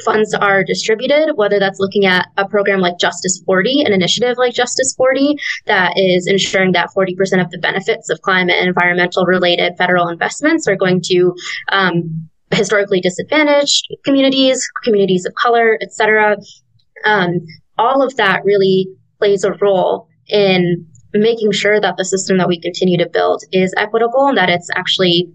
funds 0.05 0.35
are 0.35 0.65
distributed, 0.65 1.33
whether 1.35 1.59
that's 1.59 1.79
looking 1.79 2.05
at 2.05 2.29
a 2.37 2.49
program 2.49 2.81
like 2.81 2.99
Justice 2.99 3.43
40, 3.45 3.83
an 3.83 3.93
initiative 3.93 4.37
like 4.39 4.55
Justice 4.55 4.95
40 4.97 5.37
that 5.67 5.95
is 5.97 6.27
ensuring 6.27 6.73
that 6.73 6.91
40% 6.97 7.13
of 7.41 7.51
the 7.51 7.59
benefits 7.59 8.11
of 8.11 8.21
climate 8.23 8.57
and 8.59 8.69
environmental 8.69 9.25
related 9.25 9.77
federal 9.77 10.09
investments 10.09 10.67
are 10.67 10.77
going 10.77 11.01
to 11.05 11.35
um, 11.71 12.29
historically 12.51 13.01
disadvantaged 13.01 13.87
communities, 14.05 14.67
communities 14.85 15.25
of 15.27 15.35
color, 15.35 15.79
etc. 15.83 16.37
Um, 17.05 17.41
all 17.79 18.03
of 18.03 18.17
that 18.17 18.43
really 18.45 18.89
plays 19.19 19.45
a 19.45 19.53
role 19.61 20.09
in 20.29 20.87
making 21.13 21.53
sure 21.53 21.81
that 21.81 21.97
the 21.97 22.05
system 22.05 22.39
that 22.39 22.49
we 22.49 22.61
continue 22.61 22.99
to 22.99 23.09
build 23.09 23.43
is 23.53 23.75
equitable 23.77 24.29
and 24.29 24.39
that 24.39 24.49
it's 24.49 24.69
actually 24.75 25.29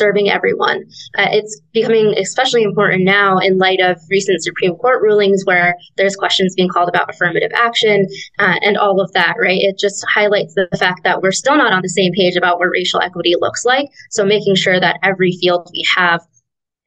serving 0.00 0.30
everyone. 0.30 0.78
Uh, 1.18 1.28
it's 1.30 1.60
becoming 1.74 2.14
especially 2.16 2.62
important 2.62 3.04
now 3.04 3.36
in 3.38 3.58
light 3.58 3.80
of 3.80 3.98
recent 4.08 4.42
Supreme 4.42 4.74
Court 4.76 5.02
rulings 5.02 5.42
where 5.44 5.76
there's 5.98 6.16
questions 6.16 6.54
being 6.56 6.70
called 6.70 6.88
about 6.88 7.10
affirmative 7.10 7.50
action 7.54 8.06
uh, 8.38 8.56
and 8.62 8.78
all 8.78 8.98
of 9.00 9.12
that, 9.12 9.34
right? 9.38 9.60
It 9.60 9.78
just 9.78 10.02
highlights 10.08 10.54
the 10.54 10.74
fact 10.78 11.04
that 11.04 11.20
we're 11.20 11.32
still 11.32 11.56
not 11.58 11.74
on 11.74 11.82
the 11.82 11.88
same 11.90 12.12
page 12.14 12.34
about 12.34 12.58
what 12.58 12.70
racial 12.70 13.00
equity 13.00 13.34
looks 13.38 13.66
like. 13.66 13.88
So 14.08 14.24
making 14.24 14.54
sure 14.54 14.80
that 14.80 14.98
every 15.02 15.32
field 15.32 15.68
we 15.70 15.84
have 15.94 16.22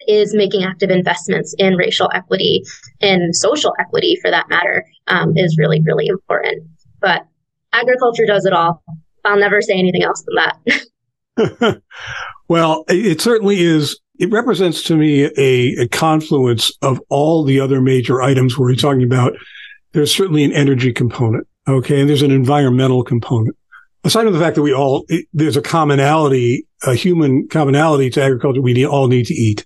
is 0.08 0.34
making 0.34 0.64
active 0.64 0.90
investments 0.90 1.54
in 1.60 1.76
racial 1.76 2.10
equity 2.14 2.64
and 3.00 3.36
social 3.36 3.74
equity 3.80 4.18
for 4.22 4.32
that 4.32 4.50
matter 4.50 4.84
um, 5.08 5.38
is 5.38 5.56
really, 5.60 5.82
really 5.86 6.08
important. 6.08 6.68
But 7.00 7.28
agriculture 7.74 8.26
does 8.26 8.46
it 8.46 8.54
all. 8.54 8.84
I'll 9.24 9.40
never 9.40 9.62
say 9.62 9.74
anything 9.74 10.04
else 10.04 10.24
than 10.26 10.36
that. 10.36 10.84
well, 12.48 12.86
it 12.88 13.22
certainly 13.22 13.62
is. 13.62 14.00
It 14.20 14.32
represents 14.32 14.84
to 14.84 14.96
me 14.96 15.26
a, 15.38 15.84
a 15.84 15.88
confluence 15.88 16.72
of 16.82 17.02
all 17.10 17.44
the 17.44 17.60
other 17.60 17.82
major 17.82 18.22
items 18.22 18.58
we're 18.58 18.76
talking 18.76 19.04
about. 19.04 19.34
There's 19.92 20.14
certainly 20.14 20.44
an 20.44 20.54
energy 20.54 20.94
component. 20.94 21.48
Okay. 21.68 22.00
And 22.00 22.10
there's 22.10 22.22
an 22.22 22.32
environmental 22.32 23.04
component. 23.04 23.56
Aside 24.04 24.24
from 24.24 24.34
the 24.34 24.40
fact 24.40 24.56
that 24.56 24.62
we 24.62 24.74
all, 24.74 25.06
it, 25.08 25.26
there's 25.34 25.58
a 25.58 25.62
commonality, 25.62 26.68
a 26.86 26.94
human 26.94 27.48
commonality 27.48 28.10
to 28.12 28.22
agriculture. 28.22 28.62
We 28.62 28.74
need, 28.74 28.86
all 28.86 29.08
need 29.08 29.28
to 29.28 29.34
eat 29.34 29.66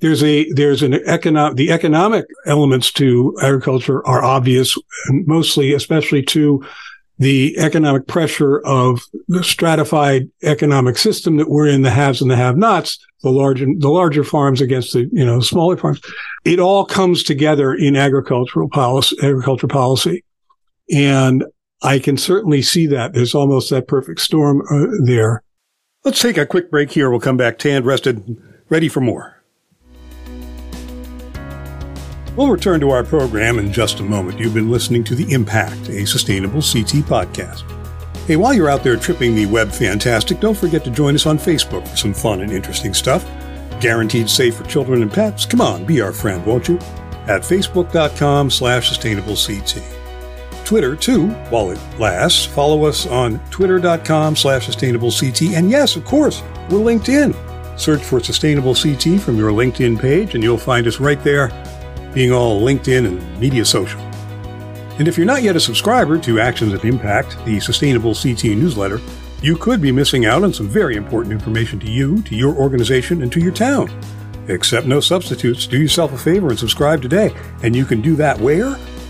there's 0.00 0.22
a 0.22 0.50
there's 0.52 0.82
an 0.82 0.94
economic 1.06 1.56
the 1.56 1.70
economic 1.70 2.26
elements 2.44 2.92
to 2.92 3.36
agriculture 3.42 4.06
are 4.06 4.22
obvious, 4.22 4.76
mostly 5.10 5.72
especially 5.72 6.22
to 6.22 6.64
the 7.18 7.56
economic 7.58 8.06
pressure 8.06 8.60
of 8.60 9.00
the 9.28 9.42
stratified 9.42 10.28
economic 10.42 10.98
system 10.98 11.36
that 11.36 11.48
we're 11.48 11.66
in, 11.66 11.82
the 11.82 11.90
haves 11.90 12.20
and 12.20 12.30
the 12.30 12.36
have-nots, 12.36 12.98
the 13.22 13.30
larger 13.30 13.66
the 13.78 13.88
larger 13.88 14.22
farms 14.22 14.60
against 14.60 14.92
the 14.92 15.08
you 15.12 15.24
know 15.24 15.40
smaller 15.40 15.76
farms. 15.76 16.00
It 16.44 16.60
all 16.60 16.84
comes 16.84 17.22
together 17.22 17.74
in 17.74 17.96
agricultural 17.96 18.68
policy, 18.68 19.16
agriculture 19.22 19.66
policy, 19.66 20.24
and 20.92 21.44
I 21.82 21.98
can 21.98 22.16
certainly 22.16 22.62
see 22.62 22.86
that 22.88 23.12
there's 23.12 23.34
almost 23.34 23.70
that 23.70 23.88
perfect 23.88 24.20
storm 24.20 24.62
uh, 24.70 24.86
there. 25.04 25.42
Let's 26.04 26.20
take 26.20 26.36
a 26.36 26.46
quick 26.46 26.70
break 26.70 26.90
here. 26.90 27.10
We'll 27.10 27.20
come 27.20 27.36
back 27.36 27.58
tanned, 27.58 27.84
rested, 27.84 28.36
ready 28.68 28.88
for 28.88 29.00
more. 29.00 29.35
We'll 32.36 32.48
return 32.48 32.80
to 32.80 32.90
our 32.90 33.02
program 33.02 33.58
in 33.58 33.72
just 33.72 34.00
a 34.00 34.02
moment. 34.02 34.38
You've 34.38 34.52
been 34.52 34.70
listening 34.70 35.02
to 35.04 35.14
The 35.14 35.32
Impact, 35.32 35.88
a 35.88 36.04
sustainable 36.04 36.60
CT 36.60 37.02
podcast. 37.06 37.62
Hey, 38.26 38.36
while 38.36 38.52
you're 38.52 38.68
out 38.68 38.84
there 38.84 38.96
tripping 38.96 39.34
the 39.34 39.46
web 39.46 39.70
fantastic, 39.70 40.38
don't 40.38 40.56
forget 40.56 40.84
to 40.84 40.90
join 40.90 41.14
us 41.14 41.24
on 41.24 41.38
Facebook 41.38 41.88
for 41.88 41.96
some 41.96 42.12
fun 42.12 42.42
and 42.42 42.52
interesting 42.52 42.92
stuff. 42.92 43.24
Guaranteed 43.80 44.28
safe 44.28 44.56
for 44.56 44.64
children 44.64 45.00
and 45.00 45.10
pets. 45.10 45.46
Come 45.46 45.62
on, 45.62 45.86
be 45.86 46.02
our 46.02 46.12
friend, 46.12 46.44
won't 46.44 46.68
you? 46.68 46.76
At 47.26 47.40
facebook.com 47.40 48.50
slash 48.50 48.90
sustainableCT. 48.90 49.82
Twitter, 50.66 50.94
too, 50.94 51.28
while 51.48 51.70
it 51.70 51.78
lasts. 51.98 52.44
Follow 52.44 52.84
us 52.84 53.06
on 53.06 53.38
twitter.com 53.50 54.36
slash 54.36 54.68
sustainableCT. 54.68 55.54
And 55.54 55.70
yes, 55.70 55.96
of 55.96 56.04
course, 56.04 56.42
we're 56.68 56.80
LinkedIn. 56.80 57.34
Search 57.78 58.02
for 58.02 58.20
Sustainable 58.20 58.74
CT 58.74 59.20
from 59.20 59.36
your 59.38 59.52
LinkedIn 59.52 59.98
page, 60.00 60.34
and 60.34 60.42
you'll 60.42 60.58
find 60.58 60.86
us 60.86 60.98
right 61.00 61.22
there 61.22 61.50
being 62.16 62.32
all 62.32 62.60
LinkedIn 62.62 63.06
and 63.06 63.38
media 63.38 63.62
social. 63.62 64.00
And 64.98 65.06
if 65.06 65.18
you're 65.18 65.26
not 65.26 65.42
yet 65.42 65.54
a 65.54 65.60
subscriber 65.60 66.16
to 66.20 66.40
Actions 66.40 66.72
of 66.72 66.86
Impact, 66.86 67.36
the 67.44 67.60
Sustainable 67.60 68.14
CT 68.14 68.44
newsletter, 68.44 69.02
you 69.42 69.54
could 69.54 69.82
be 69.82 69.92
missing 69.92 70.24
out 70.24 70.42
on 70.42 70.54
some 70.54 70.66
very 70.66 70.96
important 70.96 71.34
information 71.34 71.78
to 71.80 71.90
you, 71.90 72.22
to 72.22 72.34
your 72.34 72.54
organization, 72.54 73.20
and 73.20 73.30
to 73.32 73.38
your 73.38 73.52
town. 73.52 73.90
Accept 74.48 74.86
no 74.86 74.98
substitutes. 74.98 75.66
Do 75.66 75.78
yourself 75.78 76.14
a 76.14 76.16
favor 76.16 76.48
and 76.48 76.58
subscribe 76.58 77.02
today. 77.02 77.34
And 77.62 77.76
you 77.76 77.84
can 77.84 78.00
do 78.00 78.16
that 78.16 78.40
where? 78.40 78.68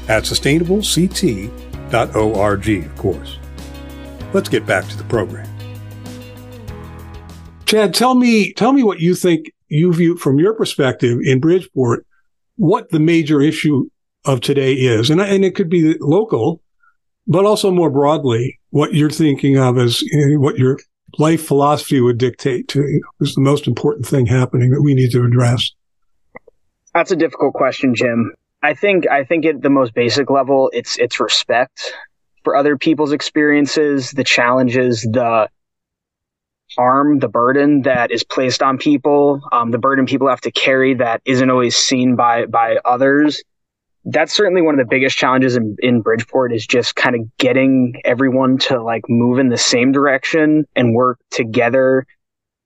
At 0.08 0.24
sustainablect.org, 0.24 2.68
of 2.68 2.96
course. 2.96 3.38
Let's 4.32 4.48
get 4.48 4.66
back 4.66 4.88
to 4.88 4.96
the 4.96 5.04
program. 5.04 5.48
Chad, 7.66 7.94
tell 7.94 8.16
me, 8.16 8.52
tell 8.52 8.72
me 8.72 8.82
what 8.82 8.98
you 8.98 9.14
think 9.14 9.52
you 9.68 9.92
view 9.92 10.16
from 10.16 10.40
your 10.40 10.54
perspective 10.54 11.20
in 11.22 11.38
Bridgeport 11.38 12.04
what 12.56 12.90
the 12.90 12.98
major 12.98 13.40
issue 13.40 13.88
of 14.24 14.40
today 14.40 14.74
is. 14.74 15.10
And, 15.10 15.20
and 15.20 15.44
it 15.44 15.54
could 15.54 15.70
be 15.70 15.96
local, 16.00 16.60
but 17.26 17.44
also 17.44 17.70
more 17.70 17.90
broadly, 17.90 18.58
what 18.70 18.94
you're 18.94 19.10
thinking 19.10 19.56
of 19.56 19.78
as 19.78 20.02
you 20.02 20.30
know, 20.30 20.40
what 20.40 20.58
your 20.58 20.78
life 21.18 21.46
philosophy 21.46 22.00
would 22.00 22.18
dictate 22.18 22.68
to 22.68 22.80
you 22.80 23.02
is 23.20 23.34
the 23.34 23.40
most 23.40 23.66
important 23.66 24.06
thing 24.06 24.26
happening 24.26 24.70
that 24.70 24.82
we 24.82 24.94
need 24.94 25.10
to 25.12 25.24
address. 25.24 25.70
That's 26.94 27.10
a 27.10 27.16
difficult 27.16 27.54
question, 27.54 27.94
Jim. 27.94 28.32
I 28.62 28.74
think 28.74 29.08
I 29.08 29.24
think 29.24 29.44
at 29.44 29.62
the 29.62 29.70
most 29.70 29.94
basic 29.94 30.30
level, 30.30 30.70
it's 30.72 30.98
it's 30.98 31.20
respect 31.20 31.92
for 32.42 32.56
other 32.56 32.76
people's 32.76 33.12
experiences, 33.12 34.12
the 34.12 34.24
challenges, 34.24 35.02
the 35.02 35.48
harm, 36.76 37.18
the 37.18 37.28
burden 37.28 37.82
that 37.82 38.10
is 38.10 38.24
placed 38.24 38.62
on 38.62 38.78
people, 38.78 39.40
um, 39.52 39.70
the 39.70 39.78
burden 39.78 40.06
people 40.06 40.28
have 40.28 40.40
to 40.42 40.50
carry 40.50 40.94
that 40.94 41.20
isn't 41.24 41.50
always 41.50 41.76
seen 41.76 42.16
by 42.16 42.46
by 42.46 42.78
others. 42.84 43.42
That's 44.04 44.32
certainly 44.32 44.62
one 44.62 44.74
of 44.74 44.78
the 44.78 44.88
biggest 44.88 45.16
challenges 45.16 45.56
in, 45.56 45.76
in 45.80 46.00
Bridgeport 46.00 46.52
is 46.52 46.64
just 46.64 46.94
kind 46.94 47.16
of 47.16 47.36
getting 47.38 48.00
everyone 48.04 48.58
to 48.58 48.80
like 48.80 49.02
move 49.08 49.40
in 49.40 49.48
the 49.48 49.56
same 49.58 49.90
direction 49.90 50.64
and 50.76 50.94
work 50.94 51.18
together 51.32 52.06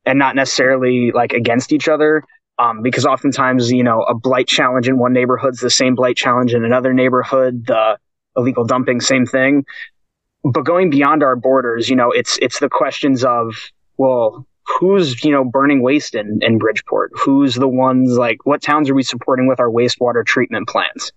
and 0.04 0.18
not 0.18 0.36
necessarily 0.36 1.12
like 1.12 1.32
against 1.32 1.72
each 1.72 1.88
other. 1.88 2.22
Um, 2.58 2.82
because 2.82 3.06
oftentimes, 3.06 3.72
you 3.72 3.82
know, 3.82 4.02
a 4.02 4.14
blight 4.14 4.46
challenge 4.46 4.86
in 4.86 4.98
one 4.98 5.14
neighborhood's 5.14 5.60
the 5.60 5.70
same 5.70 5.94
blight 5.94 6.16
challenge 6.18 6.52
in 6.52 6.62
another 6.62 6.92
neighborhood, 6.92 7.66
the 7.66 7.96
illegal 8.36 8.64
dumping, 8.64 9.00
same 9.00 9.24
thing. 9.24 9.64
But 10.44 10.66
going 10.66 10.90
beyond 10.90 11.22
our 11.22 11.36
borders, 11.36 11.88
you 11.88 11.96
know, 11.96 12.10
it's 12.10 12.38
it's 12.42 12.60
the 12.60 12.68
questions 12.68 13.24
of 13.24 13.54
well, 14.00 14.46
who's 14.78 15.22
you 15.22 15.30
know 15.30 15.44
burning 15.44 15.82
waste 15.82 16.14
in, 16.14 16.38
in 16.40 16.56
Bridgeport? 16.56 17.12
Who's 17.14 17.54
the 17.54 17.68
ones 17.68 18.16
like 18.16 18.46
what 18.46 18.62
towns 18.62 18.88
are 18.88 18.94
we 18.94 19.02
supporting 19.02 19.46
with 19.46 19.60
our 19.60 19.68
wastewater 19.68 20.24
treatment 20.24 20.68
plants? 20.68 21.12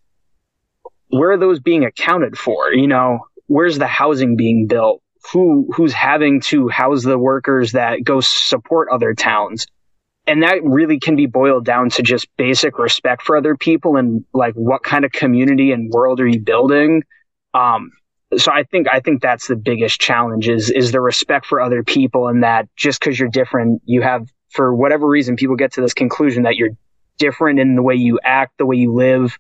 Where 1.07 1.31
are 1.31 1.37
those 1.37 1.61
being 1.61 1.85
accounted 1.85 2.37
for? 2.37 2.73
You 2.73 2.87
know, 2.87 3.19
where's 3.47 3.77
the 3.77 3.87
housing 3.87 4.35
being 4.35 4.67
built? 4.67 5.01
Who 5.31 5.69
who's 5.73 5.93
having 5.93 6.41
to 6.41 6.67
house 6.67 7.05
the 7.05 7.17
workers 7.17 7.71
that 7.71 8.03
go 8.03 8.19
support 8.19 8.89
other 8.91 9.13
towns? 9.13 9.65
And 10.27 10.43
that 10.43 10.61
really 10.61 10.99
can 10.99 11.15
be 11.15 11.25
boiled 11.25 11.63
down 11.63 11.89
to 11.91 12.03
just 12.03 12.27
basic 12.35 12.77
respect 12.77 13.21
for 13.21 13.37
other 13.37 13.55
people 13.55 13.95
and 13.95 14.25
like 14.33 14.55
what 14.55 14.83
kind 14.83 15.05
of 15.05 15.13
community 15.13 15.71
and 15.71 15.89
world 15.89 16.19
are 16.19 16.27
you 16.27 16.41
building? 16.41 17.03
Um, 17.53 17.91
so 18.37 18.51
I 18.51 18.63
think 18.63 18.87
I 18.91 18.99
think 18.99 19.21
that's 19.21 19.47
the 19.47 19.55
biggest 19.55 19.99
challenge 19.99 20.47
is 20.47 20.69
is 20.69 20.91
the 20.91 21.01
respect 21.01 21.45
for 21.45 21.61
other 21.61 21.83
people 21.83 22.27
and 22.27 22.43
that 22.43 22.67
just 22.75 22.99
because 22.99 23.19
you're 23.19 23.29
different, 23.29 23.81
you 23.85 24.01
have 24.01 24.29
for 24.49 24.73
whatever 24.73 25.07
reason 25.07 25.35
people 25.35 25.55
get 25.55 25.73
to 25.73 25.81
this 25.81 25.93
conclusion 25.93 26.43
that 26.43 26.55
you're 26.55 26.71
different 27.17 27.59
in 27.59 27.75
the 27.75 27.81
way 27.81 27.95
you 27.95 28.19
act, 28.23 28.57
the 28.57 28.65
way 28.65 28.75
you 28.75 28.93
live, 28.93 29.37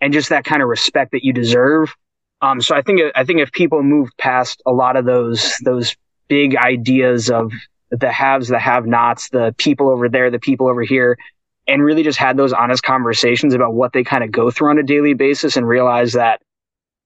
and 0.00 0.12
just 0.12 0.30
that 0.30 0.44
kind 0.44 0.62
of 0.62 0.68
respect 0.68 1.12
that 1.12 1.24
you 1.24 1.32
deserve. 1.32 1.94
Um, 2.42 2.60
so 2.60 2.74
I 2.74 2.82
think 2.82 3.00
I 3.14 3.24
think 3.24 3.40
if 3.40 3.52
people 3.52 3.82
moved 3.82 4.16
past 4.16 4.62
a 4.66 4.72
lot 4.72 4.96
of 4.96 5.04
those 5.04 5.56
those 5.62 5.96
big 6.28 6.56
ideas 6.56 7.30
of 7.30 7.52
the 7.90 8.10
haves, 8.10 8.48
the 8.48 8.58
have-nots, 8.58 9.30
the 9.30 9.54
people 9.58 9.90
over 9.90 10.08
there, 10.08 10.30
the 10.30 10.38
people 10.38 10.68
over 10.68 10.82
here, 10.82 11.18
and 11.66 11.82
really 11.82 12.02
just 12.02 12.18
had 12.18 12.36
those 12.36 12.52
honest 12.52 12.82
conversations 12.82 13.52
about 13.52 13.74
what 13.74 13.92
they 13.92 14.04
kind 14.04 14.24
of 14.24 14.30
go 14.30 14.50
through 14.50 14.70
on 14.70 14.78
a 14.78 14.82
daily 14.82 15.14
basis, 15.14 15.56
and 15.56 15.66
realize 15.66 16.12
that 16.14 16.40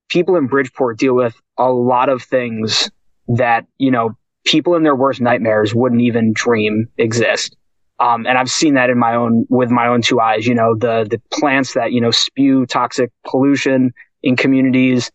people 0.09 0.37
in 0.37 0.47
Bridgeport 0.47 0.99
deal 0.99 1.14
with 1.14 1.35
a 1.59 1.71
lot 1.71 2.09
of 2.09 2.23
things 2.23 2.90
that 3.29 3.67
you 3.79 3.90
know 3.90 4.17
people 4.45 4.75
in 4.75 4.83
their 4.83 4.95
worst 4.95 5.21
nightmares 5.21 5.75
wouldn't 5.75 6.03
even 6.03 6.33
dream 6.33 6.88
exist. 6.99 7.57
Um, 7.99 8.27
and 8.27 8.37
I've 8.37 8.51
seen 8.51 8.75
that 8.75 8.90
in 8.90 8.99
my 8.99 9.14
own, 9.14 9.47
with 9.49 9.71
my 9.71 9.87
own 9.87 10.03
two 10.03 10.21
eyes, 10.21 10.47
you 10.47 10.55
know, 10.55 10.75
the, 10.75 11.07
the 11.09 11.21
plants 11.33 11.75
that, 11.75 11.93
you 11.93 12.01
know, 12.01 12.11
spew 12.11 12.67
toxic 12.67 13.11
pollution 13.25 13.93
in 14.23 14.37
communities, 14.37 15.11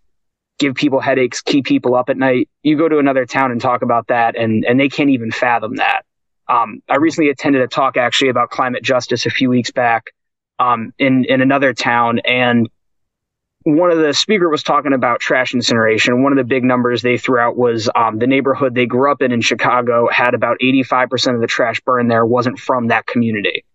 give 0.59 0.75
people 0.75 0.99
headaches, 0.99 1.41
keep 1.41 1.65
people 1.65 1.93
up 1.93 2.09
at 2.09 2.17
night. 2.17 2.49
You 2.63 2.77
go 2.77 2.87
to 2.87 2.97
another 2.97 3.25
town 3.25 3.51
and 3.51 3.59
talk 3.59 3.81
about 3.81 4.07
that 4.07 4.37
and, 4.37 4.63
and 4.65 4.79
they 4.79 4.89
can't 4.89 5.09
even 5.09 5.31
fathom 5.31 5.75
that. 5.75 6.03
Um, 6.47 6.81
I 6.89 6.95
recently 6.95 7.29
attended 7.29 7.61
a 7.61 7.67
talk 7.67 7.97
actually 7.97 8.29
about 8.29 8.49
climate 8.49 8.81
justice 8.81 9.25
a 9.25 9.29
few 9.29 9.49
weeks 9.49 9.71
back, 9.71 10.05
um, 10.57 10.93
in, 10.97 11.25
in 11.25 11.41
another 11.41 11.73
town 11.73 12.19
and 12.19 12.69
one 13.77 13.91
of 13.91 13.99
the 13.99 14.13
speaker 14.13 14.49
was 14.49 14.63
talking 14.63 14.93
about 14.93 15.19
trash 15.19 15.53
incineration. 15.53 16.23
One 16.23 16.31
of 16.31 16.37
the 16.37 16.43
big 16.43 16.63
numbers 16.63 17.01
they 17.01 17.17
threw 17.17 17.39
out 17.39 17.57
was 17.57 17.89
um, 17.95 18.19
the 18.19 18.27
neighborhood 18.27 18.75
they 18.75 18.85
grew 18.85 19.11
up 19.11 19.21
in 19.21 19.31
in 19.31 19.41
Chicago 19.41 20.07
had 20.11 20.33
about 20.33 20.57
85% 20.61 21.35
of 21.35 21.41
the 21.41 21.47
trash 21.47 21.79
burned 21.81 22.09
there 22.09 22.25
wasn't 22.25 22.59
from 22.59 22.87
that 22.87 23.05
community. 23.05 23.65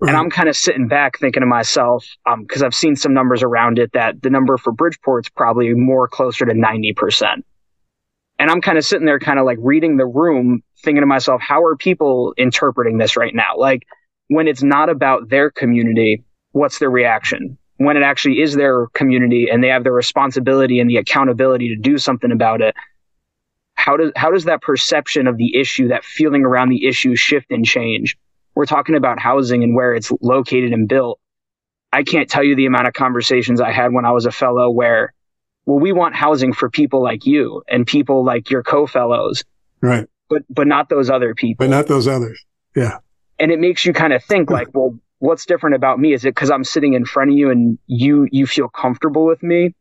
And 0.00 0.10
I'm 0.10 0.28
kind 0.28 0.48
of 0.48 0.56
sitting 0.56 0.88
back 0.88 1.18
thinking 1.18 1.40
to 1.40 1.46
myself, 1.46 2.06
because 2.40 2.62
um, 2.62 2.66
I've 2.66 2.74
seen 2.74 2.96
some 2.96 3.14
numbers 3.14 3.42
around 3.42 3.78
it 3.78 3.92
that 3.94 4.20
the 4.20 4.28
number 4.28 4.58
for 4.58 4.72
Bridgeport's 4.72 5.30
probably 5.30 5.72
more 5.72 6.06
closer 6.06 6.44
to 6.44 6.52
90%. 6.52 7.42
And 8.38 8.50
I'm 8.50 8.60
kind 8.60 8.76
of 8.76 8.84
sitting 8.84 9.06
there, 9.06 9.18
kind 9.18 9.38
of 9.38 9.46
like 9.46 9.56
reading 9.62 9.96
the 9.96 10.04
room, 10.04 10.62
thinking 10.82 11.00
to 11.00 11.06
myself, 11.06 11.40
how 11.40 11.64
are 11.64 11.76
people 11.76 12.34
interpreting 12.36 12.98
this 12.98 13.16
right 13.16 13.34
now? 13.34 13.56
Like 13.56 13.86
when 14.28 14.48
it's 14.48 14.62
not 14.62 14.90
about 14.90 15.30
their 15.30 15.50
community, 15.50 16.24
what's 16.52 16.78
their 16.78 16.90
reaction? 16.90 17.56
When 17.78 17.96
it 17.96 18.02
actually 18.02 18.40
is 18.40 18.54
their 18.54 18.86
community 18.88 19.48
and 19.50 19.62
they 19.62 19.68
have 19.68 19.84
the 19.84 19.92
responsibility 19.92 20.80
and 20.80 20.88
the 20.88 20.96
accountability 20.96 21.68
to 21.68 21.76
do 21.76 21.98
something 21.98 22.32
about 22.32 22.60
it 22.60 22.74
how 23.76 23.96
does 23.96 24.10
how 24.16 24.32
does 24.32 24.44
that 24.44 24.62
perception 24.62 25.28
of 25.28 25.36
the 25.36 25.56
issue 25.56 25.88
that 25.88 26.04
feeling 26.04 26.44
around 26.44 26.70
the 26.70 26.86
issue 26.86 27.14
shift 27.14 27.52
and 27.52 27.64
change? 27.64 28.18
We're 28.54 28.66
talking 28.66 28.96
about 28.96 29.20
housing 29.20 29.62
and 29.62 29.76
where 29.76 29.94
it's 29.94 30.10
located 30.20 30.72
and 30.72 30.88
built. 30.88 31.20
I 31.92 32.02
can't 32.02 32.28
tell 32.28 32.42
you 32.42 32.56
the 32.56 32.66
amount 32.66 32.88
of 32.88 32.94
conversations 32.94 33.60
i 33.60 33.70
had 33.70 33.92
when 33.92 34.04
i 34.04 34.10
was 34.10 34.26
a 34.26 34.32
fellow 34.32 34.70
where 34.70 35.14
well 35.66 35.78
we 35.78 35.92
want 35.92 36.16
housing 36.16 36.52
for 36.52 36.68
people 36.68 37.00
like 37.00 37.26
you 37.26 37.62
and 37.68 37.86
people 37.86 38.24
like 38.24 38.50
your 38.50 38.62
co-fellows. 38.62 39.44
Right. 39.80 40.08
But 40.28 40.42
but 40.50 40.66
not 40.66 40.88
those 40.88 41.08
other 41.08 41.34
people. 41.34 41.64
But 41.64 41.70
not 41.70 41.86
those 41.86 42.08
others. 42.08 42.44
Yeah. 42.74 42.98
And 43.38 43.52
it 43.52 43.60
makes 43.60 43.84
you 43.84 43.92
kind 43.92 44.12
of 44.12 44.24
think 44.24 44.50
like 44.50 44.68
well 44.74 44.98
what's 45.18 45.46
different 45.46 45.76
about 45.76 45.98
me? 45.98 46.12
Is 46.12 46.24
it 46.24 46.34
because 46.34 46.50
I'm 46.50 46.64
sitting 46.64 46.94
in 46.94 47.04
front 47.04 47.30
of 47.30 47.36
you 47.36 47.50
and 47.50 47.78
you 47.86 48.28
you 48.30 48.46
feel 48.46 48.68
comfortable 48.68 49.26
with 49.26 49.42
me? 49.42 49.74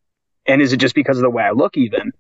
And 0.45 0.62
is 0.62 0.74
it 0.74 0.78
just 0.78 0.95
because 0.95 1.17
of 1.17 1.24
the 1.24 1.30
way 1.30 1.43
I 1.43 1.52
look 1.52 1.78
even? 1.78 2.12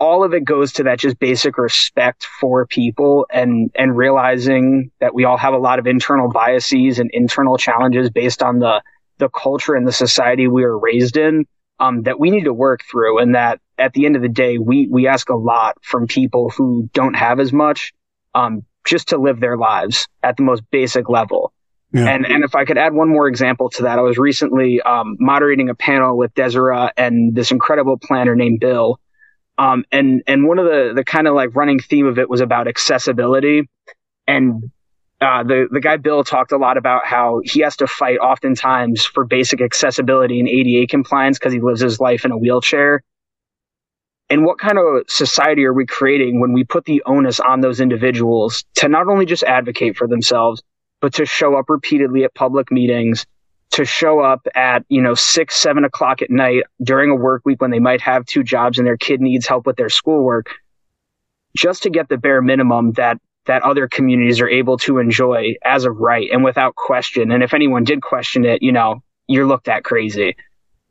All 0.00 0.22
of 0.22 0.32
it 0.32 0.44
goes 0.44 0.72
to 0.74 0.84
that 0.84 1.00
just 1.00 1.18
basic 1.18 1.58
respect 1.58 2.24
for 2.40 2.66
people 2.66 3.26
and 3.30 3.70
and 3.74 3.96
realizing 3.96 4.90
that 5.00 5.14
we 5.14 5.24
all 5.24 5.36
have 5.36 5.54
a 5.54 5.58
lot 5.58 5.78
of 5.78 5.86
internal 5.86 6.30
biases 6.30 6.98
and 6.98 7.10
internal 7.12 7.56
challenges 7.56 8.10
based 8.10 8.42
on 8.42 8.58
the 8.60 8.82
the 9.18 9.28
culture 9.28 9.74
and 9.74 9.86
the 9.86 9.92
society 9.92 10.46
we 10.46 10.62
were 10.62 10.78
raised 10.78 11.16
in 11.16 11.44
um, 11.80 12.02
that 12.02 12.18
we 12.18 12.30
need 12.30 12.44
to 12.44 12.54
work 12.54 12.82
through 12.88 13.18
and 13.18 13.34
that 13.34 13.60
at 13.78 13.92
the 13.92 14.06
end 14.06 14.16
of 14.16 14.22
the 14.22 14.28
day 14.28 14.58
we 14.58 14.88
we 14.88 15.06
ask 15.06 15.28
a 15.28 15.36
lot 15.36 15.76
from 15.82 16.06
people 16.06 16.50
who 16.50 16.88
don't 16.92 17.14
have 17.14 17.40
as 17.40 17.52
much 17.52 17.92
um, 18.34 18.64
just 18.84 19.08
to 19.08 19.18
live 19.18 19.40
their 19.40 19.56
lives 19.56 20.06
at 20.22 20.36
the 20.36 20.42
most 20.44 20.62
basic 20.70 21.08
level 21.08 21.52
yeah. 21.92 22.06
And 22.06 22.26
and 22.26 22.44
if 22.44 22.54
I 22.54 22.64
could 22.64 22.76
add 22.76 22.92
one 22.92 23.08
more 23.08 23.28
example 23.28 23.70
to 23.70 23.84
that, 23.84 23.98
I 23.98 24.02
was 24.02 24.18
recently 24.18 24.80
um, 24.82 25.16
moderating 25.18 25.70
a 25.70 25.74
panel 25.74 26.18
with 26.18 26.34
Desira 26.34 26.90
and 26.96 27.34
this 27.34 27.50
incredible 27.50 27.96
planner 27.98 28.36
named 28.36 28.60
Bill. 28.60 29.00
Um, 29.56 29.84
and 29.90 30.22
and 30.26 30.46
one 30.46 30.58
of 30.58 30.66
the 30.66 30.92
the 30.94 31.04
kind 31.04 31.26
of 31.26 31.34
like 31.34 31.56
running 31.56 31.80
theme 31.80 32.06
of 32.06 32.18
it 32.18 32.28
was 32.28 32.40
about 32.42 32.68
accessibility. 32.68 33.70
And 34.26 34.70
uh, 35.22 35.42
the 35.44 35.66
the 35.70 35.80
guy 35.80 35.96
Bill 35.96 36.22
talked 36.24 36.52
a 36.52 36.58
lot 36.58 36.76
about 36.76 37.06
how 37.06 37.40
he 37.42 37.60
has 37.60 37.76
to 37.78 37.86
fight 37.86 38.18
oftentimes 38.18 39.04
for 39.06 39.24
basic 39.24 39.62
accessibility 39.62 40.40
and 40.40 40.48
ADA 40.48 40.86
compliance 40.88 41.38
because 41.38 41.54
he 41.54 41.60
lives 41.60 41.80
his 41.80 41.98
life 41.98 42.26
in 42.26 42.32
a 42.32 42.36
wheelchair. 42.36 43.02
And 44.30 44.44
what 44.44 44.58
kind 44.58 44.76
of 44.76 45.04
society 45.08 45.64
are 45.64 45.72
we 45.72 45.86
creating 45.86 46.38
when 46.38 46.52
we 46.52 46.62
put 46.62 46.84
the 46.84 47.02
onus 47.06 47.40
on 47.40 47.62
those 47.62 47.80
individuals 47.80 48.64
to 48.74 48.86
not 48.86 49.08
only 49.08 49.24
just 49.24 49.42
advocate 49.42 49.96
for 49.96 50.06
themselves, 50.06 50.62
but 51.00 51.14
to 51.14 51.26
show 51.26 51.56
up 51.56 51.68
repeatedly 51.68 52.24
at 52.24 52.34
public 52.34 52.70
meetings, 52.70 53.26
to 53.70 53.84
show 53.84 54.20
up 54.20 54.46
at, 54.54 54.84
you 54.88 55.00
know, 55.00 55.14
six, 55.14 55.56
seven 55.56 55.84
o'clock 55.84 56.22
at 56.22 56.30
night 56.30 56.64
during 56.82 57.10
a 57.10 57.14
work 57.14 57.42
week 57.44 57.60
when 57.60 57.70
they 57.70 57.78
might 57.78 58.00
have 58.00 58.24
two 58.24 58.42
jobs 58.42 58.78
and 58.78 58.86
their 58.86 58.96
kid 58.96 59.20
needs 59.20 59.46
help 59.46 59.66
with 59.66 59.76
their 59.76 59.90
schoolwork, 59.90 60.50
just 61.56 61.82
to 61.82 61.90
get 61.90 62.08
the 62.08 62.16
bare 62.16 62.42
minimum 62.42 62.92
that 62.92 63.18
that 63.46 63.62
other 63.62 63.88
communities 63.88 64.40
are 64.42 64.48
able 64.48 64.76
to 64.76 64.98
enjoy 64.98 65.54
as 65.64 65.86
of 65.86 65.96
right 65.96 66.28
and 66.30 66.44
without 66.44 66.74
question. 66.74 67.32
And 67.32 67.42
if 67.42 67.54
anyone 67.54 67.82
did 67.82 68.02
question 68.02 68.44
it, 68.44 68.62
you 68.62 68.72
know, 68.72 69.02
you're 69.26 69.46
looked 69.46 69.68
at 69.68 69.84
crazy. 69.84 70.36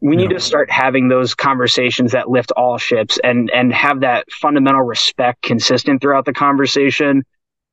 We 0.02 0.15
need 0.15 0.32
to 0.32 0.39
start 0.39 0.72
having 0.72 1.08
those 1.08 1.36
conversations 1.36 2.13
that 2.13 2.30
lift 2.30 2.52
all 2.52 2.78
ships 2.78 3.20
and 3.24 3.50
and 3.52 3.74
have 3.74 4.02
that 4.02 4.32
fundamental 4.32 4.82
respect 4.82 5.41
consistent 5.41 6.02
throughout 6.02 6.26
the 6.26 6.34
conversation. 6.34 7.24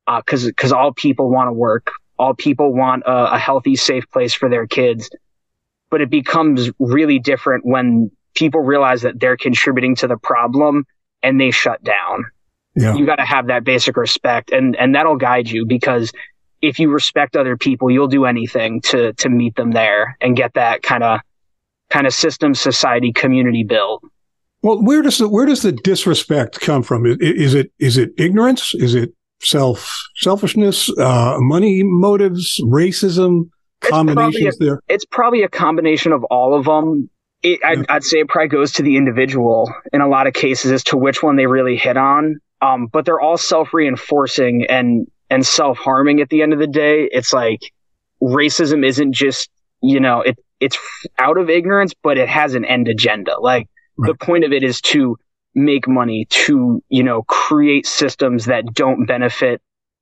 Because 0.07 0.45
uh, 0.45 0.49
because 0.49 0.71
all 0.71 0.93
people 0.93 1.29
want 1.31 1.47
to 1.47 1.53
work 1.53 1.91
all 2.17 2.33
people 2.33 2.73
want 2.73 3.03
a, 3.05 3.33
a 3.33 3.37
healthy, 3.37 3.75
safe 3.75 4.09
place 4.11 4.33
for 4.33 4.49
their 4.49 4.67
kids. 4.67 5.09
But 5.89 6.01
it 6.01 6.09
becomes 6.09 6.71
really 6.79 7.19
different 7.19 7.65
when 7.65 8.11
people 8.33 8.61
realize 8.61 9.01
that 9.03 9.19
they're 9.19 9.37
contributing 9.37 9.95
to 9.95 10.07
the 10.07 10.17
problem 10.17 10.85
and 11.23 11.39
they 11.39 11.51
shut 11.51 11.83
down. 11.83 12.25
Yeah. 12.75 12.95
You 12.95 13.05
got 13.05 13.17
to 13.17 13.25
have 13.25 13.47
that 13.47 13.63
basic 13.63 13.95
respect 13.95 14.51
and, 14.51 14.75
and 14.75 14.93
that'll 14.93 15.15
guide 15.15 15.49
you 15.49 15.65
because 15.65 16.11
if 16.61 16.79
you 16.79 16.89
respect 16.89 17.35
other 17.35 17.55
people, 17.55 17.89
you'll 17.89 18.07
do 18.07 18.25
anything 18.25 18.81
to, 18.81 19.13
to 19.13 19.29
meet 19.29 19.55
them 19.55 19.71
there 19.71 20.17
and 20.19 20.35
get 20.35 20.55
that 20.55 20.83
kind 20.83 21.03
of, 21.03 21.21
kind 21.89 22.07
of 22.07 22.13
system, 22.13 22.53
society, 22.53 23.13
community 23.13 23.63
built. 23.63 24.03
Well, 24.61 24.83
where 24.83 25.01
does 25.01 25.19
the, 25.19 25.29
where 25.29 25.45
does 25.45 25.61
the 25.61 25.71
disrespect 25.71 26.59
come 26.59 26.83
from? 26.83 27.05
Is, 27.05 27.17
is 27.19 27.53
it, 27.53 27.71
is 27.79 27.97
it 27.97 28.11
ignorance? 28.17 28.73
Is 28.73 28.95
it 28.95 29.13
self 29.41 29.91
selfishness, 30.17 30.89
uh, 30.97 31.37
money 31.39 31.83
motives, 31.83 32.59
racism, 32.63 33.49
combinations 33.81 34.55
a, 34.61 34.63
there? 34.63 34.81
It's 34.87 35.05
probably 35.05 35.43
a 35.43 35.49
combination 35.49 36.11
of 36.11 36.23
all 36.25 36.57
of 36.57 36.65
them. 36.65 37.09
It, 37.43 37.59
I'd, 37.63 37.79
yeah. 37.79 37.85
I'd, 37.89 38.03
say 38.03 38.19
it 38.19 38.27
probably 38.27 38.47
goes 38.47 38.71
to 38.73 38.83
the 38.83 38.97
individual 38.97 39.71
in 39.93 40.01
a 40.01 40.07
lot 40.07 40.25
of 40.25 40.33
cases 40.33 40.71
as 40.71 40.83
to 40.85 40.97
which 40.97 41.21
one 41.21 41.35
they 41.35 41.45
really 41.45 41.75
hit 41.75 41.95
on. 41.95 42.39
Um, 42.61 42.87
but 42.87 43.05
they're 43.05 43.19
all 43.19 43.37
self 43.37 43.73
reinforcing 43.73 44.65
and 44.67 45.07
and 45.29 45.45
self 45.45 45.77
harming 45.77 46.21
at 46.21 46.29
the 46.29 46.41
end 46.41 46.53
of 46.53 46.59
the 46.59 46.67
day. 46.67 47.09
It's 47.11 47.33
like 47.33 47.59
racism 48.21 48.85
isn't 48.85 49.13
just 49.13 49.49
you 49.81 49.99
know 49.99 50.21
it 50.21 50.39
it's 50.59 50.77
out 51.19 51.37
of 51.37 51.49
ignorance, 51.49 51.93
but 52.01 52.17
it 52.17 52.29
has 52.29 52.55
an 52.55 52.65
end 52.65 52.87
agenda. 52.87 53.39
Like 53.39 53.67
right. 53.97 54.07
the 54.07 54.25
point 54.25 54.43
of 54.43 54.51
it 54.51 54.63
is 54.63 54.81
to 54.81 55.17
make 55.55 55.87
money 55.87 56.27
to, 56.29 56.83
you 56.89 57.03
know, 57.03 57.23
create 57.23 57.87
systems 57.87 58.45
that 58.45 58.73
don't 58.73 59.05
benefit 59.05 59.61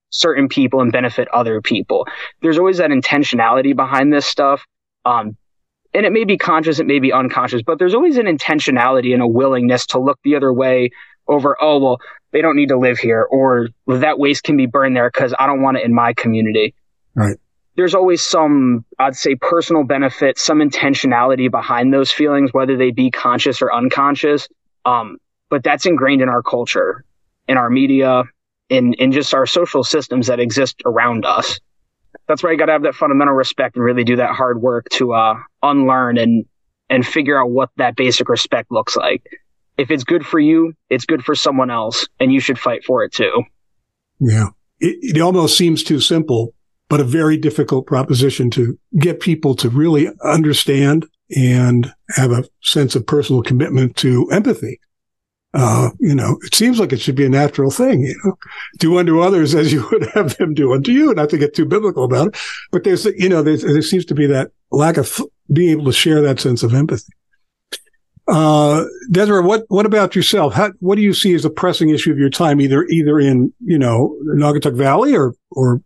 certain 0.09 0.47
people 0.47 0.81
and 0.81 0.91
benefit 0.91 1.27
other 1.29 1.61
people. 1.61 2.07
There's 2.41 2.57
always 2.57 2.77
that 2.77 2.89
intentionality 2.89 3.75
behind 3.75 4.11
this 4.11 4.25
stuff. 4.25 4.65
Um, 5.05 5.37
and 5.93 6.05
it 6.05 6.11
may 6.11 6.23
be 6.23 6.37
conscious, 6.37 6.79
it 6.79 6.87
may 6.87 6.99
be 6.99 7.13
unconscious, 7.13 7.61
but 7.61 7.77
there's 7.77 7.93
always 7.93 8.17
an 8.17 8.25
intentionality 8.25 9.13
and 9.13 9.21
a 9.21 9.27
willingness 9.27 9.85
to 9.87 9.99
look 9.99 10.19
the 10.23 10.35
other 10.35 10.51
way 10.51 10.89
over, 11.27 11.55
oh, 11.61 11.79
well, 11.79 11.97
they 12.31 12.41
don't 12.41 12.55
need 12.55 12.69
to 12.69 12.77
live 12.77 12.97
here 12.97 13.23
or 13.23 13.69
that 13.87 14.17
waste 14.17 14.43
can 14.43 14.57
be 14.57 14.65
burned 14.65 14.95
there 14.95 15.09
because 15.09 15.33
I 15.37 15.45
don't 15.45 15.61
want 15.61 15.77
it 15.77 15.85
in 15.85 15.93
my 15.93 16.13
community. 16.13 16.73
Right. 17.15 17.37
There's 17.75 17.95
always 17.95 18.21
some, 18.21 18.85
I'd 18.99 19.15
say, 19.15 19.35
personal 19.35 19.83
benefit, 19.83 20.37
some 20.37 20.59
intentionality 20.59 21.49
behind 21.49 21.93
those 21.93 22.11
feelings, 22.11 22.53
whether 22.53 22.77
they 22.77 22.91
be 22.91 23.09
conscious 23.09 23.61
or 23.61 23.73
unconscious. 23.73 24.47
Um, 24.85 25.17
but 25.53 25.61
that's 25.61 25.85
ingrained 25.85 26.23
in 26.23 26.29
our 26.29 26.41
culture, 26.41 27.05
in 27.47 27.57
our 27.57 27.69
media, 27.69 28.23
in, 28.69 28.95
in 28.95 29.11
just 29.11 29.35
our 29.35 29.45
social 29.45 29.83
systems 29.83 30.25
that 30.25 30.39
exist 30.39 30.81
around 30.83 31.25
us. 31.25 31.59
That's 32.27 32.41
why 32.41 32.53
you 32.53 32.57
got 32.57 32.65
to 32.65 32.71
have 32.71 32.81
that 32.81 32.95
fundamental 32.95 33.35
respect 33.35 33.75
and 33.75 33.85
really 33.85 34.03
do 34.03 34.15
that 34.15 34.31
hard 34.31 34.63
work 34.63 34.89
to 34.93 35.13
uh, 35.13 35.35
unlearn 35.61 36.17
and 36.17 36.45
and 36.89 37.05
figure 37.05 37.39
out 37.39 37.51
what 37.51 37.69
that 37.77 37.95
basic 37.95 38.29
respect 38.29 38.71
looks 38.71 38.95
like. 38.95 39.21
If 39.77 39.91
it's 39.91 40.03
good 40.03 40.25
for 40.25 40.39
you, 40.39 40.73
it's 40.89 41.05
good 41.05 41.23
for 41.23 41.35
someone 41.35 41.69
else, 41.69 42.07
and 42.19 42.33
you 42.33 42.39
should 42.39 42.57
fight 42.57 42.83
for 42.83 43.03
it 43.03 43.13
too. 43.13 43.43
Yeah, 44.19 44.47
it, 44.79 45.17
it 45.17 45.21
almost 45.21 45.55
seems 45.55 45.83
too 45.83 45.99
simple, 45.99 46.55
but 46.89 46.99
a 46.99 47.03
very 47.03 47.37
difficult 47.37 47.85
proposition 47.85 48.49
to 48.51 48.79
get 48.97 49.19
people 49.19 49.53
to 49.57 49.69
really 49.69 50.09
understand 50.23 51.05
and 51.37 51.93
have 52.15 52.31
a 52.31 52.43
sense 52.63 52.95
of 52.95 53.05
personal 53.05 53.43
commitment 53.43 53.95
to 53.97 54.27
empathy. 54.31 54.79
Uh, 55.53 55.91
you 55.99 56.15
know, 56.15 56.39
it 56.41 56.55
seems 56.55 56.79
like 56.79 56.91
it 56.91 56.99
should 56.99 57.15
be 57.15 57.25
a 57.25 57.29
natural 57.29 57.69
thing, 57.69 58.01
you 58.01 58.19
know, 58.23 58.35
do 58.79 58.97
unto 58.97 59.21
others 59.21 59.53
as 59.53 59.71
you 59.71 59.87
would 59.91 60.09
have 60.13 60.35
them 60.37 60.53
do 60.53 60.73
unto 60.73 60.91
you, 60.91 61.13
not 61.13 61.29
to 61.29 61.37
get 61.37 61.53
too 61.53 61.65
biblical 61.65 62.03
about 62.03 62.29
it. 62.29 62.37
But 62.71 62.83
there's, 62.83 63.05
you 63.05 63.29
know, 63.29 63.43
there's, 63.43 63.61
there 63.61 63.81
seems 63.83 64.05
to 64.05 64.15
be 64.15 64.25
that 64.27 64.51
lack 64.71 64.97
of 64.97 65.21
being 65.51 65.69
able 65.69 65.85
to 65.85 65.93
share 65.93 66.21
that 66.21 66.39
sense 66.39 66.63
of 66.63 66.73
empathy. 66.73 67.13
Uh, 68.27 68.85
Desira, 69.11 69.45
what, 69.45 69.65
what 69.67 69.85
about 69.85 70.15
yourself? 70.15 70.53
How, 70.53 70.71
what 70.79 70.95
do 70.95 71.01
you 71.01 71.13
see 71.13 71.35
as 71.35 71.45
a 71.45 71.49
pressing 71.49 71.89
issue 71.89 72.11
of 72.11 72.17
your 72.17 72.29
time, 72.29 72.59
either, 72.59 72.85
either 72.85 73.19
in, 73.19 73.53
you 73.59 73.77
know, 73.77 74.17
Naugatuck 74.25 74.75
Valley 74.75 75.15
or, 75.15 75.35
or 75.51 75.81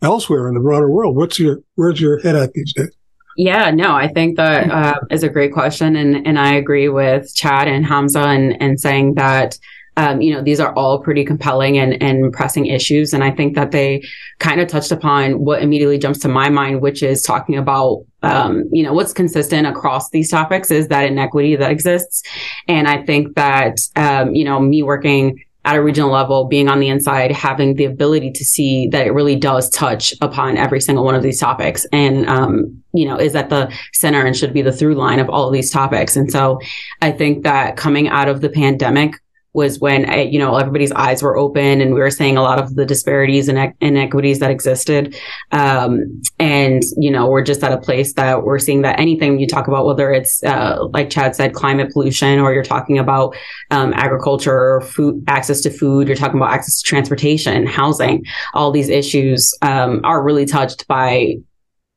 elsewhere 0.00 0.48
in 0.48 0.54
the 0.54 0.60
broader 0.60 0.90
world? 0.90 1.16
What's 1.16 1.38
your, 1.38 1.58
where's 1.76 2.00
your 2.00 2.18
head 2.20 2.34
at 2.34 2.54
these 2.54 2.72
days? 2.72 2.96
Yeah, 3.36 3.70
no, 3.70 3.94
I 3.94 4.08
think 4.08 4.36
that 4.36 4.70
uh, 4.70 5.00
is 5.10 5.22
a 5.22 5.28
great 5.28 5.52
question, 5.52 5.96
and 5.96 6.26
and 6.26 6.38
I 6.38 6.54
agree 6.54 6.88
with 6.88 7.34
Chad 7.34 7.68
and 7.68 7.84
Hamsa 7.84 8.24
and 8.24 8.60
and 8.60 8.78
saying 8.80 9.14
that. 9.14 9.58
Um, 9.94 10.22
you 10.22 10.32
know, 10.32 10.40
these 10.40 10.58
are 10.58 10.74
all 10.74 11.02
pretty 11.02 11.22
compelling 11.22 11.76
and, 11.76 12.02
and 12.02 12.32
pressing 12.32 12.64
issues. 12.64 13.12
And 13.12 13.22
I 13.22 13.30
think 13.30 13.54
that 13.56 13.72
they 13.72 14.02
kind 14.38 14.58
of 14.58 14.66
touched 14.66 14.90
upon 14.90 15.40
what 15.40 15.62
immediately 15.62 15.98
jumps 15.98 16.18
to 16.20 16.28
my 16.28 16.48
mind, 16.48 16.80
which 16.80 17.02
is 17.02 17.20
talking 17.20 17.58
about, 17.58 18.06
um, 18.22 18.64
you 18.72 18.82
know, 18.82 18.94
what's 18.94 19.12
consistent 19.12 19.66
across 19.66 20.08
these 20.08 20.30
topics 20.30 20.70
is 20.70 20.88
that 20.88 21.04
inequity 21.04 21.56
that 21.56 21.70
exists. 21.70 22.22
And 22.68 22.88
I 22.88 23.02
think 23.02 23.34
that, 23.34 23.80
um, 23.94 24.34
you 24.34 24.46
know, 24.46 24.58
me 24.60 24.82
working 24.82 25.44
at 25.64 25.76
a 25.76 25.82
regional 25.82 26.10
level, 26.10 26.46
being 26.46 26.68
on 26.68 26.80
the 26.80 26.88
inside, 26.88 27.30
having 27.30 27.76
the 27.76 27.84
ability 27.84 28.32
to 28.32 28.44
see 28.44 28.88
that 28.88 29.06
it 29.06 29.12
really 29.12 29.36
does 29.36 29.70
touch 29.70 30.12
upon 30.20 30.56
every 30.56 30.80
single 30.80 31.04
one 31.04 31.14
of 31.14 31.22
these 31.22 31.38
topics 31.38 31.86
and, 31.92 32.26
um, 32.28 32.82
you 32.92 33.06
know, 33.06 33.16
is 33.16 33.36
at 33.36 33.48
the 33.48 33.72
center 33.92 34.26
and 34.26 34.36
should 34.36 34.52
be 34.52 34.62
the 34.62 34.72
through 34.72 34.94
line 34.94 35.20
of 35.20 35.30
all 35.30 35.46
of 35.46 35.52
these 35.52 35.70
topics. 35.70 36.16
And 36.16 36.32
so 36.32 36.58
I 37.00 37.12
think 37.12 37.44
that 37.44 37.76
coming 37.76 38.08
out 38.08 38.28
of 38.28 38.40
the 38.40 38.48
pandemic, 38.48 39.14
was 39.54 39.78
when 39.78 40.10
you 40.32 40.38
know 40.38 40.56
everybody's 40.56 40.92
eyes 40.92 41.22
were 41.22 41.36
open 41.36 41.80
and 41.80 41.92
we 41.94 42.00
were 42.00 42.10
saying 42.10 42.36
a 42.36 42.42
lot 42.42 42.58
of 42.58 42.74
the 42.74 42.86
disparities 42.86 43.48
and 43.48 43.74
inequities 43.80 44.38
that 44.38 44.50
existed. 44.50 45.14
Um, 45.50 46.22
and 46.38 46.82
you 46.96 47.10
know 47.10 47.28
we're 47.28 47.42
just 47.42 47.62
at 47.62 47.72
a 47.72 47.78
place 47.78 48.14
that 48.14 48.44
we're 48.44 48.58
seeing 48.58 48.82
that 48.82 48.98
anything 48.98 49.38
you 49.38 49.46
talk 49.46 49.68
about 49.68 49.86
whether 49.86 50.12
it's 50.12 50.42
uh, 50.44 50.78
like 50.92 51.10
chad 51.10 51.36
said 51.36 51.54
climate 51.54 51.92
pollution 51.92 52.38
or 52.38 52.52
you're 52.52 52.62
talking 52.62 52.98
about 52.98 53.36
um, 53.70 53.92
agriculture 53.94 54.80
food 54.80 55.22
access 55.28 55.60
to 55.60 55.70
food 55.70 56.08
you're 56.08 56.16
talking 56.16 56.38
about 56.38 56.52
access 56.52 56.80
to 56.80 56.88
transportation 56.88 57.66
housing 57.66 58.24
all 58.54 58.70
these 58.70 58.88
issues 58.88 59.56
um, 59.62 60.00
are 60.04 60.22
really 60.22 60.46
touched 60.46 60.86
by 60.88 61.36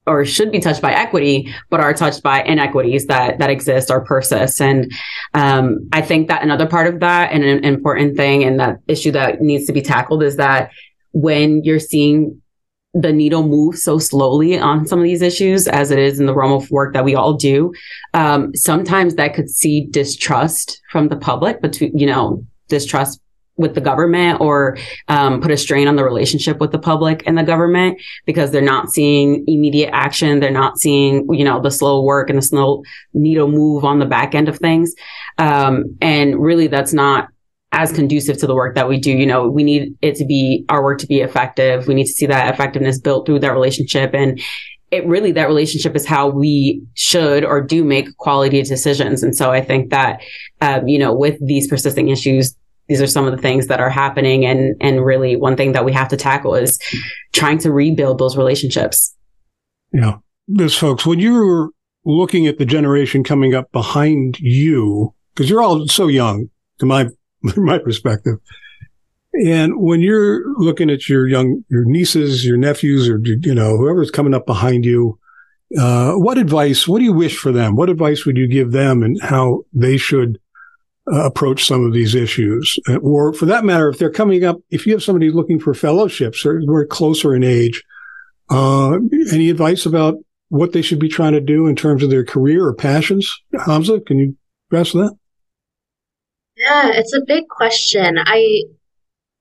or 0.08 0.26
should 0.26 0.52
be 0.52 0.60
touched 0.60 0.82
by 0.82 0.94
equity, 0.94 1.54
but 1.70 1.80
are 1.80 1.94
touched 1.94 2.24
by 2.24 2.44
inequities 2.44 3.08
that 3.08 3.40
that 3.40 3.50
exist 3.50 3.90
or 3.90 4.06
persist. 4.06 4.62
And 4.62 4.92
um, 5.34 5.90
I 5.92 6.02
think 6.02 6.28
that 6.28 6.44
another 6.44 6.68
part 6.68 6.88
of 6.88 7.00
that 7.00 7.32
and 7.32 7.44
an 7.44 7.64
important 7.64 8.16
thing 8.16 8.44
and 8.44 8.60
that 8.60 8.80
issue 8.88 9.12
that 9.12 9.42
needs 9.42 9.66
to 9.66 9.74
be 9.74 9.82
tackled 9.82 10.24
is 10.24 10.38
that 10.38 10.72
when 11.12 11.64
you're 11.64 11.80
seeing 11.80 12.42
the 12.94 13.12
needle 13.12 13.44
move 13.44 13.78
so 13.78 14.00
slowly 14.00 14.58
on 14.58 14.86
some 14.86 15.00
of 15.00 15.04
these 15.04 15.22
issues 15.22 15.68
as 15.68 15.92
it 15.92 16.00
is 16.00 16.18
in 16.20 16.28
the 16.28 16.34
realm 16.34 16.54
of 16.54 16.72
work 16.72 16.94
that 16.94 17.04
we 17.04 17.14
all 17.14 17.34
do 17.34 17.74
um, 18.14 18.56
sometimes 18.56 19.16
that 19.16 19.34
could 19.34 19.50
see 19.50 19.86
distrust 19.88 20.82
from 20.92 21.10
the 21.10 21.18
public 21.18 21.62
but 21.62 21.80
you 21.82 22.06
know 22.06 22.42
distrust 22.70 23.20
with 23.58 23.74
the 23.74 23.82
government 23.82 24.42
or 24.42 24.78
um, 25.08 25.42
put 25.42 25.52
a 25.52 25.58
strain 25.58 25.88
on 25.88 25.96
the 25.96 26.04
relationship 26.04 26.60
with 26.60 26.72
the 26.72 26.80
public 26.80 27.24
and 27.26 27.38
the 27.38 27.44
government 27.44 28.02
because 28.26 28.52
they're 28.52 28.62
not 28.62 28.92
seeing 28.92 29.44
immediate 29.48 29.90
action. 29.94 30.40
They're 30.40 30.52
not 30.52 30.78
seeing, 30.78 31.26
you 31.34 31.46
know, 31.46 31.62
the 31.62 31.72
slow 31.72 32.04
work 32.04 32.30
and 32.30 32.38
the 32.38 32.44
slow 32.44 32.84
needle 33.14 33.48
move 33.48 33.86
on 33.86 34.00
the 34.00 34.06
back 34.06 34.36
end 34.36 34.50
of 34.50 34.58
things. 34.58 34.94
Um, 35.38 35.98
and 36.02 36.42
really 36.42 36.68
that's 36.68 36.94
not 36.94 37.30
as 37.72 37.92
conducive 37.92 38.38
to 38.40 38.48
the 38.48 38.56
work 38.56 38.76
that 38.76 38.88
we 38.88 39.00
do. 39.00 39.12
You 39.12 39.26
know, 39.26 39.50
we 39.50 39.64
need 39.64 39.98
it 40.02 40.16
to 40.16 40.26
be 40.26 40.66
our 40.70 40.84
work 40.84 41.00
to 41.00 41.08
be 41.08 41.22
effective. 41.22 41.88
We 41.88 41.94
need 41.94 42.06
to 42.06 42.14
see 42.14 42.26
that 42.26 42.54
effectiveness 42.54 43.00
built 43.00 43.26
through 43.26 43.40
that 43.40 43.52
relationship. 43.52 44.14
And 44.14 44.40
it 44.92 45.06
really, 45.06 45.34
that 45.34 45.48
relationship 45.48 45.96
is 45.96 46.06
how 46.06 46.30
we 46.30 46.82
should 46.94 47.44
or 47.44 47.60
do 47.60 47.84
make 47.84 48.16
quality 48.18 48.62
decisions. 48.62 49.24
And 49.24 49.36
so 49.36 49.52
I 49.52 49.60
think 49.62 49.90
that, 49.90 50.22
um, 50.62 50.88
you 50.88 50.98
know, 50.98 51.14
with 51.14 51.38
these 51.46 51.68
persisting 51.68 52.10
issues, 52.10 52.56
these 52.88 53.02
are 53.02 53.08
some 53.08 53.26
of 53.26 53.36
the 53.36 53.42
things 53.42 53.68
that 53.68 53.80
are 53.80 53.90
happening 53.90 54.46
and 54.46 54.76
and 54.80 55.04
really 55.06 55.36
one 55.36 55.56
thing 55.56 55.72
that 55.74 55.86
we 55.86 55.94
have 55.94 56.08
to 56.10 56.18
tackle 56.18 56.56
is 56.56 56.80
trying 57.34 57.58
to 57.60 57.72
rebuild 57.72 58.20
those 58.20 58.38
relationships. 58.38 59.16
Yeah. 59.92 60.18
This 60.48 60.76
folks 60.78 61.06
when 61.06 61.20
you're 61.20 61.70
looking 62.06 62.48
at 62.48 62.58
the 62.58 62.66
generation 62.66 63.24
coming 63.24 63.56
up 63.56 63.72
behind 63.72 64.40
you 64.40 65.14
because 65.34 65.50
you're 65.50 65.62
all 65.62 65.88
so 65.88 66.08
young 66.08 66.50
to 66.80 66.86
my 66.86 67.08
my 67.56 67.80
perspective 67.80 68.36
and 69.34 69.74
when 69.78 70.02
you're 70.02 70.44
looking 70.58 70.90
at 70.90 71.10
your 71.10 71.28
young 71.28 71.64
your 71.70 71.84
nieces 71.86 72.46
your 72.46 72.58
nephews 72.58 73.10
or 73.10 73.20
you 73.24 73.56
know 73.56 73.76
whoever's 73.78 74.12
coming 74.12 74.34
up 74.34 74.46
behind 74.46 74.86
you 74.86 75.18
uh, 75.78 76.14
what 76.14 76.38
advice 76.38 76.88
what 76.88 77.00
do 77.00 77.06
you 77.06 77.14
wish 77.14 77.38
for 77.38 77.52
them? 77.52 77.76
What 77.76 77.90
advice 77.90 78.26
would 78.26 78.38
you 78.38 78.48
give 78.48 78.72
them 78.72 79.04
and 79.04 79.20
how 79.22 79.64
they 79.74 79.98
should 79.98 80.40
uh, 81.12 81.26
approach 81.26 81.66
some 81.66 81.86
of 81.86 81.94
these 81.94 82.16
issues. 82.16 82.80
Uh, 82.90 82.98
or 82.98 83.34
for 83.34 83.46
that 83.46 83.66
matter, 83.66 83.90
if 83.90 83.98
they're 83.98 84.10
coming 84.10 84.44
up, 84.44 84.58
if 84.70 84.86
you 84.86 84.94
have 84.94 85.04
somebody 85.04 85.32
looking 85.32 85.60
for 85.60 85.74
fellowships 85.74 86.46
or 86.46 86.62
we're 86.66 86.86
closer 86.86 87.36
in 87.36 87.44
age, 87.44 87.84
uh, 88.50 88.98
any 89.32 89.50
advice 89.50 89.86
about 89.86 90.16
what 90.50 90.74
they 90.74 90.82
should 90.82 91.00
be 91.00 91.10
trying 91.10 91.34
to 91.34 91.42
do 91.42 91.68
in 91.68 91.76
terms 91.76 92.04
of 92.04 92.10
their 92.10 92.26
career 92.26 92.66
or 92.66 92.74
passions? 92.74 93.30
Hamsa, 93.54 94.06
can 94.06 94.20
you 94.20 94.36
address 94.70 94.94
that? 94.94 95.16
Yeah, 96.58 96.92
it's 96.94 97.14
a 97.14 97.22
big 97.26 97.48
question. 97.50 98.18
I 98.18 98.64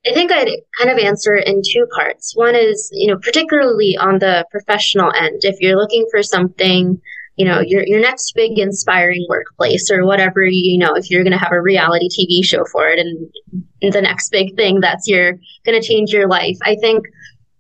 I 0.07 0.13
think 0.13 0.33
I'd 0.33 0.51
kind 0.79 0.91
of 0.91 0.99
answer 0.99 1.35
it 1.35 1.47
in 1.47 1.63
two 1.65 1.87
parts. 1.95 2.37
One 2.37 2.55
is, 2.55 2.91
you 2.93 3.11
know, 3.11 3.19
particularly 3.19 3.97
on 3.97 4.19
the 4.19 4.45
professional 4.51 5.11
end, 5.15 5.45
if 5.45 5.57
you're 5.61 5.79
looking 5.79 6.07
for 6.11 6.23
something 6.23 7.01
you 7.37 7.45
know 7.45 7.61
your 7.61 7.85
your 7.87 8.01
next 8.01 8.33
big 8.35 8.59
inspiring 8.59 9.27
workplace 9.29 9.91
or 9.91 10.05
whatever 10.05 10.43
you 10.43 10.79
know 10.79 10.95
if 10.95 11.11
you're 11.11 11.25
going 11.25 11.33
to 11.33 11.39
have 11.39 11.53
a 11.53 11.61
reality 11.61 12.09
TV 12.09 12.45
show 12.45 12.65
for 12.71 12.89
it 12.89 12.99
and 12.99 13.93
the 13.93 14.01
next 14.01 14.31
big 14.31 14.57
thing 14.57 14.81
that's 14.81 15.09
your 15.09 15.33
going 15.65 15.81
to 15.81 15.87
change 15.87 16.11
your 16.11 16.29
life 16.29 16.57
I 16.63 16.77
think 16.77 17.07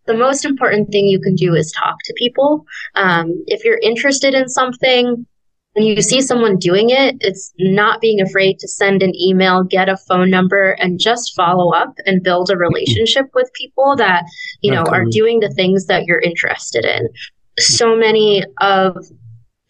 the 0.06 0.14
most 0.14 0.44
important 0.44 0.90
thing 0.90 1.06
you 1.06 1.20
can 1.20 1.34
do 1.34 1.54
is 1.54 1.72
talk 1.72 1.96
to 2.04 2.14
people. 2.18 2.66
Um, 2.94 3.42
if 3.46 3.64
you're 3.64 3.80
interested 3.82 4.34
in 4.34 4.50
something 4.50 5.26
and 5.76 5.86
you 5.86 6.02
see 6.02 6.20
someone 6.20 6.56
doing 6.56 6.90
it 6.90 7.16
it's 7.18 7.52
not 7.58 8.00
being 8.00 8.20
afraid 8.20 8.60
to 8.60 8.68
send 8.68 9.02
an 9.02 9.12
email 9.20 9.64
get 9.64 9.88
a 9.88 9.96
phone 9.96 10.30
number 10.30 10.72
and 10.72 11.00
just 11.00 11.34
follow 11.34 11.72
up 11.72 11.92
and 12.06 12.22
build 12.22 12.48
a 12.48 12.56
relationship 12.56 13.26
with 13.34 13.50
people 13.54 13.96
that 13.96 14.24
you 14.60 14.70
know 14.70 14.84
are 14.84 15.04
doing 15.04 15.40
the 15.40 15.50
things 15.50 15.86
that 15.86 16.04
you're 16.04 16.20
interested 16.20 16.84
in. 16.84 17.08
So 17.58 17.96
many 17.96 18.44
of 18.60 18.96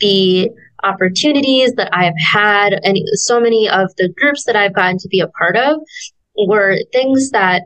the 0.00 0.50
opportunities 0.82 1.72
that 1.74 1.88
I've 1.94 2.18
had 2.18 2.74
and 2.82 2.98
so 3.14 3.40
many 3.40 3.68
of 3.68 3.90
the 3.96 4.12
groups 4.16 4.44
that 4.44 4.56
I've 4.56 4.74
gotten 4.74 4.98
to 4.98 5.08
be 5.08 5.20
a 5.20 5.28
part 5.28 5.56
of 5.56 5.80
were 6.36 6.78
things 6.92 7.30
that 7.30 7.62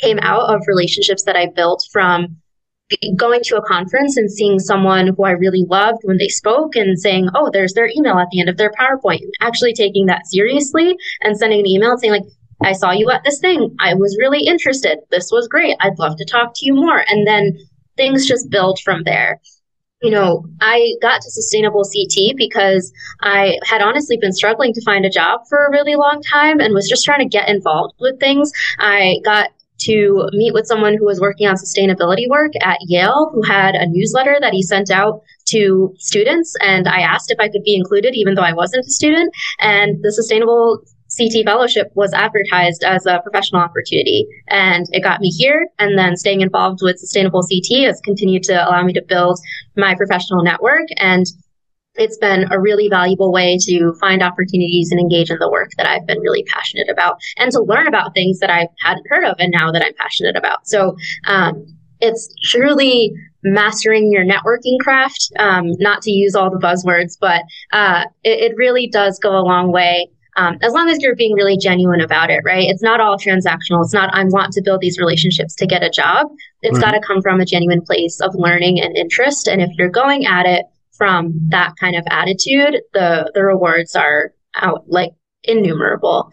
came 0.00 0.18
out 0.20 0.54
of 0.54 0.62
relationships 0.66 1.24
that 1.24 1.36
I 1.36 1.48
built 1.54 1.86
from 1.92 2.36
going 3.16 3.40
to 3.42 3.56
a 3.56 3.66
conference 3.66 4.16
and 4.16 4.30
seeing 4.30 4.60
someone 4.60 5.08
who 5.08 5.24
I 5.24 5.32
really 5.32 5.64
loved 5.68 6.00
when 6.04 6.18
they 6.18 6.28
spoke 6.28 6.76
and 6.76 6.98
saying, 6.98 7.28
Oh, 7.34 7.50
there's 7.52 7.72
their 7.72 7.88
email 7.88 8.18
at 8.18 8.28
the 8.30 8.40
end 8.40 8.48
of 8.48 8.58
their 8.58 8.70
PowerPoint, 8.72 9.22
actually 9.40 9.72
taking 9.72 10.06
that 10.06 10.26
seriously 10.26 10.96
and 11.22 11.36
sending 11.36 11.60
an 11.60 11.66
email 11.66 11.96
saying, 11.98 12.12
like, 12.12 12.22
I 12.62 12.72
saw 12.72 12.92
you 12.92 13.10
at 13.10 13.24
this 13.24 13.40
thing. 13.40 13.74
I 13.80 13.94
was 13.94 14.16
really 14.18 14.46
interested. 14.46 14.98
This 15.10 15.30
was 15.30 15.48
great. 15.48 15.76
I'd 15.80 15.98
love 15.98 16.16
to 16.16 16.24
talk 16.24 16.52
to 16.54 16.66
you 16.66 16.74
more. 16.74 17.04
And 17.08 17.26
then 17.26 17.58
things 17.96 18.26
just 18.26 18.50
build 18.50 18.78
from 18.84 19.02
there 19.02 19.40
you 20.06 20.12
know, 20.12 20.46
I 20.60 20.92
got 21.02 21.20
to 21.20 21.30
sustainable 21.32 21.82
CT 21.82 22.36
because 22.36 22.92
I 23.22 23.58
had 23.64 23.82
honestly 23.82 24.16
been 24.16 24.32
struggling 24.32 24.72
to 24.72 24.80
find 24.84 25.04
a 25.04 25.10
job 25.10 25.40
for 25.48 25.66
a 25.66 25.70
really 25.72 25.96
long 25.96 26.22
time 26.22 26.60
and 26.60 26.72
was 26.72 26.88
just 26.88 27.04
trying 27.04 27.18
to 27.18 27.28
get 27.28 27.48
involved 27.48 27.94
with 27.98 28.20
things. 28.20 28.52
I 28.78 29.16
got 29.24 29.50
to 29.78 30.28
meet 30.32 30.54
with 30.54 30.66
someone 30.66 30.96
who 30.96 31.04
was 31.04 31.20
working 31.20 31.48
on 31.48 31.56
sustainability 31.56 32.28
work 32.30 32.52
at 32.62 32.78
Yale, 32.82 33.32
who 33.34 33.42
had 33.42 33.74
a 33.74 33.86
newsletter 33.88 34.38
that 34.40 34.52
he 34.52 34.62
sent 34.62 34.92
out 34.92 35.22
to 35.46 35.92
students. 35.98 36.54
And 36.60 36.86
I 36.86 37.00
asked 37.00 37.32
if 37.32 37.40
I 37.40 37.48
could 37.48 37.64
be 37.64 37.74
included, 37.74 38.14
even 38.14 38.34
though 38.34 38.42
I 38.42 38.54
wasn't 38.54 38.86
a 38.86 38.90
student. 38.90 39.34
And 39.58 40.02
the 40.02 40.12
Sustainable 40.12 40.82
CT 41.18 41.44
fellowship 41.44 41.90
was 41.94 42.12
advertised 42.12 42.84
as 42.84 43.06
a 43.06 43.20
professional 43.22 43.62
opportunity 43.62 44.26
and 44.48 44.86
it 44.92 45.02
got 45.02 45.20
me 45.20 45.28
here. 45.28 45.66
And 45.78 45.98
then 45.98 46.16
staying 46.16 46.40
involved 46.40 46.80
with 46.82 46.98
sustainable 46.98 47.42
CT 47.42 47.84
has 47.86 48.00
continued 48.00 48.42
to 48.44 48.68
allow 48.68 48.82
me 48.82 48.92
to 48.94 49.02
build 49.02 49.38
my 49.76 49.94
professional 49.94 50.42
network. 50.42 50.86
And 50.96 51.26
it's 51.94 52.18
been 52.18 52.52
a 52.52 52.60
really 52.60 52.88
valuable 52.88 53.32
way 53.32 53.56
to 53.62 53.94
find 54.00 54.22
opportunities 54.22 54.90
and 54.90 55.00
engage 55.00 55.30
in 55.30 55.38
the 55.38 55.50
work 55.50 55.70
that 55.78 55.86
I've 55.86 56.06
been 56.06 56.20
really 56.20 56.44
passionate 56.44 56.90
about 56.90 57.16
and 57.38 57.50
to 57.52 57.62
learn 57.62 57.86
about 57.86 58.12
things 58.12 58.38
that 58.40 58.50
I 58.50 58.68
hadn't 58.80 59.06
heard 59.08 59.24
of 59.24 59.36
and 59.38 59.50
now 59.50 59.72
that 59.72 59.82
I'm 59.82 59.94
passionate 59.94 60.36
about. 60.36 60.68
So, 60.68 60.96
um, 61.26 61.66
it's 62.00 62.28
truly 62.44 63.12
mastering 63.42 64.10
your 64.10 64.24
networking 64.24 64.78
craft. 64.80 65.32
Um, 65.38 65.70
not 65.78 66.02
to 66.02 66.10
use 66.10 66.34
all 66.34 66.50
the 66.50 66.58
buzzwords, 66.58 67.16
but 67.18 67.42
uh, 67.72 68.04
it, 68.24 68.52
it, 68.52 68.56
really 68.56 68.86
does 68.86 69.18
go 69.18 69.30
a 69.30 69.40
long 69.40 69.72
way. 69.72 70.10
Um, 70.36 70.58
as 70.62 70.72
long 70.72 70.90
as 70.90 70.98
you're 71.00 71.16
being 71.16 71.32
really 71.32 71.56
genuine 71.56 72.02
about 72.02 72.30
it, 72.30 72.42
right? 72.44 72.68
It's 72.68 72.82
not 72.82 73.00
all 73.00 73.16
transactional. 73.16 73.82
It's 73.82 73.94
not, 73.94 74.14
I 74.14 74.22
want 74.24 74.52
to 74.52 74.62
build 74.62 74.80
these 74.80 74.98
relationships 74.98 75.54
to 75.56 75.66
get 75.66 75.82
a 75.82 75.90
job. 75.90 76.26
It's 76.60 76.78
got 76.78 76.90
to 76.92 77.00
come 77.00 77.22
from 77.22 77.40
a 77.40 77.46
genuine 77.46 77.80
place 77.80 78.20
of 78.20 78.34
learning 78.34 78.80
and 78.80 78.96
interest. 78.96 79.48
And 79.48 79.62
if 79.62 79.70
you're 79.78 79.88
going 79.88 80.26
at 80.26 80.44
it 80.44 80.66
from 80.92 81.32
that 81.48 81.72
kind 81.80 81.96
of 81.96 82.04
attitude, 82.10 82.82
the, 82.92 83.30
the 83.34 83.42
rewards 83.42 83.96
are 83.96 84.32
out 84.56 84.84
like 84.88 85.12
innumerable. 85.44 86.30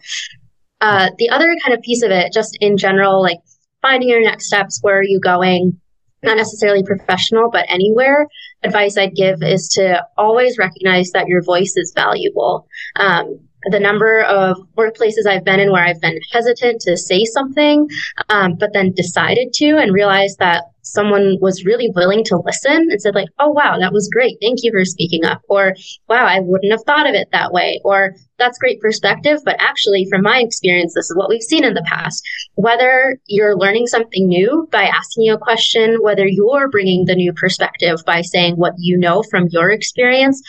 Uh, 0.80 1.10
the 1.18 1.30
other 1.30 1.56
kind 1.64 1.74
of 1.74 1.80
piece 1.82 2.02
of 2.02 2.10
it, 2.10 2.32
just 2.32 2.58
in 2.60 2.76
general, 2.76 3.22
like 3.22 3.38
finding 3.80 4.08
your 4.08 4.22
next 4.22 4.46
steps, 4.46 4.80
where 4.82 4.98
are 4.98 5.04
you 5.04 5.20
going? 5.20 5.80
Not 6.22 6.36
necessarily 6.36 6.82
professional, 6.82 7.50
but 7.50 7.66
anywhere. 7.68 8.26
Advice 8.62 8.96
I'd 8.96 9.14
give 9.14 9.42
is 9.42 9.68
to 9.74 10.04
always 10.16 10.58
recognize 10.58 11.10
that 11.12 11.28
your 11.28 11.42
voice 11.42 11.74
is 11.76 11.92
valuable. 11.94 12.66
Um, 12.96 13.40
the 13.70 13.80
number 13.80 14.22
of 14.22 14.56
workplaces 14.76 15.26
I've 15.26 15.44
been 15.44 15.60
in 15.60 15.72
where 15.72 15.84
I've 15.84 16.00
been 16.00 16.18
hesitant 16.32 16.80
to 16.82 16.96
say 16.96 17.24
something, 17.24 17.88
um, 18.28 18.54
but 18.58 18.72
then 18.72 18.92
decided 18.92 19.52
to 19.54 19.76
and 19.78 19.92
realized 19.92 20.38
that 20.38 20.64
someone 20.84 21.38
was 21.40 21.64
really 21.64 21.90
willing 21.94 22.22
to 22.24 22.36
listen 22.44 22.88
and 22.90 23.00
said 23.00 23.14
like, 23.14 23.28
"Oh 23.38 23.50
wow, 23.50 23.78
that 23.78 23.92
was 23.92 24.10
great. 24.12 24.36
Thank 24.40 24.62
you 24.62 24.70
for 24.70 24.84
speaking 24.84 25.24
up." 25.24 25.40
Or, 25.48 25.74
"Wow, 26.08 26.26
I 26.26 26.40
wouldn't 26.40 26.72
have 26.72 26.84
thought 26.84 27.08
of 27.08 27.14
it 27.14 27.28
that 27.32 27.52
way." 27.52 27.80
Or, 27.84 28.14
"That's 28.38 28.58
great 28.58 28.80
perspective, 28.80 29.38
but 29.44 29.56
actually 29.58 30.06
from 30.10 30.22
my 30.22 30.40
experience, 30.40 30.92
this 30.94 31.10
is 31.10 31.16
what 31.16 31.28
we've 31.28 31.42
seen 31.42 31.64
in 31.64 31.74
the 31.74 31.86
past." 31.86 32.22
Whether 32.56 33.18
you're 33.26 33.56
learning 33.56 33.86
something 33.86 34.28
new 34.28 34.68
by 34.70 34.84
asking 34.84 35.30
a 35.30 35.38
question, 35.38 36.02
whether 36.02 36.26
you're 36.26 36.68
bringing 36.68 37.06
the 37.06 37.14
new 37.14 37.32
perspective 37.32 37.98
by 38.06 38.20
saying 38.20 38.56
what 38.56 38.74
you 38.78 38.96
know 38.98 39.22
from 39.22 39.48
your 39.50 39.70
experience, 39.70 40.42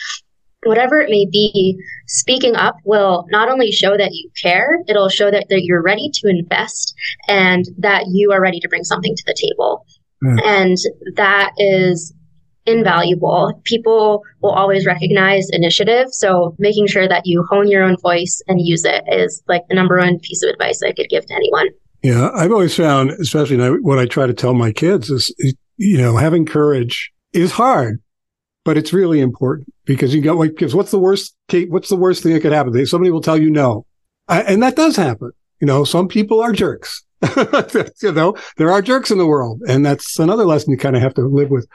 whatever 0.64 0.98
it 0.98 1.10
may 1.10 1.26
be, 1.30 1.78
speaking 2.06 2.56
up 2.56 2.76
will 2.84 3.26
not 3.30 3.48
only 3.48 3.70
show 3.70 3.96
that 3.96 4.10
you 4.12 4.30
care, 4.40 4.80
it'll 4.88 5.08
show 5.08 5.30
that, 5.30 5.46
that 5.48 5.62
you're 5.62 5.82
ready 5.82 6.10
to 6.14 6.28
invest 6.28 6.94
and 7.28 7.64
that 7.78 8.04
you 8.08 8.32
are 8.32 8.40
ready 8.40 8.60
to 8.60 8.68
bring 8.68 8.84
something 8.84 9.14
to 9.14 9.24
the 9.26 9.36
table. 9.38 9.84
Mm. 10.24 10.40
And 10.44 10.76
that 11.16 11.52
is 11.58 12.14
invaluable. 12.66 13.60
People 13.64 14.22
will 14.42 14.50
always 14.50 14.86
recognize 14.86 15.48
initiative. 15.50 16.06
So 16.10 16.54
making 16.58 16.88
sure 16.88 17.08
that 17.08 17.22
you 17.24 17.44
hone 17.48 17.68
your 17.68 17.84
own 17.84 17.96
voice 18.02 18.42
and 18.48 18.60
use 18.60 18.84
it 18.84 19.04
is 19.08 19.42
like 19.48 19.62
the 19.68 19.74
number 19.74 19.98
one 19.98 20.18
piece 20.18 20.42
of 20.42 20.50
advice 20.50 20.82
I 20.82 20.92
could 20.92 21.08
give 21.08 21.26
to 21.26 21.34
anyone. 21.34 21.68
Yeah, 22.02 22.30
I've 22.34 22.52
always 22.52 22.76
found, 22.76 23.10
especially 23.12 23.56
what 23.80 23.98
I 23.98 24.06
try 24.06 24.26
to 24.26 24.34
tell 24.34 24.54
my 24.54 24.72
kids 24.72 25.10
is, 25.10 25.34
you 25.76 25.98
know, 25.98 26.16
having 26.16 26.44
courage 26.44 27.12
is 27.32 27.52
hard, 27.52 28.00
but 28.66 28.76
it's 28.76 28.92
really 28.92 29.20
important 29.20 29.72
because 29.84 30.12
you 30.12 30.20
got 30.20 30.38
because 30.38 30.74
what's 30.74 30.90
the 30.90 30.98
worst 30.98 31.36
Kate, 31.46 31.70
what's 31.70 31.88
the 31.88 31.96
worst 31.96 32.22
thing 32.24 32.34
that 32.34 32.40
could 32.40 32.52
happen? 32.52 32.84
Somebody 32.84 33.12
will 33.12 33.22
tell 33.22 33.40
you 33.40 33.48
no, 33.48 33.86
and 34.28 34.60
that 34.62 34.74
does 34.74 34.96
happen. 34.96 35.30
You 35.60 35.68
know, 35.68 35.84
some 35.84 36.08
people 36.08 36.42
are 36.42 36.52
jerks. 36.52 37.04
you 38.02 38.12
know, 38.12 38.36
there 38.56 38.72
are 38.72 38.82
jerks 38.82 39.12
in 39.12 39.18
the 39.18 39.26
world, 39.26 39.62
and 39.68 39.86
that's 39.86 40.18
another 40.18 40.44
lesson 40.44 40.72
you 40.72 40.76
kind 40.76 40.96
of 40.96 41.02
have 41.02 41.14
to 41.14 41.22
live 41.22 41.48
with. 41.48 41.66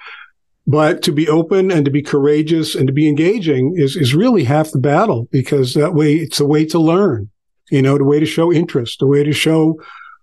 But 0.67 1.01
to 1.03 1.13
be 1.13 1.29
open 1.29 1.71
and 1.71 1.85
to 1.85 1.91
be 1.91 2.03
courageous 2.03 2.75
and 2.75 2.87
to 2.87 2.93
be 2.93 3.07
engaging 3.07 3.73
is 3.77 3.95
is 3.95 4.13
really 4.13 4.43
half 4.43 4.71
the 4.71 4.77
battle 4.77 5.29
because 5.31 5.73
that 5.75 5.95
way 5.95 6.15
it's 6.15 6.41
a 6.41 6.45
way 6.45 6.65
to 6.65 6.77
learn. 6.77 7.29
You 7.71 7.81
know, 7.81 7.97
the 7.97 8.03
way 8.03 8.19
to 8.19 8.25
show 8.25 8.51
interest, 8.51 9.01
a 9.01 9.07
way 9.07 9.23
to 9.23 9.31
show 9.31 9.79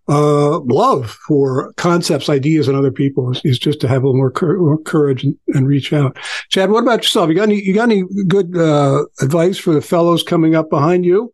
uh, 0.08 0.60
love 0.60 1.18
for 1.26 1.72
concepts, 1.74 2.28
ideas, 2.28 2.68
and 2.68 2.76
other 2.76 2.90
people 2.90 3.30
is, 3.30 3.40
is 3.44 3.58
just 3.58 3.80
to 3.80 3.88
have 3.88 4.02
a 4.02 4.06
little 4.06 4.16
more, 4.16 4.30
cur- 4.30 4.58
more 4.58 4.78
courage 4.78 5.24
and, 5.24 5.36
and, 5.48 5.66
reach 5.66 5.92
out. 5.92 6.16
Chad, 6.48 6.70
what 6.70 6.82
about 6.82 7.02
yourself? 7.02 7.28
You 7.28 7.34
got 7.34 7.44
any, 7.44 7.62
you 7.62 7.74
got 7.74 7.90
any 7.90 8.04
good 8.26 8.56
uh, 8.56 9.04
advice 9.20 9.58
for 9.58 9.74
the 9.74 9.82
fellows 9.82 10.22
coming 10.22 10.54
up 10.54 10.70
behind 10.70 11.04
you? 11.04 11.32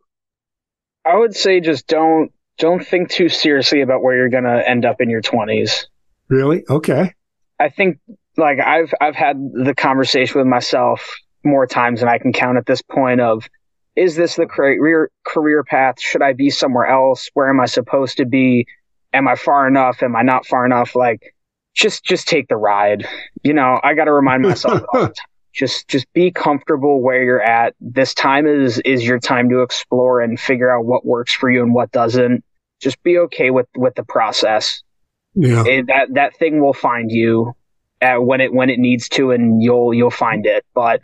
I 1.05 1.17
would 1.17 1.35
say 1.35 1.59
just 1.59 1.87
don't 1.87 2.31
don't 2.57 2.85
think 2.85 3.09
too 3.09 3.29
seriously 3.29 3.81
about 3.81 4.01
where 4.01 4.15
you're 4.15 4.29
going 4.29 4.45
to 4.45 4.67
end 4.67 4.85
up 4.85 5.01
in 5.01 5.09
your 5.09 5.21
20s. 5.21 5.85
Really? 6.29 6.63
Okay. 6.69 7.13
I 7.59 7.69
think 7.69 7.99
like 8.37 8.59
I've 8.59 8.93
I've 8.99 9.15
had 9.15 9.37
the 9.37 9.73
conversation 9.75 10.39
with 10.39 10.47
myself 10.47 11.07
more 11.43 11.67
times 11.67 11.99
than 11.99 12.09
I 12.09 12.17
can 12.17 12.33
count 12.33 12.57
at 12.57 12.65
this 12.65 12.81
point 12.81 13.21
of 13.21 13.47
is 13.95 14.15
this 14.15 14.35
the 14.35 14.45
career 14.45 15.09
career 15.25 15.63
path? 15.63 15.99
Should 15.99 16.21
I 16.21 16.33
be 16.33 16.49
somewhere 16.49 16.87
else? 16.87 17.29
Where 17.33 17.49
am 17.49 17.59
I 17.59 17.65
supposed 17.65 18.17
to 18.17 18.25
be? 18.25 18.67
Am 19.13 19.27
I 19.27 19.35
far 19.35 19.67
enough? 19.67 20.03
Am 20.03 20.15
I 20.15 20.21
not 20.21 20.45
far 20.45 20.65
enough? 20.65 20.95
Like, 20.95 21.35
just 21.73 22.03
just 22.03 22.27
take 22.27 22.47
the 22.47 22.57
ride. 22.57 23.07
You 23.43 23.53
know, 23.53 23.79
I 23.83 23.93
got 23.93 24.05
to 24.05 24.13
remind 24.13 24.43
myself 24.43 24.83
Just 25.55 25.87
just 25.87 26.11
be 26.11 26.31
comfortable 26.31 27.01
where 27.01 27.23
you're 27.23 27.41
at. 27.41 27.75
This 27.79 28.13
time 28.13 28.45
is 28.45 28.79
is 28.79 29.05
your 29.05 29.19
time 29.19 29.49
to 29.49 29.61
explore 29.61 30.19
and 30.19 30.37
figure 30.37 30.69
out 30.69 30.83
what 30.83 31.05
works 31.05 31.33
for 31.33 31.49
you 31.49 31.63
and 31.63 31.73
what 31.73 31.93
doesn't. 31.93 32.43
Just 32.81 33.01
be 33.03 33.17
okay 33.19 33.51
with 33.51 33.67
with 33.77 33.95
the 33.95 34.03
process. 34.03 34.83
Yeah, 35.33 35.63
it, 35.65 35.87
that 35.87 36.13
that 36.15 36.35
thing 36.35 36.59
will 36.59 36.73
find 36.73 37.09
you 37.09 37.53
at 38.01 38.17
when 38.17 38.41
it 38.41 38.51
when 38.51 38.69
it 38.69 38.79
needs 38.79 39.07
to, 39.09 39.31
and 39.31 39.63
you'll 39.63 39.93
you'll 39.93 40.11
find 40.11 40.45
it. 40.45 40.65
But 40.73 40.99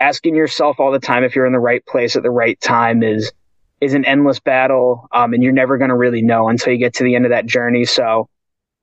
asking 0.00 0.34
yourself 0.34 0.80
all 0.80 0.92
the 0.92 0.98
time 0.98 1.24
if 1.24 1.34
you're 1.34 1.46
in 1.46 1.52
the 1.52 1.60
right 1.60 1.84
place 1.86 2.16
at 2.16 2.22
the 2.22 2.30
right 2.30 2.60
time 2.60 3.02
is 3.02 3.32
is 3.80 3.94
an 3.94 4.04
endless 4.04 4.40
battle 4.40 5.08
um, 5.12 5.34
and 5.34 5.42
you're 5.42 5.52
never 5.52 5.78
going 5.78 5.90
to 5.90 5.96
really 5.96 6.22
know 6.22 6.48
until 6.48 6.72
you 6.72 6.78
get 6.78 6.94
to 6.94 7.04
the 7.04 7.14
end 7.14 7.26
of 7.26 7.30
that 7.30 7.46
journey. 7.46 7.84
So 7.84 8.28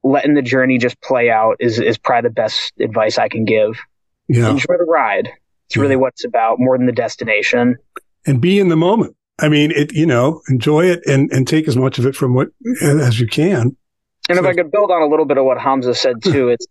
letting 0.03 0.33
the 0.33 0.41
journey 0.41 0.77
just 0.77 0.99
play 1.01 1.29
out 1.29 1.57
is 1.59 1.79
is 1.79 1.97
probably 1.97 2.29
the 2.29 2.33
best 2.33 2.73
advice 2.79 3.17
i 3.17 3.27
can 3.27 3.45
give. 3.45 3.79
Yeah. 4.27 4.49
enjoy 4.49 4.77
the 4.77 4.85
ride. 4.87 5.29
It's 5.67 5.75
yeah. 5.75 5.81
really 5.81 5.95
what 5.95 6.09
it's 6.09 6.25
about 6.25 6.59
more 6.59 6.77
than 6.77 6.87
the 6.87 6.93
destination. 6.93 7.77
And 8.25 8.41
be 8.41 8.59
in 8.59 8.69
the 8.69 8.77
moment. 8.77 9.15
I 9.39 9.49
mean 9.49 9.71
it 9.71 9.93
you 9.93 10.05
know 10.05 10.41
enjoy 10.49 10.85
it 10.85 11.01
and 11.05 11.31
and 11.31 11.47
take 11.47 11.67
as 11.67 11.75
much 11.77 11.99
of 11.99 12.05
it 12.05 12.15
from 12.15 12.33
what 12.33 12.49
as 12.81 13.19
you 13.19 13.27
can. 13.27 13.75
And 14.29 14.37
so, 14.37 14.43
if 14.43 14.45
i 14.45 14.53
could 14.53 14.71
build 14.71 14.91
on 14.91 15.01
a 15.01 15.07
little 15.07 15.25
bit 15.25 15.37
of 15.37 15.45
what 15.45 15.57
hamsa 15.57 15.95
said 15.95 16.21
too 16.23 16.49
it's 16.49 16.67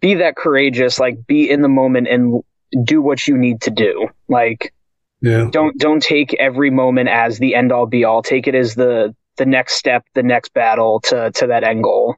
be 0.00 0.14
that 0.14 0.34
courageous 0.34 0.98
like 0.98 1.26
be 1.26 1.48
in 1.48 1.62
the 1.62 1.68
moment 1.68 2.08
and 2.08 2.42
do 2.84 3.02
what 3.02 3.26
you 3.26 3.36
need 3.36 3.60
to 3.62 3.70
do. 3.70 4.08
Like, 4.28 4.72
yeah. 5.20 5.48
don't 5.50 5.76
don't 5.78 6.02
take 6.02 6.34
every 6.34 6.70
moment 6.70 7.08
as 7.08 7.38
the 7.38 7.54
end 7.54 7.72
all 7.72 7.86
be 7.86 8.04
all. 8.04 8.22
Take 8.22 8.46
it 8.46 8.54
as 8.54 8.74
the 8.74 9.14
the 9.36 9.46
next 9.46 9.74
step, 9.74 10.04
the 10.14 10.22
next 10.22 10.52
battle 10.54 11.00
to 11.00 11.30
to 11.32 11.46
that 11.46 11.64
end 11.64 11.84
goal. 11.84 12.16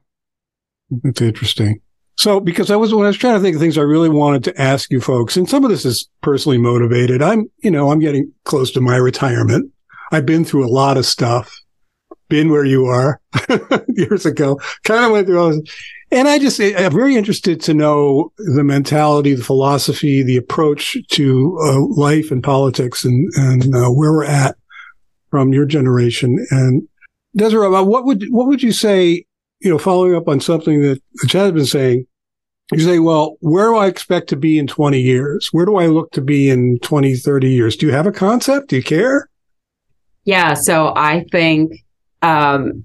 That's 0.89 1.21
interesting. 1.21 1.81
So, 2.15 2.39
because 2.39 2.69
I 2.69 2.75
was 2.75 2.93
when 2.93 3.05
I 3.05 3.07
was 3.07 3.17
trying 3.17 3.35
to 3.35 3.39
think 3.41 3.55
of 3.55 3.61
things 3.61 3.77
I 3.77 3.81
really 3.81 4.09
wanted 4.09 4.43
to 4.45 4.61
ask 4.61 4.91
you 4.91 5.01
folks, 5.01 5.35
and 5.35 5.49
some 5.49 5.63
of 5.63 5.71
this 5.71 5.83
is 5.83 6.07
personally 6.21 6.59
motivated. 6.59 7.21
I'm, 7.21 7.49
you 7.63 7.71
know, 7.71 7.91
I'm 7.91 7.99
getting 7.99 8.31
close 8.45 8.71
to 8.71 8.81
my 8.81 8.97
retirement. 8.97 9.71
I've 10.11 10.25
been 10.25 10.45
through 10.45 10.65
a 10.65 10.69
lot 10.69 10.97
of 10.97 11.07
stuff, 11.07 11.59
been 12.29 12.51
where 12.51 12.65
you 12.65 12.85
are 12.85 13.19
years 13.89 14.27
ago, 14.27 14.59
kind 14.83 15.05
of 15.05 15.11
went 15.11 15.27
through 15.27 15.39
all 15.39 15.49
this. 15.49 15.61
And 16.13 16.27
I 16.27 16.37
just, 16.37 16.59
I'm 16.59 16.91
very 16.91 17.15
interested 17.15 17.59
to 17.61 17.73
know 17.73 18.31
the 18.37 18.63
mentality, 18.63 19.33
the 19.33 19.43
philosophy, 19.43 20.21
the 20.21 20.37
approach 20.37 20.95
to 21.09 21.57
uh, 21.65 21.79
life 21.99 22.29
and 22.29 22.43
politics 22.43 23.03
and, 23.03 23.27
and 23.33 23.75
uh, 23.75 23.89
where 23.89 24.13
we're 24.13 24.23
at 24.23 24.55
from 25.31 25.53
your 25.53 25.65
generation. 25.65 26.45
And 26.51 26.87
Desira, 27.35 27.83
what 27.83 28.05
would, 28.05 28.25
what 28.29 28.45
would 28.45 28.61
you 28.61 28.71
say, 28.71 29.25
you 29.61 29.71
know, 29.71 29.79
following 29.79 30.13
up 30.13 30.27
on 30.27 30.39
something 30.39 30.83
that 30.83 31.01
Chad 31.27 31.45
has 31.45 31.51
been 31.51 31.65
saying, 31.65 32.05
you 32.71 32.81
say, 32.81 32.99
well, 32.99 33.37
where 33.39 33.69
do 33.69 33.77
I 33.77 33.87
expect 33.87 34.29
to 34.29 34.35
be 34.35 34.59
in 34.59 34.67
20 34.67 35.01
years? 35.01 35.49
Where 35.51 35.65
do 35.65 35.77
I 35.77 35.87
look 35.87 36.11
to 36.11 36.21
be 36.21 36.47
in 36.47 36.77
20, 36.83 37.15
30 37.15 37.49
years? 37.49 37.75
Do 37.75 37.87
you 37.87 37.91
have 37.91 38.05
a 38.05 38.11
concept? 38.11 38.69
Do 38.69 38.75
you 38.75 38.83
care? 38.83 39.29
Yeah. 40.25 40.53
So 40.53 40.93
I 40.95 41.25
think, 41.31 41.73
um, 42.21 42.83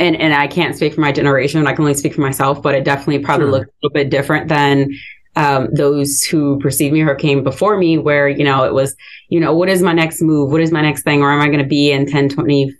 and 0.00 0.16
and 0.16 0.34
I 0.34 0.46
can't 0.46 0.74
speak 0.74 0.94
for 0.94 1.00
my 1.00 1.12
generation. 1.12 1.66
I 1.66 1.72
can 1.72 1.82
only 1.82 1.94
speak 1.94 2.14
for 2.14 2.22
myself, 2.22 2.62
but 2.62 2.74
it 2.74 2.84
definitely 2.84 3.20
probably 3.20 3.44
sure. 3.46 3.52
looked 3.52 3.66
a 3.68 3.74
little 3.82 3.94
bit 3.94 4.10
different 4.10 4.48
than 4.48 4.90
um, 5.36 5.68
those 5.72 6.22
who 6.22 6.58
preceded 6.58 6.92
me 6.92 7.02
or 7.02 7.14
came 7.14 7.44
before 7.44 7.78
me, 7.78 7.98
where, 7.98 8.28
you 8.28 8.44
know, 8.44 8.64
it 8.64 8.74
was, 8.74 8.96
you 9.28 9.40
know, 9.40 9.54
what 9.54 9.68
is 9.68 9.82
my 9.82 9.92
next 9.92 10.20
move? 10.20 10.50
What 10.50 10.60
is 10.60 10.72
my 10.72 10.82
next 10.82 11.02
thing? 11.02 11.22
Or 11.22 11.30
am 11.30 11.40
I 11.40 11.46
going 11.46 11.60
to 11.60 11.64
be 11.64 11.92
in 11.92 12.06
10, 12.06 12.30
20, 12.30 12.74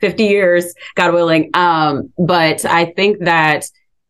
50 0.00 0.24
years, 0.24 0.74
God 0.96 1.14
willing? 1.14 1.50
Um, 1.54 2.12
but 2.18 2.64
I 2.64 2.86
think 2.86 3.24
that, 3.24 3.64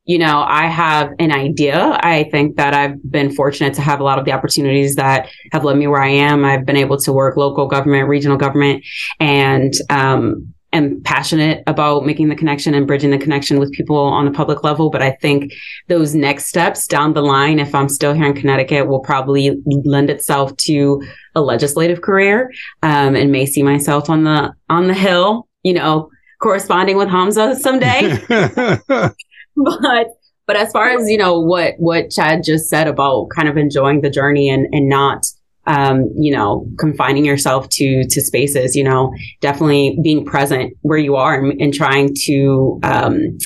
you 0.05 0.19
know, 0.19 0.43
I 0.43 0.67
have 0.67 1.13
an 1.19 1.31
idea. 1.31 1.99
I 2.03 2.25
think 2.25 2.57
that 2.57 2.75
I've 2.75 2.99
been 3.09 3.31
fortunate 3.33 3.75
to 3.75 3.83
have 3.83 4.01
a 4.01 4.05
lot 4.05 4.19
of 4.19 4.25
the 4.25 4.33
opportunities 4.33 4.97
that 4.97 5.29
have 5.53 5.65
led 5.65 5.77
me 5.77 5.87
where 5.87 6.03
I 6.03 6.09
am. 6.09 6.45
I've 6.45 6.65
been 6.65 6.77
able 6.77 6.99
to 6.99 7.13
work 7.13 7.37
local 7.37 7.69
government, 7.69 8.09
regional 8.09 8.39
government, 8.39 8.85
and, 9.21 9.73
um, 9.91 10.55
am 10.73 11.01
passionate 11.03 11.63
about 11.67 12.07
making 12.07 12.29
the 12.29 12.35
connection 12.35 12.75
and 12.75 12.87
bridging 12.87 13.11
the 13.11 13.19
connection 13.19 13.59
with 13.59 13.73
people 13.73 13.97
on 13.97 14.25
the 14.25 14.31
public 14.31 14.65
level. 14.65 14.91
But 14.91 15.03
I 15.03 15.13
think 15.21 15.53
those 15.89 16.15
next 16.15 16.47
steps 16.47 16.87
down 16.87 17.13
the 17.13 17.23
line, 17.23 17.59
if 17.59 17.75
I'm 17.75 17.89
still 17.89 18.15
here 18.15 18.27
in 18.27 18.35
Connecticut, 18.35 18.89
will 18.89 19.01
probably 19.01 19.61
lend 19.67 20.11
itself 20.11 20.57
to 20.59 21.03
a 21.35 21.41
legislative 21.41 22.01
career, 22.01 22.51
um, 22.83 23.17
and 23.17 23.33
may 23.33 23.47
see 23.47 23.63
myself 23.63 24.11
on 24.11 24.25
the, 24.25 24.53
on 24.69 24.87
the 24.87 24.95
Hill, 24.95 25.49
you 25.63 25.75
know, 25.75 26.11
corresponding 26.41 26.97
with 26.97 27.09
Hamsa 27.09 27.57
someday. 27.57 28.19
but, 28.29 28.85
but 29.57 30.07
but 30.47 30.57
as 30.57 30.73
far 30.73 30.91
as 30.91 31.09
you 31.09 31.17
know, 31.17 31.41
what 31.41 31.75
what 31.79 32.11
Chad 32.11 32.43
just 32.45 32.69
said 32.69 32.89
about 32.89 33.29
kind 33.35 33.49
of 33.49 33.57
enjoying 33.57 34.01
the 34.01 34.11
journey 34.11 34.51
and 34.51 34.67
and 34.73 34.89
not 34.89 35.25
um, 35.67 36.11
you 36.17 36.33
know, 36.33 36.67
confining 36.79 37.25
yourself 37.25 37.69
to 37.71 38.05
to 38.09 38.21
spaces, 38.21 38.75
you 38.75 38.85
know, 38.85 39.13
definitely 39.41 39.99
being 40.03 40.25
present 40.25 40.77
where 40.83 40.99
you 40.99 41.17
are 41.17 41.35
and, 41.35 41.61
and 41.61 41.75
trying 41.75 42.15
to 42.25 42.81
um, 42.83 43.39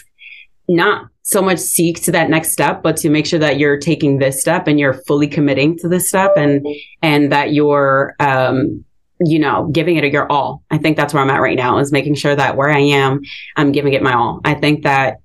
not 0.69 1.09
so 1.23 1.43
much 1.43 1.59
seek 1.59 2.01
to 2.03 2.13
that 2.13 2.31
next 2.31 2.53
step, 2.53 2.83
but 2.83 2.97
to 2.99 3.11
make 3.11 3.27
sure 3.27 3.39
that 3.41 3.59
you're 3.59 3.79
taking 3.79 4.19
this 4.19 4.41
step 4.41 4.69
and 4.69 4.79
you're 4.79 4.95
fully 5.07 5.27
committing 5.27 5.77
to 5.79 5.89
this 5.89 6.09
step 6.09 6.33
and 6.37 6.67
and 7.03 7.33
that 7.33 7.53
you're 7.53 8.15
um, 8.21 8.85
you 9.21 9.39
know, 9.39 9.69
giving 9.73 9.97
it 9.97 10.13
your 10.13 10.31
all. 10.31 10.63
I 10.71 10.79
think 10.79 10.97
that's 10.97 11.15
where 11.15 11.23
I'm 11.23 11.31
at 11.31 11.41
right 11.41 11.57
now 11.57 11.79
is 11.79 11.93
making 11.93 12.17
sure 12.17 12.35
that 12.35 12.57
where 12.57 12.71
I 12.71 12.81
am, 12.81 13.21
I'm 13.57 13.73
giving 13.73 13.95
it 13.95 14.03
my 14.03 14.13
all. 14.13 14.41
I 14.45 14.55
think 14.55 14.85
that 14.85 15.19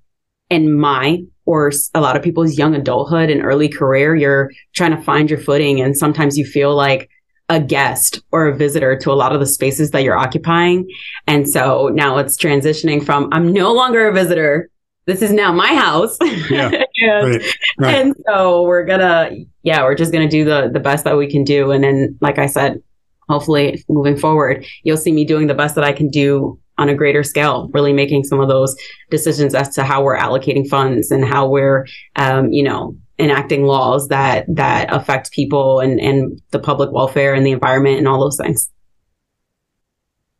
in 0.49 0.77
my 0.77 1.23
or 1.51 1.69
a 1.93 1.99
lot 1.99 2.15
of 2.15 2.23
people's 2.23 2.57
young 2.57 2.73
adulthood 2.75 3.29
and 3.29 3.43
early 3.43 3.67
career, 3.67 4.15
you're 4.15 4.49
trying 4.73 4.95
to 4.95 5.01
find 5.03 5.29
your 5.29 5.37
footing. 5.37 5.81
And 5.81 5.97
sometimes 5.97 6.37
you 6.37 6.45
feel 6.45 6.73
like 6.73 7.09
a 7.49 7.59
guest 7.59 8.21
or 8.31 8.47
a 8.47 8.55
visitor 8.55 8.95
to 8.95 9.11
a 9.11 9.19
lot 9.19 9.33
of 9.33 9.41
the 9.41 9.45
spaces 9.45 9.91
that 9.91 10.03
you're 10.03 10.17
occupying. 10.17 10.87
And 11.27 11.49
so 11.49 11.89
now 11.93 12.19
it's 12.19 12.37
transitioning 12.37 13.05
from 13.05 13.27
I'm 13.33 13.51
no 13.51 13.73
longer 13.73 14.07
a 14.07 14.13
visitor. 14.13 14.69
This 15.07 15.21
is 15.21 15.33
now 15.33 15.51
my 15.51 15.75
house. 15.75 16.17
Yeah, 16.49 17.23
and, 17.23 17.31
right, 17.31 17.55
right. 17.79 17.95
and 17.95 18.15
so 18.27 18.63
we're 18.63 18.85
gonna, 18.85 19.31
yeah, 19.63 19.83
we're 19.83 19.95
just 19.95 20.13
gonna 20.13 20.29
do 20.29 20.45
the 20.45 20.69
the 20.71 20.79
best 20.79 21.03
that 21.03 21.17
we 21.17 21.29
can 21.29 21.43
do. 21.43 21.71
And 21.71 21.83
then, 21.83 22.17
like 22.21 22.37
I 22.37 22.45
said, 22.45 22.81
hopefully 23.27 23.83
moving 23.89 24.17
forward, 24.17 24.65
you'll 24.83 24.97
see 24.97 25.11
me 25.11 25.25
doing 25.25 25.47
the 25.47 25.53
best 25.53 25.75
that 25.75 25.83
I 25.83 25.91
can 25.91 26.09
do 26.09 26.59
on 26.81 26.89
a 26.89 26.95
greater 26.95 27.23
scale, 27.23 27.69
really 27.73 27.93
making 27.93 28.23
some 28.23 28.39
of 28.39 28.49
those 28.49 28.75
decisions 29.09 29.53
as 29.53 29.69
to 29.75 29.83
how 29.83 30.03
we're 30.03 30.17
allocating 30.17 30.67
funds 30.67 31.11
and 31.11 31.23
how 31.23 31.47
we're, 31.47 31.85
um, 32.15 32.51
you 32.51 32.63
know, 32.63 32.95
enacting 33.19 33.65
laws 33.65 34.07
that 34.07 34.45
that 34.49 34.91
affect 34.91 35.31
people 35.31 35.79
and, 35.79 35.99
and 35.99 36.41
the 36.49 36.59
public 36.59 36.91
welfare 36.91 37.35
and 37.35 37.45
the 37.45 37.51
environment 37.51 37.99
and 37.99 38.07
all 38.07 38.19
those 38.19 38.37
things. 38.37 38.69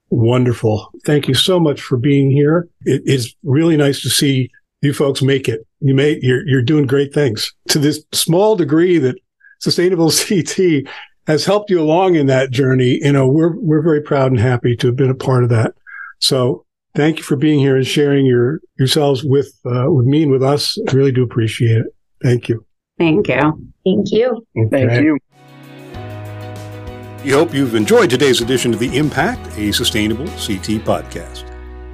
Wonderful. 0.10 0.92
Thank 1.06 1.28
you 1.28 1.36
so 1.36 1.60
much 1.60 1.80
for 1.80 1.98
being 1.98 2.32
here. 2.32 2.68
It 2.82 3.04
is 3.06 3.36
really 3.44 3.78
nice 3.78 4.02
to 4.02 4.10
see 4.10 4.50
you 4.82 4.94
folks 4.94 5.22
make 5.22 5.48
it. 5.48 5.66
You 5.80 5.94
may, 5.94 6.20
you're, 6.22 6.46
you're 6.48 6.62
doing 6.62 6.88
great 6.88 7.14
things 7.14 7.54
to 7.70 7.80
this 7.80 8.04
small 8.12 8.56
degree 8.56 8.98
that 8.98 9.16
sustainable 9.60 10.12
CT 10.28 10.86
has 11.28 11.46
helped 11.46 11.70
you 11.70 11.80
along 11.80 12.16
in 12.16 12.26
that 12.28 12.52
journey. 12.52 13.00
You 13.02 13.12
know, 13.12 13.28
we're, 13.28 13.56
we're 13.58 13.84
very 13.84 14.02
proud 14.02 14.32
and 14.32 14.40
happy 14.40 14.76
to 14.78 14.88
have 14.88 14.96
been 14.96 15.12
a 15.12 15.16
part 15.16 15.44
of 15.44 15.50
that. 15.52 15.76
So 16.22 16.66
thank 16.96 17.18
you 17.18 17.24
for 17.24 17.36
being 17.36 17.60
here 17.60 17.76
and 17.76 17.86
sharing 17.86 18.26
your 18.26 18.62
yourselves 18.78 19.24
with 19.24 19.54
uh, 19.66 19.92
with 19.92 20.06
me 20.06 20.24
and 20.24 20.32
with 20.32 20.44
us. 20.44 20.78
I 20.88 20.94
really 20.94 21.12
do 21.12 21.24
appreciate 21.24 21.78
it. 21.78 21.88
Thank 22.24 22.48
you. 22.50 22.66
Thank 22.98 23.28
you. 23.28 23.74
Thank 23.84 24.12
you. 24.12 24.46
Okay. 24.58 24.88
Thank 24.88 25.04
you. 25.04 25.18
We 27.24 27.32
hope 27.32 27.54
you've 27.54 27.76
enjoyed 27.76 28.10
today's 28.10 28.42
edition 28.42 28.74
of 28.74 28.80
The 28.80 28.98
Impact, 28.98 29.58
a 29.58 29.72
Sustainable 29.72 30.26
CT 30.26 30.82
podcast. 30.84 31.48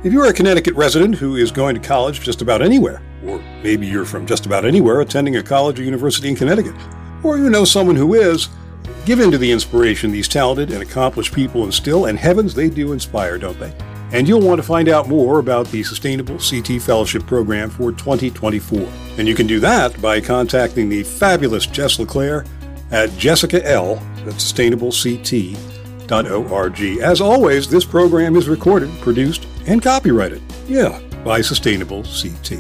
If 0.06 0.14
you're 0.14 0.28
a 0.28 0.34
Connecticut 0.34 0.74
resident 0.76 1.16
who 1.16 1.36
is 1.36 1.52
going 1.52 1.76
to 1.76 1.82
college 1.86 2.22
just 2.22 2.42
about 2.42 2.62
anywhere, 2.62 3.02
or 3.26 3.40
maybe 3.62 3.88
you're 3.88 4.06
from 4.06 4.26
just 4.26 4.46
about 4.46 4.64
anywhere 4.64 5.02
attending 5.02 5.36
a 5.36 5.44
college 5.44 5.80
or 5.80 5.84
university 5.84 6.30
in 6.30 6.36
Connecticut, 6.36 6.76
or 7.24 7.38
you 7.38 7.50
know 7.50 7.66
someone 7.66 7.96
who 7.96 8.14
is, 8.14 8.48
give 9.06 9.20
in 9.20 9.32
to 9.32 9.38
the 9.38 9.52
inspiration 9.52 10.12
these 10.12 10.30
talented 10.30 10.72
and 10.72 10.82
accomplished 10.82 11.34
people 11.34 11.66
instill, 11.66 12.06
and 12.06 12.18
heavens, 12.18 12.54
they 12.54 12.70
do 12.70 12.94
inspire, 12.94 13.38
don't 13.38 13.60
they? 13.60 13.74
And 14.12 14.28
you'll 14.28 14.42
want 14.42 14.60
to 14.60 14.64
find 14.64 14.88
out 14.88 15.10
more 15.10 15.40
about 15.40 15.68
the 15.68 15.84
Sustainable 15.84 16.38
CT 16.38 16.82
Fellowship 16.82 17.26
Program 17.26 17.70
for 17.70 17.92
2024. 17.92 18.88
And 19.18 19.28
you 19.28 19.36
can 19.36 19.48
do 19.48 19.60
that 19.60 20.02
by 20.02 20.22
contacting 20.22 20.88
the 20.88 21.04
fabulous 21.04 21.66
Jess 21.66 22.00
LeClaire 22.00 22.46
at 22.92 23.12
Jessica 23.18 23.68
L. 23.68 23.98
at 24.26 24.36
sustainableCT.org. 24.36 26.82
As 27.02 27.20
always, 27.20 27.70
this 27.70 27.84
program 27.84 28.38
is 28.38 28.48
recorded, 28.48 28.90
produced, 29.02 29.46
and 29.66 29.82
copyrighted. 29.82 30.42
Yeah, 30.68 31.02
by 31.26 31.42
Sustainable 31.42 32.04
CT. 32.04 32.60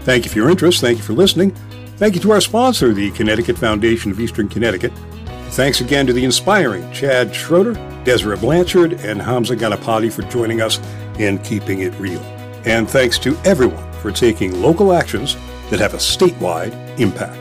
Thank 0.00 0.24
you 0.24 0.30
for 0.30 0.38
your 0.38 0.48
interest. 0.48 0.80
Thank 0.80 0.96
you 0.96 1.04
for 1.04 1.12
listening. 1.12 1.50
Thank 1.96 2.14
you 2.14 2.22
to 2.22 2.30
our 2.30 2.40
sponsor, 2.40 2.94
the 2.94 3.10
Connecticut 3.10 3.58
Foundation 3.58 4.10
of 4.10 4.18
Eastern 4.18 4.48
Connecticut. 4.48 4.92
Thanks 5.50 5.80
again 5.80 6.06
to 6.06 6.12
the 6.12 6.24
inspiring 6.24 6.90
Chad 6.92 7.34
Schroeder 7.34 7.74
Desira 8.04 8.36
Blanchard, 8.40 8.92
and 9.04 9.20
Hamsa 9.20 9.56
Ganapathi 9.56 10.12
for 10.12 10.22
joining 10.22 10.60
us 10.60 10.80
in 11.18 11.38
Keeping 11.38 11.80
It 11.80 11.94
Real. 11.94 12.22
And 12.64 12.88
thanks 12.88 13.18
to 13.20 13.36
everyone 13.44 13.92
for 13.94 14.10
taking 14.10 14.60
local 14.60 14.92
actions 14.92 15.36
that 15.70 15.80
have 15.80 15.94
a 15.94 15.98
statewide 15.98 16.72
impact. 16.98 17.39